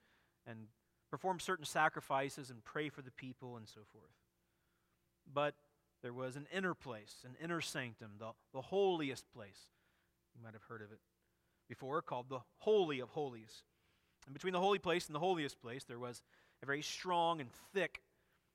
and 0.46 0.68
perform 1.10 1.40
certain 1.40 1.64
sacrifices 1.64 2.48
and 2.48 2.64
pray 2.64 2.88
for 2.88 3.02
the 3.02 3.10
people 3.10 3.56
and 3.56 3.68
so 3.68 3.80
forth. 3.92 4.14
But 5.32 5.54
there 6.02 6.12
was 6.12 6.36
an 6.36 6.46
inner 6.52 6.74
place, 6.74 7.24
an 7.24 7.34
inner 7.42 7.60
sanctum, 7.60 8.12
the, 8.18 8.30
the 8.52 8.62
holiest 8.62 9.24
place. 9.32 9.70
You 10.36 10.42
might 10.42 10.54
have 10.54 10.62
heard 10.68 10.82
of 10.82 10.92
it 10.92 11.00
before, 11.68 12.00
called 12.00 12.28
the 12.28 12.40
Holy 12.58 13.00
of 13.00 13.10
Holies. 13.10 13.64
And 14.26 14.34
between 14.34 14.52
the 14.52 14.60
holy 14.60 14.78
place 14.78 15.06
and 15.06 15.14
the 15.14 15.20
holiest 15.20 15.60
place, 15.60 15.84
there 15.84 15.98
was 15.98 16.22
a 16.62 16.66
very 16.66 16.82
strong 16.82 17.40
and 17.40 17.50
thick 17.74 18.02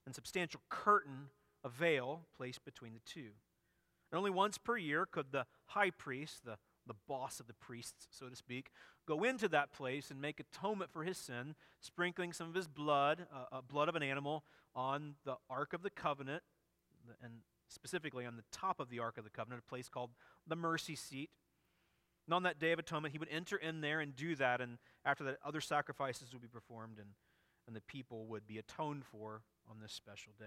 and 0.06 0.16
substantial 0.16 0.62
curtain, 0.70 1.30
a 1.64 1.70
veil, 1.70 2.22
placed 2.36 2.64
between 2.64 2.94
the 2.94 3.02
two. 3.06 3.32
And 4.12 4.18
only 4.18 4.32
once 4.32 4.58
per 4.58 4.78
year 4.78 5.06
could 5.06 5.32
the 5.32 5.46
high 5.66 5.90
priest, 5.90 6.46
the, 6.46 6.58
the 6.86 6.96
boss 7.08 7.40
of 7.42 7.48
the 7.48 7.54
priests, 7.54 8.08
so 8.10 8.30
to 8.30 8.36
speak, 8.36 8.72
go 9.06 9.24
into 9.24 9.50
that 9.50 9.74
place 9.74 10.10
and 10.10 10.22
make 10.22 10.40
atonement 10.40 10.92
for 10.92 11.04
his 11.04 11.18
sin, 11.18 11.56
sprinkling 11.82 12.32
some 12.32 12.48
of 12.48 12.56
his 12.56 12.68
blood, 12.68 13.28
uh, 13.34 13.58
uh, 13.58 13.62
blood 13.62 13.90
of 13.90 13.96
an 13.96 14.04
animal, 14.04 14.46
on 14.74 15.16
the 15.26 15.36
Ark 15.50 15.74
of 15.74 15.82
the 15.82 15.90
Covenant, 15.90 16.44
and 17.22 17.34
specifically 17.68 18.26
on 18.26 18.38
the 18.38 18.44
top 18.52 18.80
of 18.80 18.90
the 18.90 19.00
Ark 19.00 19.18
of 19.18 19.26
the 19.26 19.30
Covenant, 19.30 19.64
a 19.66 19.70
place 19.70 19.90
called 19.90 20.12
the 20.48 20.56
mercy 20.56 20.96
seat. 20.96 21.30
And 22.28 22.34
on 22.34 22.44
that 22.44 22.60
day 22.60 22.74
of 22.74 22.80
atonement, 22.80 23.14
he 23.14 23.20
would 23.20 23.30
enter 23.32 23.56
in 23.56 23.80
there 23.80 24.02
and 24.02 24.16
do 24.16 24.36
that, 24.36 24.60
and 24.60 24.78
after 25.06 25.24
that, 25.24 25.38
other 25.46 25.62
sacrifices 25.62 26.34
would 26.34 26.42
be 26.42 26.48
performed, 26.48 26.98
and, 27.00 27.08
and 27.66 27.76
the 27.76 27.82
people 27.82 28.28
would 28.28 28.46
be 28.46 28.58
atoned 28.58 29.06
for 29.06 29.44
on 29.70 29.78
this 29.82 29.94
special 29.94 30.34
day. 30.38 30.46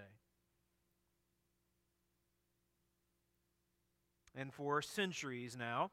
And 4.35 4.53
for 4.53 4.81
centuries 4.81 5.57
now, 5.57 5.89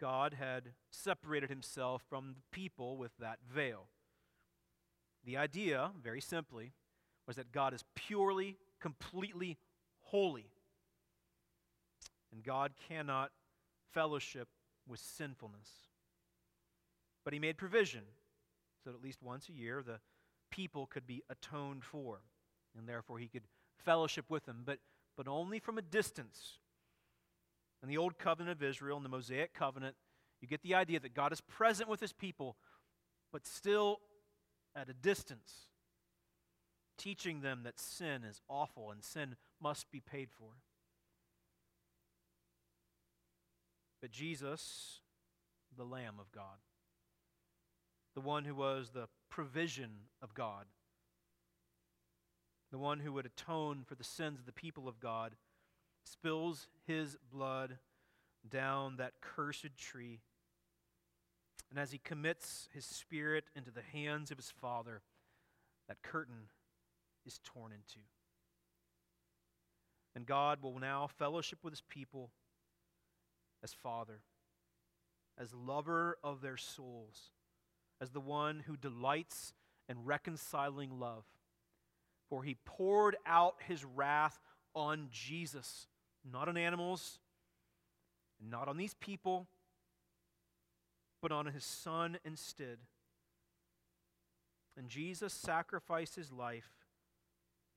God 0.00 0.34
had 0.34 0.70
separated 0.90 1.50
himself 1.50 2.02
from 2.08 2.34
the 2.34 2.56
people 2.56 2.96
with 2.96 3.10
that 3.18 3.38
veil. 3.52 3.88
The 5.24 5.36
idea, 5.36 5.90
very 6.02 6.20
simply, 6.20 6.72
was 7.26 7.36
that 7.36 7.52
God 7.52 7.74
is 7.74 7.84
purely, 7.94 8.56
completely 8.80 9.58
holy. 10.00 10.46
And 12.32 12.42
God 12.42 12.72
cannot 12.88 13.30
fellowship 13.92 14.48
with 14.86 15.00
sinfulness. 15.00 15.68
But 17.24 17.32
he 17.32 17.38
made 17.38 17.58
provision 17.58 18.02
so 18.82 18.90
that 18.90 18.96
at 18.96 19.02
least 19.02 19.22
once 19.22 19.48
a 19.48 19.52
year 19.52 19.82
the 19.82 20.00
people 20.50 20.86
could 20.86 21.06
be 21.06 21.22
atoned 21.28 21.84
for, 21.84 22.20
and 22.76 22.88
therefore 22.88 23.18
he 23.18 23.28
could 23.28 23.44
fellowship 23.84 24.26
with 24.28 24.44
them, 24.46 24.62
but, 24.64 24.78
but 25.16 25.28
only 25.28 25.58
from 25.58 25.78
a 25.78 25.82
distance 25.82 26.58
in 27.82 27.88
the 27.88 27.96
Old 27.96 28.18
Covenant 28.18 28.58
of 28.58 28.62
Israel, 28.62 28.96
in 28.96 29.02
the 29.02 29.08
Mosaic 29.08 29.54
Covenant, 29.54 29.96
you 30.40 30.48
get 30.48 30.62
the 30.62 30.74
idea 30.74 31.00
that 31.00 31.14
God 31.14 31.32
is 31.32 31.40
present 31.40 31.88
with 31.88 32.00
his 32.00 32.12
people, 32.12 32.56
but 33.32 33.46
still 33.46 34.00
at 34.74 34.88
a 34.88 34.94
distance, 34.94 35.68
teaching 36.98 37.40
them 37.40 37.62
that 37.64 37.78
sin 37.78 38.24
is 38.24 38.40
awful 38.48 38.90
and 38.90 39.02
sin 39.02 39.36
must 39.60 39.90
be 39.90 40.00
paid 40.00 40.28
for. 40.30 40.50
But 44.00 44.10
Jesus, 44.10 45.00
the 45.76 45.84
Lamb 45.84 46.14
of 46.18 46.32
God, 46.32 46.58
the 48.14 48.20
one 48.20 48.44
who 48.44 48.54
was 48.54 48.90
the 48.90 49.08
provision 49.28 49.90
of 50.22 50.34
God, 50.34 50.66
the 52.70 52.78
one 52.78 53.00
who 53.00 53.12
would 53.12 53.26
atone 53.26 53.84
for 53.86 53.94
the 53.94 54.04
sins 54.04 54.40
of 54.40 54.46
the 54.46 54.52
people 54.52 54.88
of 54.88 55.00
God, 55.00 55.32
spills 56.04 56.68
his 56.86 57.16
blood 57.32 57.78
down 58.48 58.96
that 58.96 59.20
cursed 59.20 59.76
tree. 59.76 60.20
And 61.68 61.78
as 61.78 61.92
he 61.92 61.98
commits 61.98 62.68
his 62.72 62.84
spirit 62.84 63.44
into 63.54 63.70
the 63.70 63.82
hands 63.82 64.30
of 64.30 64.38
his 64.38 64.50
Father, 64.50 65.02
that 65.88 66.02
curtain 66.02 66.48
is 67.26 67.40
torn 67.44 67.72
into. 67.72 68.00
And 70.16 70.26
God 70.26 70.62
will 70.62 70.78
now 70.78 71.06
fellowship 71.06 71.60
with 71.62 71.72
his 71.72 71.82
people 71.88 72.30
as 73.62 73.72
Father, 73.72 74.22
as 75.38 75.54
lover 75.54 76.18
of 76.22 76.40
their 76.40 76.56
souls, 76.56 77.30
as 78.00 78.10
the 78.10 78.20
one 78.20 78.64
who 78.66 78.76
delights 78.76 79.52
in 79.88 80.04
reconciling 80.04 80.98
love. 80.98 81.24
For 82.28 82.42
he 82.44 82.56
poured 82.64 83.16
out 83.26 83.56
his 83.66 83.84
wrath 83.84 84.38
on 84.74 85.08
Jesus 85.10 85.86
not 86.28 86.48
on 86.48 86.56
animals, 86.56 87.18
not 88.40 88.68
on 88.68 88.76
these 88.76 88.94
people, 88.94 89.48
but 91.22 91.32
on 91.32 91.46
his 91.46 91.64
son 91.64 92.18
instead. 92.24 92.78
And 94.76 94.88
Jesus 94.88 95.32
sacrificed 95.32 96.16
his 96.16 96.32
life, 96.32 96.70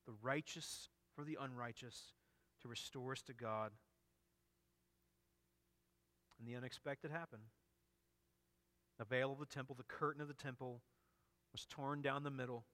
the 0.06 0.14
righteous 0.22 0.88
for 1.14 1.24
the 1.24 1.38
unrighteous, 1.40 2.12
to 2.62 2.68
restore 2.68 3.12
us 3.12 3.22
to 3.22 3.32
God. 3.34 3.72
And 6.44 6.52
the 6.52 6.58
unexpected 6.58 7.10
happened. 7.10 7.44
The 8.98 9.06
veil 9.06 9.32
of 9.32 9.38
the 9.38 9.46
temple, 9.46 9.74
the 9.74 9.82
curtain 9.84 10.20
of 10.20 10.28
the 10.28 10.34
temple, 10.34 10.82
was 11.52 11.64
torn 11.64 12.02
down 12.02 12.22
the 12.22 12.30
middle, 12.30 12.66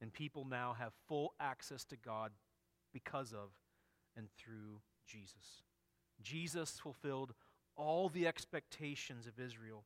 and 0.00 0.10
people 0.10 0.46
now 0.46 0.74
have 0.78 0.92
full 1.06 1.34
access 1.38 1.84
to 1.84 1.96
God 1.98 2.32
because 2.90 3.34
of 3.34 3.50
and 4.16 4.28
through 4.38 4.80
Jesus. 5.06 5.62
Jesus 6.22 6.80
fulfilled 6.82 7.34
all 7.76 8.08
the 8.08 8.26
expectations 8.26 9.26
of 9.26 9.38
Israel. 9.38 9.84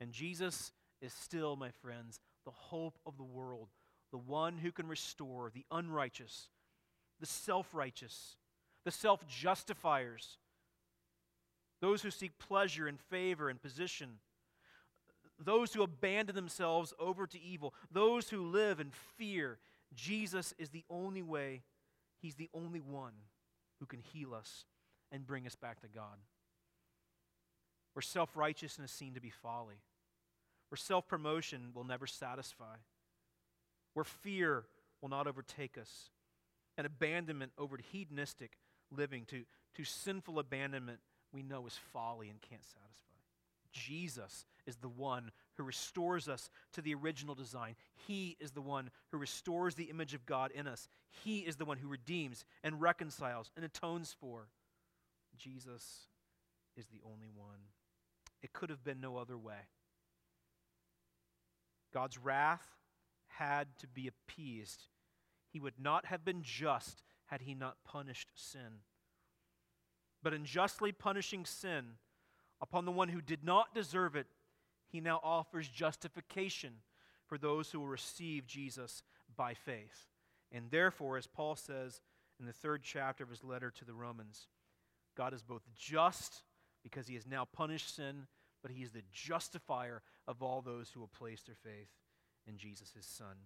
And 0.00 0.10
Jesus 0.10 0.72
is 1.00 1.12
still, 1.12 1.54
my 1.54 1.70
friends, 1.70 2.18
the 2.44 2.50
hope 2.50 2.98
of 3.06 3.18
the 3.18 3.22
world, 3.22 3.68
the 4.10 4.18
one 4.18 4.58
who 4.58 4.72
can 4.72 4.88
restore 4.88 5.52
the 5.54 5.64
unrighteous, 5.70 6.48
the 7.20 7.26
self 7.26 7.72
righteous, 7.72 8.34
the 8.84 8.90
self 8.90 9.28
justifiers, 9.28 10.38
those 11.80 12.02
who 12.02 12.10
seek 12.10 12.38
pleasure 12.38 12.86
and 12.86 13.00
favor 13.00 13.48
and 13.48 13.60
position, 13.60 14.18
those 15.38 15.72
who 15.72 15.82
abandon 15.82 16.34
themselves 16.34 16.92
over 16.98 17.26
to 17.26 17.40
evil, 17.40 17.74
those 17.90 18.28
who 18.28 18.50
live 18.50 18.80
in 18.80 18.90
fear. 19.16 19.58
Jesus 19.94 20.54
is 20.58 20.70
the 20.70 20.84
only 20.90 21.22
way, 21.22 21.62
He's 22.20 22.34
the 22.34 22.50
only 22.52 22.80
one 22.80 23.14
who 23.78 23.86
can 23.86 24.00
heal 24.00 24.34
us 24.34 24.66
and 25.10 25.26
bring 25.26 25.46
us 25.46 25.56
back 25.56 25.80
to 25.80 25.88
God. 25.88 26.18
Where 27.94 28.02
self 28.02 28.36
righteousness 28.36 28.92
seen 28.92 29.14
to 29.14 29.20
be 29.20 29.30
folly, 29.30 29.80
where 30.68 30.76
self 30.76 31.08
promotion 31.08 31.70
will 31.74 31.84
never 31.84 32.06
satisfy, 32.06 32.76
where 33.94 34.04
fear 34.04 34.64
will 35.00 35.08
not 35.08 35.26
overtake 35.26 35.78
us, 35.78 36.10
and 36.76 36.86
abandonment 36.86 37.52
over 37.58 37.76
to 37.76 37.82
hedonistic 37.82 38.52
living, 38.94 39.24
to, 39.26 39.44
to 39.74 39.84
sinful 39.84 40.38
abandonment, 40.38 41.00
we 41.32 41.42
know 41.42 41.66
is 41.66 41.78
folly 41.92 42.28
and 42.28 42.40
can't 42.40 42.64
satisfy. 42.64 43.10
Jesus 43.72 44.46
is 44.66 44.76
the 44.76 44.88
one 44.88 45.30
who 45.56 45.62
restores 45.62 46.28
us 46.28 46.50
to 46.72 46.82
the 46.82 46.94
original 46.94 47.34
design. 47.34 47.76
He 48.06 48.36
is 48.40 48.50
the 48.50 48.60
one 48.60 48.90
who 49.10 49.18
restores 49.18 49.74
the 49.74 49.84
image 49.84 50.14
of 50.14 50.26
God 50.26 50.50
in 50.52 50.66
us. 50.66 50.88
He 51.24 51.40
is 51.40 51.56
the 51.56 51.64
one 51.64 51.78
who 51.78 51.88
redeems 51.88 52.44
and 52.64 52.80
reconciles 52.80 53.50
and 53.56 53.64
atones 53.64 54.14
for. 54.20 54.48
Jesus 55.36 56.08
is 56.76 56.86
the 56.86 57.00
only 57.04 57.28
one. 57.34 57.58
It 58.42 58.52
could 58.52 58.70
have 58.70 58.82
been 58.82 59.00
no 59.00 59.16
other 59.16 59.38
way. 59.38 59.68
God's 61.92 62.18
wrath 62.18 62.66
had 63.26 63.68
to 63.78 63.86
be 63.86 64.08
appeased. 64.08 64.88
He 65.52 65.60
would 65.60 65.78
not 65.78 66.06
have 66.06 66.24
been 66.24 66.42
just 66.42 67.02
had 67.26 67.42
he 67.42 67.54
not 67.54 67.76
punished 67.84 68.28
sin. 68.34 68.82
But 70.22 70.34
in 70.34 70.44
justly 70.44 70.92
punishing 70.92 71.44
sin 71.44 71.84
upon 72.60 72.84
the 72.84 72.92
one 72.92 73.08
who 73.08 73.22
did 73.22 73.44
not 73.44 73.74
deserve 73.74 74.16
it, 74.16 74.26
he 74.88 75.00
now 75.00 75.20
offers 75.22 75.68
justification 75.68 76.74
for 77.26 77.38
those 77.38 77.70
who 77.70 77.80
will 77.80 77.88
receive 77.88 78.46
Jesus 78.46 79.02
by 79.36 79.54
faith. 79.54 80.06
And 80.52 80.70
therefore, 80.70 81.16
as 81.16 81.26
Paul 81.26 81.56
says 81.56 82.00
in 82.38 82.46
the 82.46 82.52
third 82.52 82.82
chapter 82.82 83.24
of 83.24 83.30
his 83.30 83.44
letter 83.44 83.70
to 83.70 83.84
the 83.84 83.94
Romans, 83.94 84.48
God 85.16 85.32
is 85.32 85.42
both 85.42 85.62
just 85.76 86.42
because 86.82 87.06
he 87.06 87.14
has 87.14 87.26
now 87.26 87.44
punished 87.44 87.94
sin, 87.94 88.26
but 88.62 88.72
he 88.72 88.82
is 88.82 88.90
the 88.90 89.04
justifier 89.12 90.02
of 90.26 90.42
all 90.42 90.60
those 90.60 90.90
who 90.90 91.00
will 91.00 91.08
place 91.08 91.42
their 91.42 91.54
faith 91.54 91.90
in 92.46 92.56
Jesus, 92.56 92.92
his 92.94 93.06
Son, 93.06 93.36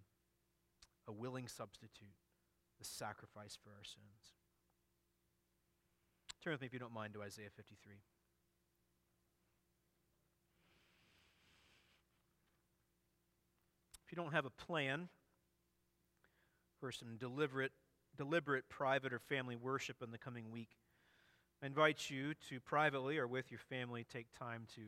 a 1.07 1.13
willing 1.13 1.49
substitute, 1.49 2.15
the 2.79 2.85
sacrifice 2.85 3.59
for 3.63 3.71
our 3.71 3.85
sins. 3.85 4.33
Turn 6.45 6.53
with 6.53 6.61
me, 6.61 6.67
if 6.67 6.75
you 6.75 6.79
don't 6.79 6.93
mind, 6.93 7.15
to 7.15 7.23
Isaiah 7.23 7.49
53. 7.57 7.95
If 14.05 14.13
you 14.13 14.17
don't 14.17 14.35
have 14.35 14.45
a 14.45 14.51
plan 14.51 15.09
for 16.79 16.93
some 16.93 17.17
deliberate, 17.17 17.73
deliberate 18.19 18.69
private 18.69 19.15
or 19.15 19.21
family 19.21 19.57
worship 19.57 20.03
in 20.03 20.11
the 20.11 20.19
coming 20.19 20.51
week, 20.51 20.69
I 21.63 21.67
invite 21.67 22.11
you 22.11 22.35
to 22.51 22.61
privately 22.61 23.17
or 23.17 23.27
with 23.27 23.51
your 23.51 23.61
family 23.71 24.05
take 24.05 24.27
time 24.39 24.67
to 24.75 24.83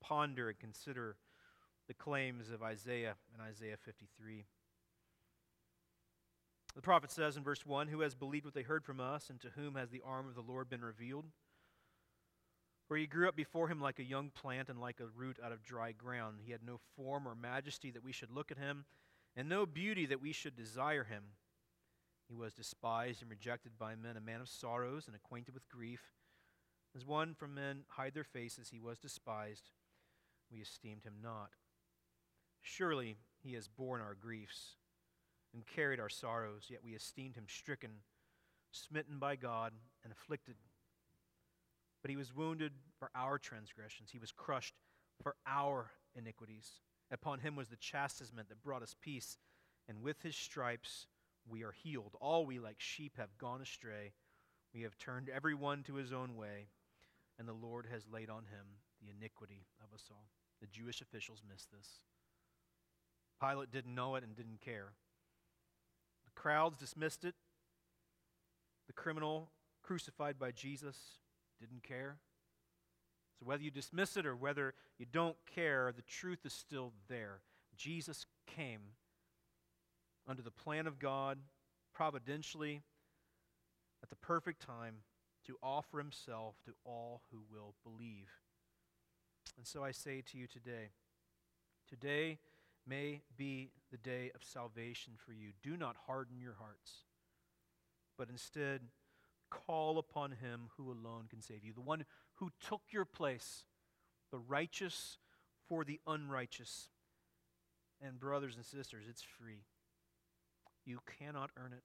ponder 0.00 0.48
and 0.48 0.58
consider 0.58 1.14
the 1.86 1.94
claims 1.94 2.50
of 2.50 2.64
Isaiah 2.64 3.14
and 3.32 3.40
Isaiah 3.40 3.76
53. 3.76 4.44
The 6.76 6.82
prophet 6.82 7.10
says 7.10 7.38
in 7.38 7.42
verse 7.42 7.64
1 7.64 7.88
Who 7.88 8.00
has 8.00 8.14
believed 8.14 8.44
what 8.44 8.52
they 8.52 8.62
heard 8.62 8.84
from 8.84 9.00
us, 9.00 9.30
and 9.30 9.40
to 9.40 9.48
whom 9.56 9.74
has 9.76 9.88
the 9.88 10.02
arm 10.04 10.28
of 10.28 10.34
the 10.34 10.42
Lord 10.42 10.68
been 10.68 10.84
revealed? 10.84 11.24
For 12.86 12.98
he 12.98 13.06
grew 13.06 13.26
up 13.26 13.34
before 13.34 13.68
him 13.68 13.80
like 13.80 13.98
a 13.98 14.04
young 14.04 14.28
plant 14.30 14.68
and 14.68 14.78
like 14.78 15.00
a 15.00 15.06
root 15.06 15.38
out 15.42 15.52
of 15.52 15.64
dry 15.64 15.92
ground. 15.92 16.40
He 16.44 16.52
had 16.52 16.62
no 16.62 16.78
form 16.94 17.26
or 17.26 17.34
majesty 17.34 17.90
that 17.92 18.04
we 18.04 18.12
should 18.12 18.30
look 18.30 18.52
at 18.52 18.58
him, 18.58 18.84
and 19.34 19.48
no 19.48 19.64
beauty 19.64 20.04
that 20.06 20.20
we 20.20 20.32
should 20.32 20.54
desire 20.54 21.04
him. 21.04 21.22
He 22.28 22.34
was 22.34 22.52
despised 22.52 23.22
and 23.22 23.30
rejected 23.30 23.78
by 23.78 23.94
men, 23.94 24.18
a 24.18 24.20
man 24.20 24.42
of 24.42 24.48
sorrows 24.48 25.06
and 25.06 25.16
acquainted 25.16 25.54
with 25.54 25.68
grief. 25.70 26.02
As 26.94 27.06
one 27.06 27.34
from 27.34 27.54
men 27.54 27.84
hide 27.88 28.12
their 28.12 28.22
faces, 28.22 28.68
he 28.68 28.78
was 28.78 28.98
despised. 28.98 29.70
We 30.52 30.60
esteemed 30.60 31.04
him 31.04 31.14
not. 31.22 31.50
Surely 32.60 33.16
he 33.42 33.54
has 33.54 33.66
borne 33.66 34.02
our 34.02 34.14
griefs 34.14 34.76
and 35.56 35.66
carried 35.66 35.98
our 35.98 36.10
sorrows, 36.10 36.66
yet 36.68 36.84
we 36.84 36.94
esteemed 36.94 37.34
him 37.34 37.46
stricken, 37.48 37.90
smitten 38.72 39.18
by 39.18 39.34
God, 39.36 39.72
and 40.04 40.12
afflicted. 40.12 40.56
But 42.02 42.10
he 42.10 42.16
was 42.16 42.36
wounded 42.36 42.72
for 42.98 43.10
our 43.16 43.38
transgressions, 43.38 44.10
he 44.12 44.18
was 44.18 44.30
crushed 44.30 44.74
for 45.22 45.34
our 45.46 45.90
iniquities. 46.14 46.70
Upon 47.10 47.40
him 47.40 47.56
was 47.56 47.68
the 47.68 47.76
chastisement 47.76 48.50
that 48.50 48.62
brought 48.62 48.82
us 48.82 48.94
peace, 49.00 49.38
and 49.88 50.02
with 50.02 50.22
his 50.22 50.36
stripes 50.36 51.06
we 51.48 51.62
are 51.62 51.72
healed. 51.72 52.16
All 52.20 52.44
we 52.44 52.58
like 52.58 52.76
sheep 52.78 53.14
have 53.16 53.38
gone 53.38 53.62
astray. 53.62 54.12
We 54.74 54.82
have 54.82 54.98
turned 54.98 55.30
every 55.30 55.54
one 55.54 55.84
to 55.84 55.94
his 55.94 56.12
own 56.12 56.36
way, 56.36 56.68
and 57.38 57.48
the 57.48 57.54
Lord 57.54 57.86
has 57.90 58.02
laid 58.12 58.28
on 58.28 58.42
him 58.44 58.66
the 59.00 59.10
iniquity 59.10 59.64
of 59.82 59.94
us 59.94 60.04
all. 60.10 60.26
The 60.60 60.66
Jewish 60.66 61.00
officials 61.00 61.42
missed 61.48 61.70
this. 61.70 62.00
Pilate 63.40 63.70
didn't 63.70 63.94
know 63.94 64.16
it 64.16 64.24
and 64.24 64.36
didn't 64.36 64.60
care. 64.60 64.92
Crowds 66.36 66.78
dismissed 66.78 67.24
it. 67.24 67.34
The 68.86 68.92
criminal 68.92 69.50
crucified 69.82 70.38
by 70.38 70.52
Jesus 70.52 70.96
didn't 71.60 71.82
care. 71.82 72.18
So, 73.38 73.46
whether 73.46 73.62
you 73.62 73.70
dismiss 73.70 74.16
it 74.16 74.26
or 74.26 74.36
whether 74.36 74.74
you 74.98 75.06
don't 75.10 75.36
care, 75.52 75.92
the 75.94 76.02
truth 76.02 76.40
is 76.44 76.52
still 76.52 76.92
there. 77.08 77.40
Jesus 77.76 78.26
came 78.46 78.80
under 80.28 80.42
the 80.42 80.50
plan 80.50 80.86
of 80.86 80.98
God, 80.98 81.38
providentially, 81.94 82.82
at 84.02 84.08
the 84.08 84.16
perfect 84.16 84.64
time, 84.64 84.96
to 85.46 85.56
offer 85.62 85.98
himself 85.98 86.56
to 86.64 86.72
all 86.84 87.22
who 87.30 87.38
will 87.50 87.74
believe. 87.84 88.28
And 89.56 89.66
so 89.66 89.84
I 89.84 89.92
say 89.92 90.22
to 90.32 90.38
you 90.38 90.46
today, 90.46 90.90
today 91.88 92.38
may 92.86 93.22
be 93.36 93.70
the 93.90 93.96
day 93.96 94.30
of 94.34 94.42
salvation 94.44 95.14
for 95.16 95.32
you. 95.32 95.50
Do 95.62 95.76
not 95.76 95.96
harden 96.06 96.40
your 96.40 96.56
hearts, 96.58 97.04
but 98.16 98.28
instead 98.28 98.80
call 99.50 99.98
upon 99.98 100.32
him 100.32 100.68
who 100.76 100.90
alone 100.90 101.26
can 101.28 101.40
save 101.40 101.64
you, 101.64 101.72
the 101.72 101.80
one 101.80 102.04
who 102.34 102.50
took 102.66 102.82
your 102.90 103.04
place, 103.04 103.64
the 104.30 104.38
righteous 104.38 105.18
for 105.68 105.84
the 105.84 106.00
unrighteous. 106.06 106.88
And, 108.00 108.20
brothers 108.20 108.56
and 108.56 108.64
sisters, 108.64 109.04
it's 109.08 109.22
free. 109.22 109.64
You 110.84 110.98
cannot 111.18 111.50
earn 111.56 111.72
it. 111.72 111.82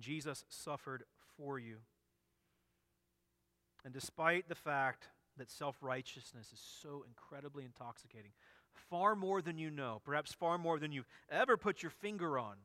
Jesus 0.00 0.44
suffered 0.48 1.04
for 1.36 1.58
you. 1.58 1.78
And 3.84 3.94
despite 3.94 4.48
the 4.48 4.54
fact 4.54 5.08
that 5.38 5.50
self 5.50 5.76
righteousness 5.80 6.52
is 6.52 6.60
so 6.82 7.04
incredibly 7.06 7.64
intoxicating, 7.64 8.32
far 8.90 9.14
more 9.14 9.42
than 9.42 9.58
you 9.58 9.70
know, 9.70 10.00
perhaps 10.04 10.32
far 10.32 10.58
more 10.58 10.78
than 10.78 10.92
you've 10.92 11.08
ever 11.30 11.56
put 11.56 11.82
your 11.82 11.90
finger 11.90 12.38
on, 12.38 12.56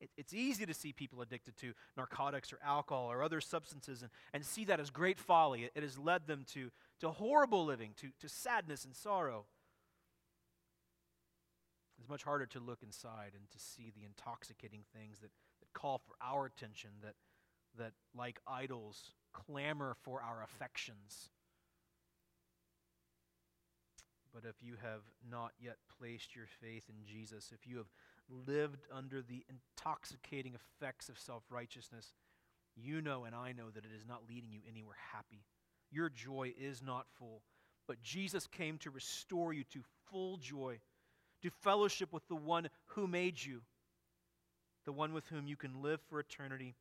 it, 0.00 0.10
it's 0.16 0.32
easy 0.32 0.66
to 0.66 0.74
see 0.74 0.92
people 0.92 1.20
addicted 1.20 1.56
to 1.58 1.72
narcotics 1.96 2.52
or 2.52 2.58
alcohol 2.64 3.10
or 3.10 3.22
other 3.22 3.40
substances 3.40 4.02
and, 4.02 4.10
and 4.32 4.44
see 4.44 4.64
that 4.64 4.80
as 4.80 4.90
great 4.90 5.18
folly. 5.18 5.64
It, 5.64 5.72
it 5.74 5.82
has 5.82 5.98
led 5.98 6.26
them 6.26 6.44
to, 6.54 6.70
to 7.00 7.10
horrible 7.10 7.64
living, 7.64 7.92
to, 7.98 8.08
to 8.20 8.28
sadness 8.28 8.84
and 8.84 8.94
sorrow. 8.94 9.44
It's 11.98 12.08
much 12.08 12.22
harder 12.22 12.46
to 12.46 12.60
look 12.60 12.82
inside 12.82 13.32
and 13.34 13.50
to 13.50 13.58
see 13.58 13.92
the 13.94 14.06
intoxicating 14.06 14.84
things 14.94 15.18
that, 15.20 15.30
that 15.60 15.72
call 15.74 15.98
for 15.98 16.14
our 16.22 16.46
attention, 16.46 16.90
that, 17.02 17.14
that, 17.78 17.92
like 18.16 18.40
idols, 18.46 19.12
clamor 19.34 19.94
for 20.02 20.22
our 20.22 20.42
affections. 20.42 21.28
But 24.32 24.44
if 24.48 24.62
you 24.62 24.74
have 24.82 25.02
not 25.28 25.52
yet 25.60 25.76
placed 25.98 26.36
your 26.36 26.46
faith 26.60 26.84
in 26.88 27.04
Jesus, 27.04 27.52
if 27.52 27.66
you 27.66 27.78
have 27.78 27.90
lived 28.46 28.86
under 28.92 29.22
the 29.22 29.44
intoxicating 29.48 30.54
effects 30.54 31.08
of 31.08 31.18
self 31.18 31.42
righteousness, 31.50 32.14
you 32.76 33.00
know 33.00 33.24
and 33.24 33.34
I 33.34 33.52
know 33.52 33.70
that 33.74 33.84
it 33.84 33.90
is 33.94 34.06
not 34.06 34.22
leading 34.28 34.52
you 34.52 34.60
anywhere 34.68 34.96
happy. 35.12 35.44
Your 35.90 36.08
joy 36.08 36.52
is 36.58 36.82
not 36.82 37.06
full. 37.18 37.42
But 37.88 38.02
Jesus 38.02 38.46
came 38.46 38.78
to 38.78 38.90
restore 38.90 39.52
you 39.52 39.64
to 39.72 39.80
full 40.10 40.36
joy 40.36 40.78
to 41.42 41.50
fellowship 41.50 42.12
with 42.12 42.26
the 42.28 42.36
one 42.36 42.68
who 42.86 43.06
made 43.06 43.42
you, 43.42 43.62
the 44.84 44.92
one 44.92 45.12
with 45.12 45.26
whom 45.28 45.46
you 45.46 45.56
can 45.56 45.82
live 45.82 46.00
for 46.08 46.20
eternity, 46.20 46.74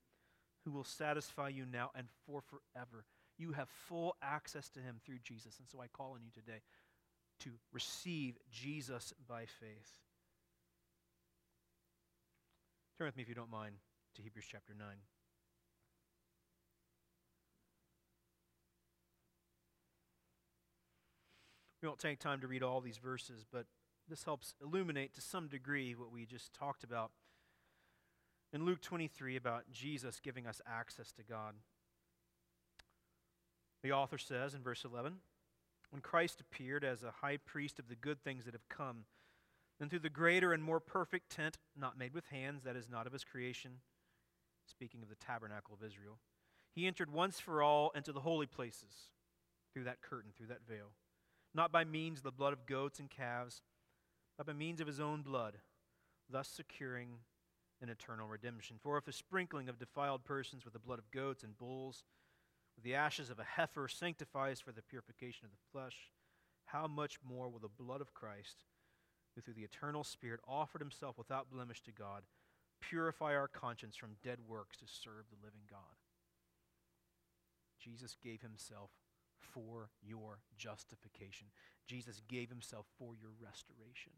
who 0.65 0.71
will 0.71 0.83
satisfy 0.83 1.47
you 1.49 1.65
now 1.65 1.91
and 1.95 2.07
for 2.25 2.41
forever. 2.41 3.05
You 3.37 3.53
have 3.53 3.69
full 3.69 4.17
access 4.21 4.69
to 4.71 4.79
him 4.79 4.97
through 5.05 5.19
Jesus. 5.23 5.59
And 5.59 5.67
so 5.69 5.79
I 5.79 5.87
call 5.87 6.11
on 6.11 6.21
you 6.23 6.31
today 6.33 6.59
to 7.39 7.51
receive 7.71 8.37
Jesus 8.51 9.13
by 9.27 9.45
faith. 9.45 9.99
Turn 12.97 13.07
with 13.07 13.15
me, 13.15 13.23
if 13.23 13.29
you 13.29 13.35
don't 13.35 13.51
mind, 13.51 13.75
to 14.15 14.21
Hebrews 14.21 14.45
chapter 14.49 14.73
9. 14.77 14.87
We 21.81 21.87
won't 21.87 21.99
take 21.99 22.19
time 22.19 22.41
to 22.41 22.47
read 22.47 22.61
all 22.61 22.81
these 22.81 22.97
verses, 22.97 23.45
but 23.49 23.65
this 24.09 24.23
helps 24.23 24.53
illuminate 24.61 25.13
to 25.13 25.21
some 25.21 25.47
degree 25.47 25.95
what 25.95 26.11
we 26.11 26.25
just 26.25 26.53
talked 26.53 26.83
about 26.83 27.11
in 28.51 28.65
Luke 28.65 28.81
23 28.81 29.35
about 29.35 29.71
Jesus 29.71 30.19
giving 30.19 30.45
us 30.45 30.61
access 30.67 31.11
to 31.13 31.23
God. 31.23 31.53
The 33.81 33.93
author 33.93 34.17
says 34.17 34.53
in 34.53 34.61
verse 34.61 34.83
11 34.83 35.19
When 35.91 36.01
Christ 36.01 36.39
appeared 36.39 36.83
as 36.83 37.03
a 37.03 37.11
high 37.21 37.37
priest 37.37 37.79
of 37.79 37.87
the 37.87 37.95
good 37.95 38.23
things 38.23 38.45
that 38.45 38.53
have 38.53 38.69
come, 38.69 39.05
then 39.79 39.89
through 39.89 39.99
the 39.99 40.09
greater 40.09 40.53
and 40.53 40.63
more 40.63 40.79
perfect 40.79 41.31
tent, 41.31 41.57
not 41.75 41.97
made 41.97 42.13
with 42.13 42.25
hands, 42.27 42.63
that 42.63 42.75
is 42.75 42.89
not 42.89 43.07
of 43.07 43.13
his 43.13 43.23
creation, 43.23 43.79
speaking 44.67 45.01
of 45.01 45.09
the 45.09 45.15
tabernacle 45.15 45.73
of 45.73 45.85
Israel, 45.85 46.19
he 46.75 46.85
entered 46.85 47.11
once 47.11 47.39
for 47.39 47.63
all 47.63 47.91
into 47.95 48.11
the 48.11 48.19
holy 48.19 48.45
places 48.45 49.09
through 49.73 49.85
that 49.85 50.01
curtain, 50.01 50.31
through 50.37 50.47
that 50.47 50.67
veil, 50.67 50.91
not 51.53 51.71
by 51.71 51.83
means 51.83 52.19
of 52.19 52.23
the 52.23 52.31
blood 52.31 52.53
of 52.53 52.65
goats 52.65 52.99
and 52.99 53.09
calves, 53.09 53.61
but 54.37 54.45
by 54.45 54.53
means 54.53 54.79
of 54.79 54.87
his 54.87 54.99
own 54.99 55.21
blood, 55.21 55.57
thus 56.29 56.47
securing 56.47 57.19
an 57.81 57.89
eternal 57.89 58.27
redemption. 58.27 58.77
For 58.81 58.97
if 58.97 59.05
the 59.05 59.11
sprinkling 59.11 59.69
of 59.69 59.79
defiled 59.79 60.23
persons 60.23 60.63
with 60.63 60.73
the 60.73 60.79
blood 60.79 60.99
of 60.99 61.11
goats 61.11 61.43
and 61.43 61.57
bulls, 61.57 62.03
the 62.83 62.95
ashes 62.95 63.29
of 63.29 63.39
a 63.39 63.43
heifer, 63.43 63.87
sanctifies 63.87 64.59
for 64.59 64.71
the 64.71 64.81
purification 64.81 65.45
of 65.45 65.51
the 65.51 65.71
flesh, 65.71 66.11
how 66.65 66.87
much 66.87 67.17
more 67.27 67.49
will 67.49 67.59
the 67.59 67.67
blood 67.67 68.01
of 68.01 68.13
Christ, 68.13 68.65
who 69.35 69.41
through 69.41 69.55
the 69.55 69.63
eternal 69.63 70.03
Spirit 70.03 70.39
offered 70.47 70.81
himself 70.81 71.17
without 71.17 71.51
blemish 71.51 71.81
to 71.83 71.91
God, 71.91 72.23
purify 72.81 73.35
our 73.35 73.47
conscience 73.47 73.95
from 73.95 74.17
dead 74.23 74.39
works 74.47 74.77
to 74.77 74.85
serve 74.87 75.25
the 75.29 75.43
living 75.43 75.65
God? 75.69 75.99
Jesus 77.79 78.15
gave 78.21 78.41
himself 78.41 78.91
for 79.39 79.89
your 80.01 80.39
justification. 80.57 81.47
Jesus 81.87 82.21
gave 82.27 82.49
himself 82.49 82.85
for 82.97 83.15
your 83.15 83.31
restoration. 83.39 84.13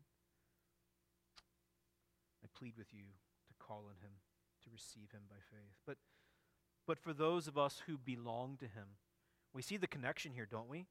I 2.43 2.47
plead 2.57 2.73
with 2.77 2.93
you 2.93 3.15
to 3.47 3.53
call 3.59 3.85
on 3.87 4.01
him, 4.01 4.17
to 4.63 4.69
receive 4.73 5.11
him 5.11 5.29
by 5.29 5.37
faith. 5.39 5.77
But, 5.85 5.97
but 6.87 6.99
for 6.99 7.13
those 7.13 7.47
of 7.47 7.57
us 7.57 7.81
who 7.87 7.97
belong 7.97 8.57
to 8.59 8.65
him, 8.65 8.87
we 9.53 9.61
see 9.61 9.77
the 9.77 9.87
connection 9.87 10.31
here, 10.33 10.47
don't 10.49 10.69
we? 10.69 10.85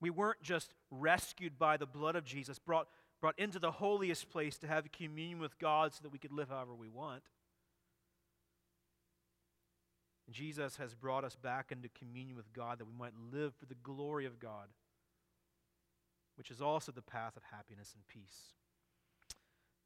We 0.00 0.10
weren't 0.10 0.42
just 0.42 0.74
rescued 0.90 1.58
by 1.58 1.76
the 1.76 1.86
blood 1.86 2.14
of 2.14 2.24
Jesus, 2.24 2.58
brought, 2.58 2.88
brought 3.20 3.38
into 3.38 3.58
the 3.58 3.72
holiest 3.72 4.30
place 4.30 4.56
to 4.58 4.68
have 4.68 4.90
communion 4.92 5.40
with 5.40 5.58
God 5.58 5.92
so 5.92 6.00
that 6.02 6.12
we 6.12 6.18
could 6.18 6.32
live 6.32 6.50
however 6.50 6.74
we 6.74 6.88
want. 6.88 7.22
Jesus 10.30 10.76
has 10.76 10.94
brought 10.94 11.24
us 11.24 11.36
back 11.36 11.72
into 11.72 11.88
communion 11.88 12.36
with 12.36 12.52
God 12.52 12.78
that 12.78 12.84
we 12.84 12.92
might 12.92 13.14
live 13.32 13.54
for 13.54 13.66
the 13.66 13.74
glory 13.82 14.26
of 14.26 14.38
God, 14.38 14.68
which 16.36 16.50
is 16.50 16.60
also 16.60 16.92
the 16.92 17.02
path 17.02 17.36
of 17.36 17.42
happiness 17.50 17.94
and 17.94 18.06
peace. 18.06 18.52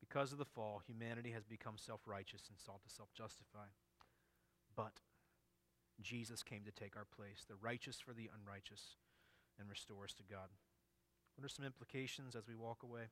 Because 0.01 0.33
of 0.33 0.39
the 0.39 0.45
fall, 0.45 0.83
humanity 0.85 1.31
has 1.31 1.45
become 1.45 1.75
self 1.77 2.01
righteous 2.07 2.43
and 2.49 2.59
sought 2.59 2.83
to 2.83 2.91
self 2.91 3.09
justify. 3.15 3.67
But 4.77 5.01
Jesus 6.01 6.43
came 6.43 6.64
to 6.64 6.73
take 6.73 6.97
our 6.97 7.05
place, 7.05 7.45
the 7.49 7.57
righteous 7.57 8.01
for 8.01 8.12
the 8.12 8.31
unrighteous, 8.35 8.97
and 9.59 9.68
restore 9.68 10.05
us 10.05 10.14
to 10.14 10.23
God. 10.23 10.49
What 11.37 11.45
are 11.45 11.49
some 11.49 11.64
implications 11.64 12.35
as 12.35 12.47
we 12.49 12.55
walk 12.55 12.83
away? 12.83 13.09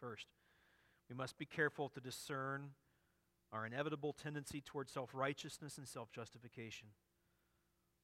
First, 0.00 0.26
we 1.08 1.16
must 1.16 1.38
be 1.38 1.46
careful 1.46 1.88
to 1.90 2.00
discern 2.00 2.70
our 3.52 3.66
inevitable 3.66 4.12
tendency 4.12 4.60
toward 4.60 4.88
self 4.88 5.10
righteousness 5.14 5.78
and 5.78 5.86
self 5.86 6.10
justification. 6.12 6.88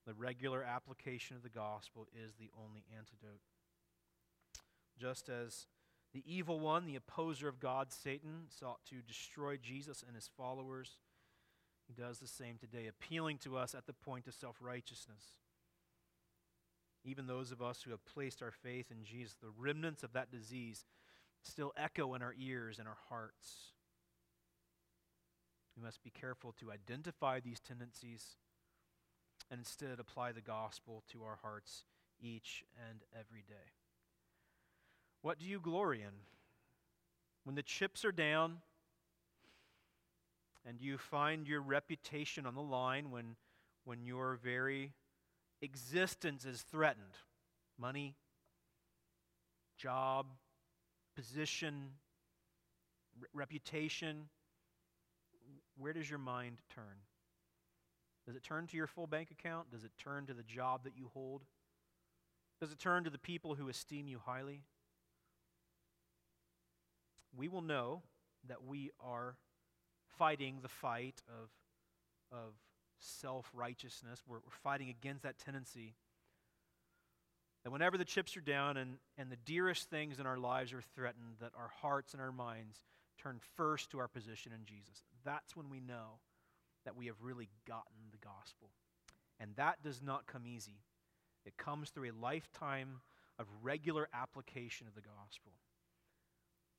The 0.07 0.15
regular 0.15 0.65
application 0.65 1.37
of 1.37 1.43
the 1.43 1.49
gospel 1.49 2.07
is 2.15 2.35
the 2.35 2.51
only 2.59 2.85
antidote. 2.97 3.43
Just 4.99 5.29
as 5.29 5.67
the 6.13 6.25
evil 6.27 6.59
one, 6.59 6.87
the 6.87 6.97
opposer 6.97 7.49
of 7.49 7.61
God, 7.61 7.93
Satan, 7.93 8.47
sought 8.49 8.85
to 8.87 8.97
destroy 8.97 9.57
Jesus 9.57 10.03
and 10.07 10.17
his 10.17 10.29
followers, 10.37 10.99
he 11.91 12.01
does 12.01 12.19
the 12.21 12.29
same 12.29 12.57
today, 12.57 12.87
appealing 12.87 13.39
to 13.39 13.57
us 13.57 13.75
at 13.75 13.87
the 13.87 13.93
point 13.93 14.29
of 14.29 14.35
self 14.35 14.57
righteousness. 14.61 15.25
Even 17.05 17.27
those 17.27 17.51
of 17.51 17.61
us 17.61 17.83
who 17.83 17.91
have 17.91 18.05
placed 18.05 18.43
our 18.43 18.53
faith 18.53 18.91
in 18.91 19.03
Jesus, 19.05 19.35
the 19.41 19.51
remnants 19.59 20.05
of 20.05 20.13
that 20.13 20.31
disease 20.31 20.85
still 21.43 21.73
echo 21.77 22.15
in 22.15 22.23
our 22.23 22.35
ears 22.39 22.79
and 22.79 22.87
our 22.87 22.99
hearts. 23.09 23.73
We 25.77 25.83
must 25.83 26.03
be 26.05 26.11
careful 26.11 26.53
to 26.61 26.71
identify 26.71 27.41
these 27.41 27.59
tendencies 27.59 28.37
and 29.51 29.61
instead 29.61 29.99
apply 29.99 30.33
the 30.33 30.43
gospel 30.43 31.03
to 31.11 31.25
our 31.25 31.39
hearts 31.43 31.85
each 32.21 32.63
and 32.89 33.01
every 33.13 33.43
day. 33.49 33.73
What 35.23 35.39
do 35.39 35.47
you 35.47 35.59
glory 35.59 36.03
in? 36.03 36.13
When 37.45 37.57
the 37.57 37.63
chips 37.63 38.05
are 38.05 38.13
down 38.13 38.59
and 40.67 40.81
you 40.81 40.99
find 40.99 41.47
your 41.47 41.61
reputation 41.61 42.47
on 42.47 42.55
the 42.55 42.61
line, 42.61 43.11
when, 43.11 43.37
when 43.85 44.05
your 44.05 44.39
very 44.43 44.93
existence 45.63 46.45
is 46.45 46.63
threatened 46.63 47.17
money, 47.79 48.15
job, 49.79 50.27
position, 51.17 51.91
reputation 53.33 54.29
where 55.81 55.93
does 55.95 56.09
your 56.09 56.19
mind 56.19 56.59
turn? 56.75 57.05
Does 58.27 58.37
it 58.37 58.43
turn 58.43 58.67
to 58.69 58.77
your 58.77 58.87
full 58.87 59.07
bank 59.07 59.31
account? 59.31 59.71
Does 59.71 59.83
it 59.83 59.93
turn 59.99 60.27
to 60.27 60.35
the 60.35 60.43
job 60.43 60.85
that 60.85 60.97
you 60.97 61.11
hold? 61.15 61.43
Does 62.61 62.71
it 62.71 62.79
turn 62.79 63.05
to 63.05 63.11
the 63.11 63.19
people 63.19 63.55
who 63.55 63.69
esteem 63.69 64.07
you 64.07 64.21
highly? 64.25 64.63
We 67.35 67.49
will 67.49 67.63
know 67.63 68.03
that 68.47 68.65
we 68.65 68.91
are 69.01 69.37
fighting 70.21 70.59
the 70.61 70.69
fight 70.69 71.23
of, 71.29 71.49
of 72.31 72.53
self 72.99 73.51
righteousness. 73.55 74.21
We're, 74.29 74.37
we're 74.37 74.61
fighting 74.63 74.91
against 74.91 75.23
that 75.23 75.39
tendency. 75.39 75.95
That 77.65 77.71
whenever 77.71 77.97
the 77.97 78.05
chips 78.05 78.37
are 78.37 78.43
down 78.43 78.77
and, 78.77 78.99
and 79.17 79.33
the 79.33 79.39
dearest 79.47 79.89
things 79.89 80.19
in 80.19 80.27
our 80.27 80.37
lives 80.37 80.75
are 80.75 80.83
threatened, 80.95 81.37
that 81.41 81.53
our 81.57 81.71
hearts 81.81 82.13
and 82.13 82.21
our 82.21 82.33
minds 82.33 82.85
turn 83.19 83.41
first 83.57 83.91
to 83.91 83.99
our 83.99 84.09
position 84.09 84.53
in 84.53 84.67
Jesus. 84.67 85.03
That's 85.25 85.57
when 85.57 85.71
we 85.71 85.81
know 85.81 86.21
that 86.85 86.97
we 86.97 87.07
have 87.07 87.17
really 87.23 87.49
gotten 87.67 88.11
the 88.13 88.19
gospel. 88.19 88.69
And 89.39 89.53
that 89.57 89.83
does 89.83 90.03
not 90.03 90.27
come 90.27 90.47
easy. 90.47 90.81
It 91.47 91.57
comes 91.57 91.89
through 91.91 92.11
a 92.11 92.23
lifetime 92.23 93.01
of 93.39 93.47
regular 93.63 94.09
application 94.13 94.87
of 94.87 94.95
the 94.95 95.01
gospel. 95.01 95.53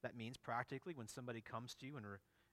That 0.04 0.16
means 0.16 0.38
practically 0.38 0.94
when 0.94 1.08
somebody 1.08 1.42
comes 1.42 1.74
to 1.76 1.88
you 1.88 1.98
and, 1.98 2.06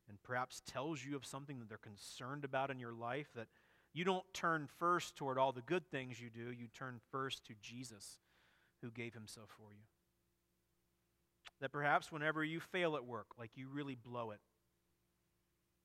and 0.08 0.22
perhaps 0.22 0.62
tells 0.66 1.04
you 1.04 1.16
of 1.16 1.26
something 1.26 1.58
that 1.58 1.68
they're 1.68 1.78
concerned 1.78 2.44
about 2.44 2.70
in 2.70 2.78
your 2.78 2.92
life, 2.92 3.28
that 3.34 3.48
you 3.92 4.04
don't 4.04 4.24
turn 4.32 4.68
first 4.78 5.16
toward 5.16 5.38
all 5.38 5.52
the 5.52 5.62
good 5.62 5.90
things 5.90 6.20
you 6.20 6.30
do, 6.30 6.52
you 6.52 6.68
turn 6.68 7.00
first 7.10 7.44
to 7.46 7.54
Jesus 7.60 8.18
who 8.82 8.90
gave 8.90 9.14
himself 9.14 9.50
for 9.56 9.72
you. 9.72 9.82
That 11.60 11.72
perhaps 11.72 12.12
whenever 12.12 12.44
you 12.44 12.60
fail 12.60 12.96
at 12.96 13.04
work, 13.04 13.26
like 13.38 13.56
you 13.56 13.68
really 13.68 13.96
blow 13.96 14.30
it, 14.30 14.40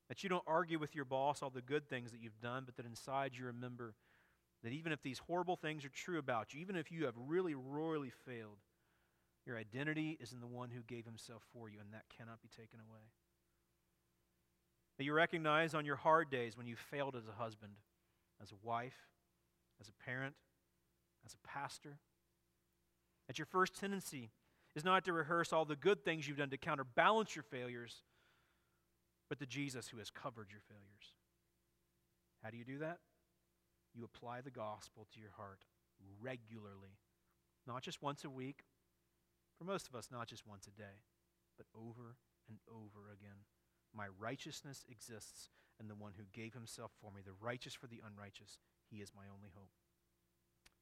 that 0.09 0.23
you 0.23 0.29
don't 0.29 0.43
argue 0.45 0.77
with 0.77 0.95
your 0.95 1.05
boss 1.05 1.41
all 1.41 1.49
the 1.49 1.61
good 1.61 1.89
things 1.89 2.11
that 2.11 2.21
you've 2.21 2.39
done, 2.39 2.63
but 2.65 2.75
that 2.77 2.85
inside 2.85 3.31
you 3.35 3.45
remember 3.45 3.95
that 4.63 4.73
even 4.73 4.91
if 4.91 5.01
these 5.01 5.19
horrible 5.19 5.55
things 5.55 5.83
are 5.83 5.89
true 5.89 6.19
about 6.19 6.53
you, 6.53 6.61
even 6.61 6.75
if 6.75 6.91
you 6.91 7.05
have 7.05 7.15
really 7.17 7.55
royally 7.55 8.11
failed, 8.25 8.59
your 9.45 9.57
identity 9.57 10.17
is 10.21 10.31
in 10.31 10.39
the 10.39 10.47
one 10.47 10.69
who 10.69 10.81
gave 10.83 11.05
himself 11.05 11.43
for 11.51 11.67
you, 11.67 11.79
and 11.79 11.93
that 11.93 12.05
cannot 12.15 12.41
be 12.41 12.47
taken 12.47 12.79
away. 12.79 13.01
That 14.97 15.05
you 15.05 15.13
recognize 15.13 15.73
on 15.73 15.85
your 15.85 15.95
hard 15.95 16.29
days 16.29 16.57
when 16.57 16.67
you 16.67 16.75
failed 16.75 17.15
as 17.15 17.27
a 17.27 17.41
husband, 17.41 17.73
as 18.41 18.51
a 18.51 18.65
wife, 18.67 19.07
as 19.81 19.89
a 19.89 20.05
parent, 20.05 20.35
as 21.25 21.33
a 21.33 21.47
pastor, 21.47 21.97
that 23.27 23.39
your 23.39 23.45
first 23.45 23.79
tendency 23.79 24.31
is 24.75 24.83
not 24.83 25.05
to 25.05 25.13
rehearse 25.13 25.53
all 25.53 25.65
the 25.65 25.75
good 25.75 26.03
things 26.03 26.27
you've 26.27 26.37
done 26.37 26.49
to 26.49 26.57
counterbalance 26.57 27.35
your 27.35 27.43
failures, 27.43 28.03
but 29.29 29.39
to 29.39 29.45
Jesus 29.45 29.87
who 29.87 29.97
has 29.97 30.09
covered 30.09 30.51
your 30.51 30.61
failures. 30.67 31.15
How 32.43 32.49
do 32.49 32.57
you 32.57 32.65
do 32.65 32.79
that? 32.79 32.99
You 33.95 34.03
apply 34.03 34.41
the 34.41 34.51
gospel 34.51 35.07
to 35.13 35.19
your 35.19 35.31
heart 35.37 35.65
regularly, 36.21 36.97
not 37.65 37.81
just 37.81 38.01
once 38.01 38.25
a 38.25 38.29
week, 38.29 38.63
for 39.57 39.63
most 39.63 39.87
of 39.87 39.95
us, 39.95 40.09
not 40.11 40.27
just 40.27 40.45
once 40.45 40.67
a 40.67 40.71
day, 40.71 41.05
but 41.57 41.67
over 41.75 42.17
and 42.49 42.57
over 42.67 43.11
again. 43.11 43.45
My 43.95 44.07
righteousness 44.19 44.85
exists 44.89 45.49
in 45.79 45.87
the 45.87 45.95
one 45.95 46.13
who 46.17 46.23
gave 46.33 46.53
himself 46.53 46.91
for 47.01 47.11
me, 47.11 47.21
the 47.23 47.33
righteous 47.39 47.73
for 47.73 47.87
the 47.87 48.01
unrighteous. 48.05 48.57
He 48.89 48.97
is 48.97 49.11
my 49.15 49.23
only 49.33 49.49
hope. 49.55 49.69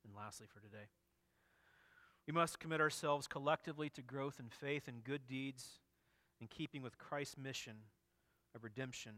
And 0.05 0.16
lastly, 0.16 0.47
for 0.51 0.59
today, 0.59 0.88
we 2.28 2.34
must 2.34 2.59
commit 2.59 2.82
ourselves 2.82 3.28
collectively 3.28 3.89
to 3.89 4.01
growth 4.01 4.39
in 4.39 4.49
faith 4.49 4.88
and 4.88 5.03
good 5.03 5.28
deeds 5.28 5.80
in 6.39 6.47
keeping 6.47 6.82
with 6.82 6.97
Christ's 6.97 7.38
mission 7.38 7.76
of 8.55 8.64
redemption 8.64 9.14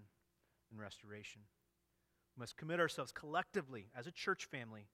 and 0.71 0.79
restoration. 0.79 1.41
We 2.35 2.41
must 2.41 2.57
commit 2.57 2.79
ourselves 2.79 3.11
collectively 3.11 3.87
as 3.95 4.07
a 4.07 4.11
church 4.11 4.45
family 4.45 4.87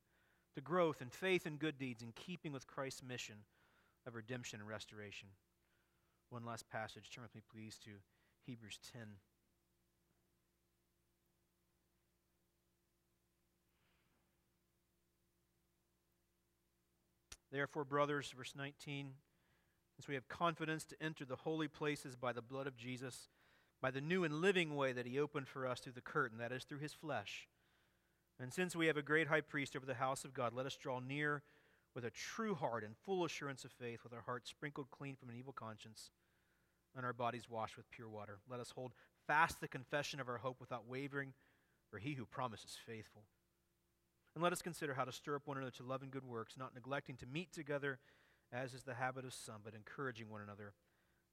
to 0.56 0.62
growth 0.62 1.02
in 1.02 1.10
faith 1.10 1.46
and 1.46 1.60
good 1.60 1.78
deeds 1.78 2.04
in 2.04 2.12
keeping 2.14 2.52
with 2.52 2.68
Christ's 2.68 3.04
mission 3.04 3.36
of 4.06 4.16
redemption 4.16 4.60
and 4.60 4.68
restoration. 4.68 5.30
One 6.30 6.46
last 6.46 6.70
passage. 6.70 7.10
Turn 7.10 7.24
with 7.24 7.36
me, 7.36 7.42
please, 7.52 7.78
to 7.86 7.92
Hebrews 8.50 8.80
10. 8.94 9.02
Therefore, 17.52 17.84
brothers, 17.84 18.34
verse 18.36 18.54
19, 18.58 19.12
since 19.96 20.08
we 20.08 20.16
have 20.16 20.28
confidence 20.28 20.84
to 20.86 20.96
enter 21.00 21.26
the 21.26 21.36
holy 21.36 21.68
places 21.68 22.16
by 22.16 22.34
the 22.34 22.42
blood 22.42 22.66
of 22.66 22.76
Jesus, 22.76 23.30
by 23.84 23.92
the 23.92 24.02
new 24.02 24.24
and 24.24 24.42
living 24.42 24.76
way 24.76 24.94
that 24.94 25.06
he 25.06 25.20
opened 25.20 25.48
for 25.48 25.68
us 25.68 25.80
through 25.80 25.94
the 25.94 26.02
curtain, 26.02 26.40
that 26.40 26.52
is, 26.52 26.64
through 26.64 26.80
his 26.80 26.94
flesh. 26.94 27.48
And 28.40 28.52
since 28.52 28.76
we 28.76 28.88
have 28.88 28.98
a 28.98 29.04
great 29.04 29.28
high 29.28 29.42
priest 29.42 29.76
over 29.76 29.86
the 29.86 29.94
house 29.94 30.26
of 30.26 30.34
God, 30.34 30.54
let 30.54 30.66
us 30.66 30.76
draw 30.76 31.00
near 31.00 31.44
with 31.94 32.04
a 32.04 32.10
true 32.10 32.56
heart 32.56 32.84
and 32.84 32.98
full 33.06 33.26
assurance 33.26 33.64
of 33.64 33.72
faith, 33.72 34.00
with 34.04 34.14
our 34.14 34.24
hearts 34.26 34.50
sprinkled 34.50 34.90
clean 34.90 35.16
from 35.16 35.30
an 35.30 35.36
evil 35.36 35.54
conscience 35.54 36.10
and 36.96 37.06
our 37.06 37.14
bodies 37.14 37.50
washed 37.50 37.78
with 37.78 37.90
pure 37.92 38.10
water. 38.10 38.40
Let 38.50 38.60
us 38.60 38.72
hold 38.72 38.94
fast 39.28 39.62
the 39.62 39.68
confession 39.68 40.20
of 40.20 40.28
our 40.28 40.38
hope 40.38 40.60
without 40.60 40.88
wavering, 40.88 41.34
for 41.90 42.00
he 42.00 42.14
who 42.14 42.26
promises 42.26 42.78
faithful. 42.86 43.24
And 44.36 44.44
let 44.44 44.54
us 44.54 44.62
consider 44.62 44.94
how 44.94 45.06
to 45.06 45.12
stir 45.12 45.36
up 45.36 45.48
one 45.48 45.58
another 45.58 45.72
to 45.78 45.84
love 45.84 46.02
and 46.02 46.12
good 46.12 46.26
works, 46.26 46.56
not 46.58 46.76
neglecting 46.76 47.18
to 47.18 47.26
meet 47.26 47.52
together, 47.52 48.00
as 48.52 48.74
is 48.74 48.84
the 48.84 48.96
habit 48.96 49.26
of 49.26 49.34
some, 49.34 49.62
but 49.64 49.74
encouraging 49.74 50.30
one 50.30 50.42
another, 50.42 50.74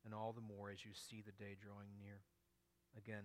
and 0.05 0.15
all 0.15 0.33
the 0.33 0.41
more 0.41 0.71
as 0.71 0.85
you 0.85 0.93
see 0.95 1.23
the 1.25 1.33
day 1.33 1.57
drawing 1.61 1.89
near. 1.99 2.21
Again, 2.97 3.25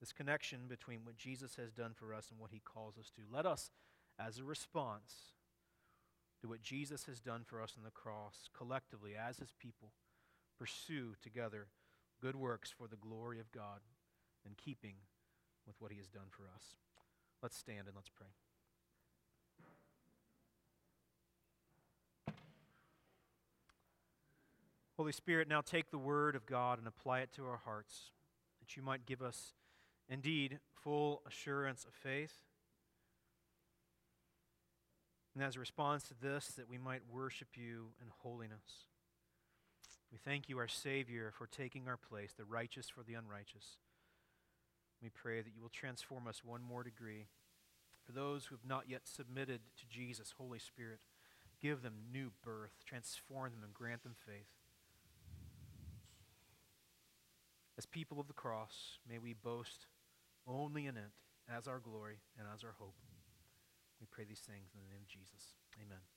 this 0.00 0.12
connection 0.12 0.60
between 0.68 1.00
what 1.04 1.16
Jesus 1.16 1.56
has 1.56 1.72
done 1.72 1.92
for 1.94 2.12
us 2.12 2.28
and 2.30 2.38
what 2.38 2.50
he 2.50 2.60
calls 2.60 2.98
us 2.98 3.10
to. 3.16 3.22
Let 3.32 3.46
us, 3.46 3.70
as 4.18 4.38
a 4.38 4.44
response 4.44 5.32
to 6.40 6.48
what 6.48 6.62
Jesus 6.62 7.04
has 7.04 7.20
done 7.20 7.42
for 7.46 7.62
us 7.62 7.74
on 7.76 7.84
the 7.84 7.90
cross, 7.90 8.48
collectively, 8.56 9.12
as 9.16 9.38
his 9.38 9.54
people, 9.58 9.92
pursue 10.58 11.14
together 11.22 11.68
good 12.20 12.36
works 12.36 12.70
for 12.70 12.86
the 12.86 12.96
glory 12.96 13.40
of 13.40 13.52
God 13.52 13.80
in 14.46 14.52
keeping 14.56 14.94
with 15.66 15.76
what 15.80 15.90
he 15.90 15.98
has 15.98 16.08
done 16.08 16.28
for 16.30 16.44
us. 16.54 16.76
Let's 17.42 17.56
stand 17.56 17.86
and 17.86 17.94
let's 17.94 18.10
pray. 18.10 18.28
Holy 24.96 25.12
Spirit, 25.12 25.48
now 25.48 25.60
take 25.60 25.90
the 25.90 25.98
word 25.98 26.36
of 26.36 26.46
God 26.46 26.78
and 26.78 26.86
apply 26.86 27.20
it 27.20 27.32
to 27.32 27.46
our 27.46 27.60
hearts, 27.64 28.12
that 28.60 28.76
you 28.76 28.82
might 28.82 29.06
give 29.06 29.20
us 29.20 29.54
indeed 30.08 30.60
full 30.72 31.22
assurance 31.26 31.84
of 31.84 31.92
faith. 31.92 32.36
And 35.34 35.42
as 35.42 35.56
a 35.56 35.60
response 35.60 36.04
to 36.04 36.14
this, 36.22 36.46
that 36.56 36.68
we 36.68 36.78
might 36.78 37.02
worship 37.12 37.48
you 37.56 37.88
in 38.00 38.06
holiness. 38.22 38.86
We 40.14 40.20
thank 40.24 40.48
you, 40.48 40.58
our 40.58 40.68
Savior, 40.68 41.32
for 41.36 41.48
taking 41.48 41.88
our 41.88 41.96
place, 41.96 42.32
the 42.38 42.44
righteous 42.44 42.88
for 42.88 43.02
the 43.02 43.14
unrighteous. 43.14 43.78
We 45.02 45.08
pray 45.08 45.40
that 45.40 45.52
you 45.52 45.60
will 45.60 45.70
transform 45.70 46.28
us 46.28 46.44
one 46.44 46.62
more 46.62 46.84
degree. 46.84 47.26
For 48.06 48.12
those 48.12 48.44
who 48.44 48.54
have 48.54 48.64
not 48.64 48.84
yet 48.88 49.08
submitted 49.08 49.62
to 49.76 49.86
Jesus, 49.88 50.34
Holy 50.38 50.60
Spirit, 50.60 51.00
give 51.60 51.82
them 51.82 51.94
new 52.12 52.30
birth, 52.44 52.76
transform 52.86 53.50
them, 53.50 53.64
and 53.64 53.74
grant 53.74 54.04
them 54.04 54.14
faith. 54.24 54.46
As 57.76 57.84
people 57.84 58.20
of 58.20 58.28
the 58.28 58.34
cross, 58.34 59.00
may 59.10 59.18
we 59.18 59.32
boast 59.32 59.86
only 60.46 60.86
in 60.86 60.96
it 60.96 61.10
as 61.52 61.66
our 61.66 61.80
glory 61.80 62.20
and 62.38 62.46
as 62.54 62.62
our 62.62 62.76
hope. 62.78 62.94
We 64.00 64.06
pray 64.08 64.26
these 64.28 64.38
things 64.46 64.70
in 64.74 64.80
the 64.80 64.94
name 64.94 65.02
of 65.02 65.08
Jesus. 65.08 65.54
Amen. 65.84 66.13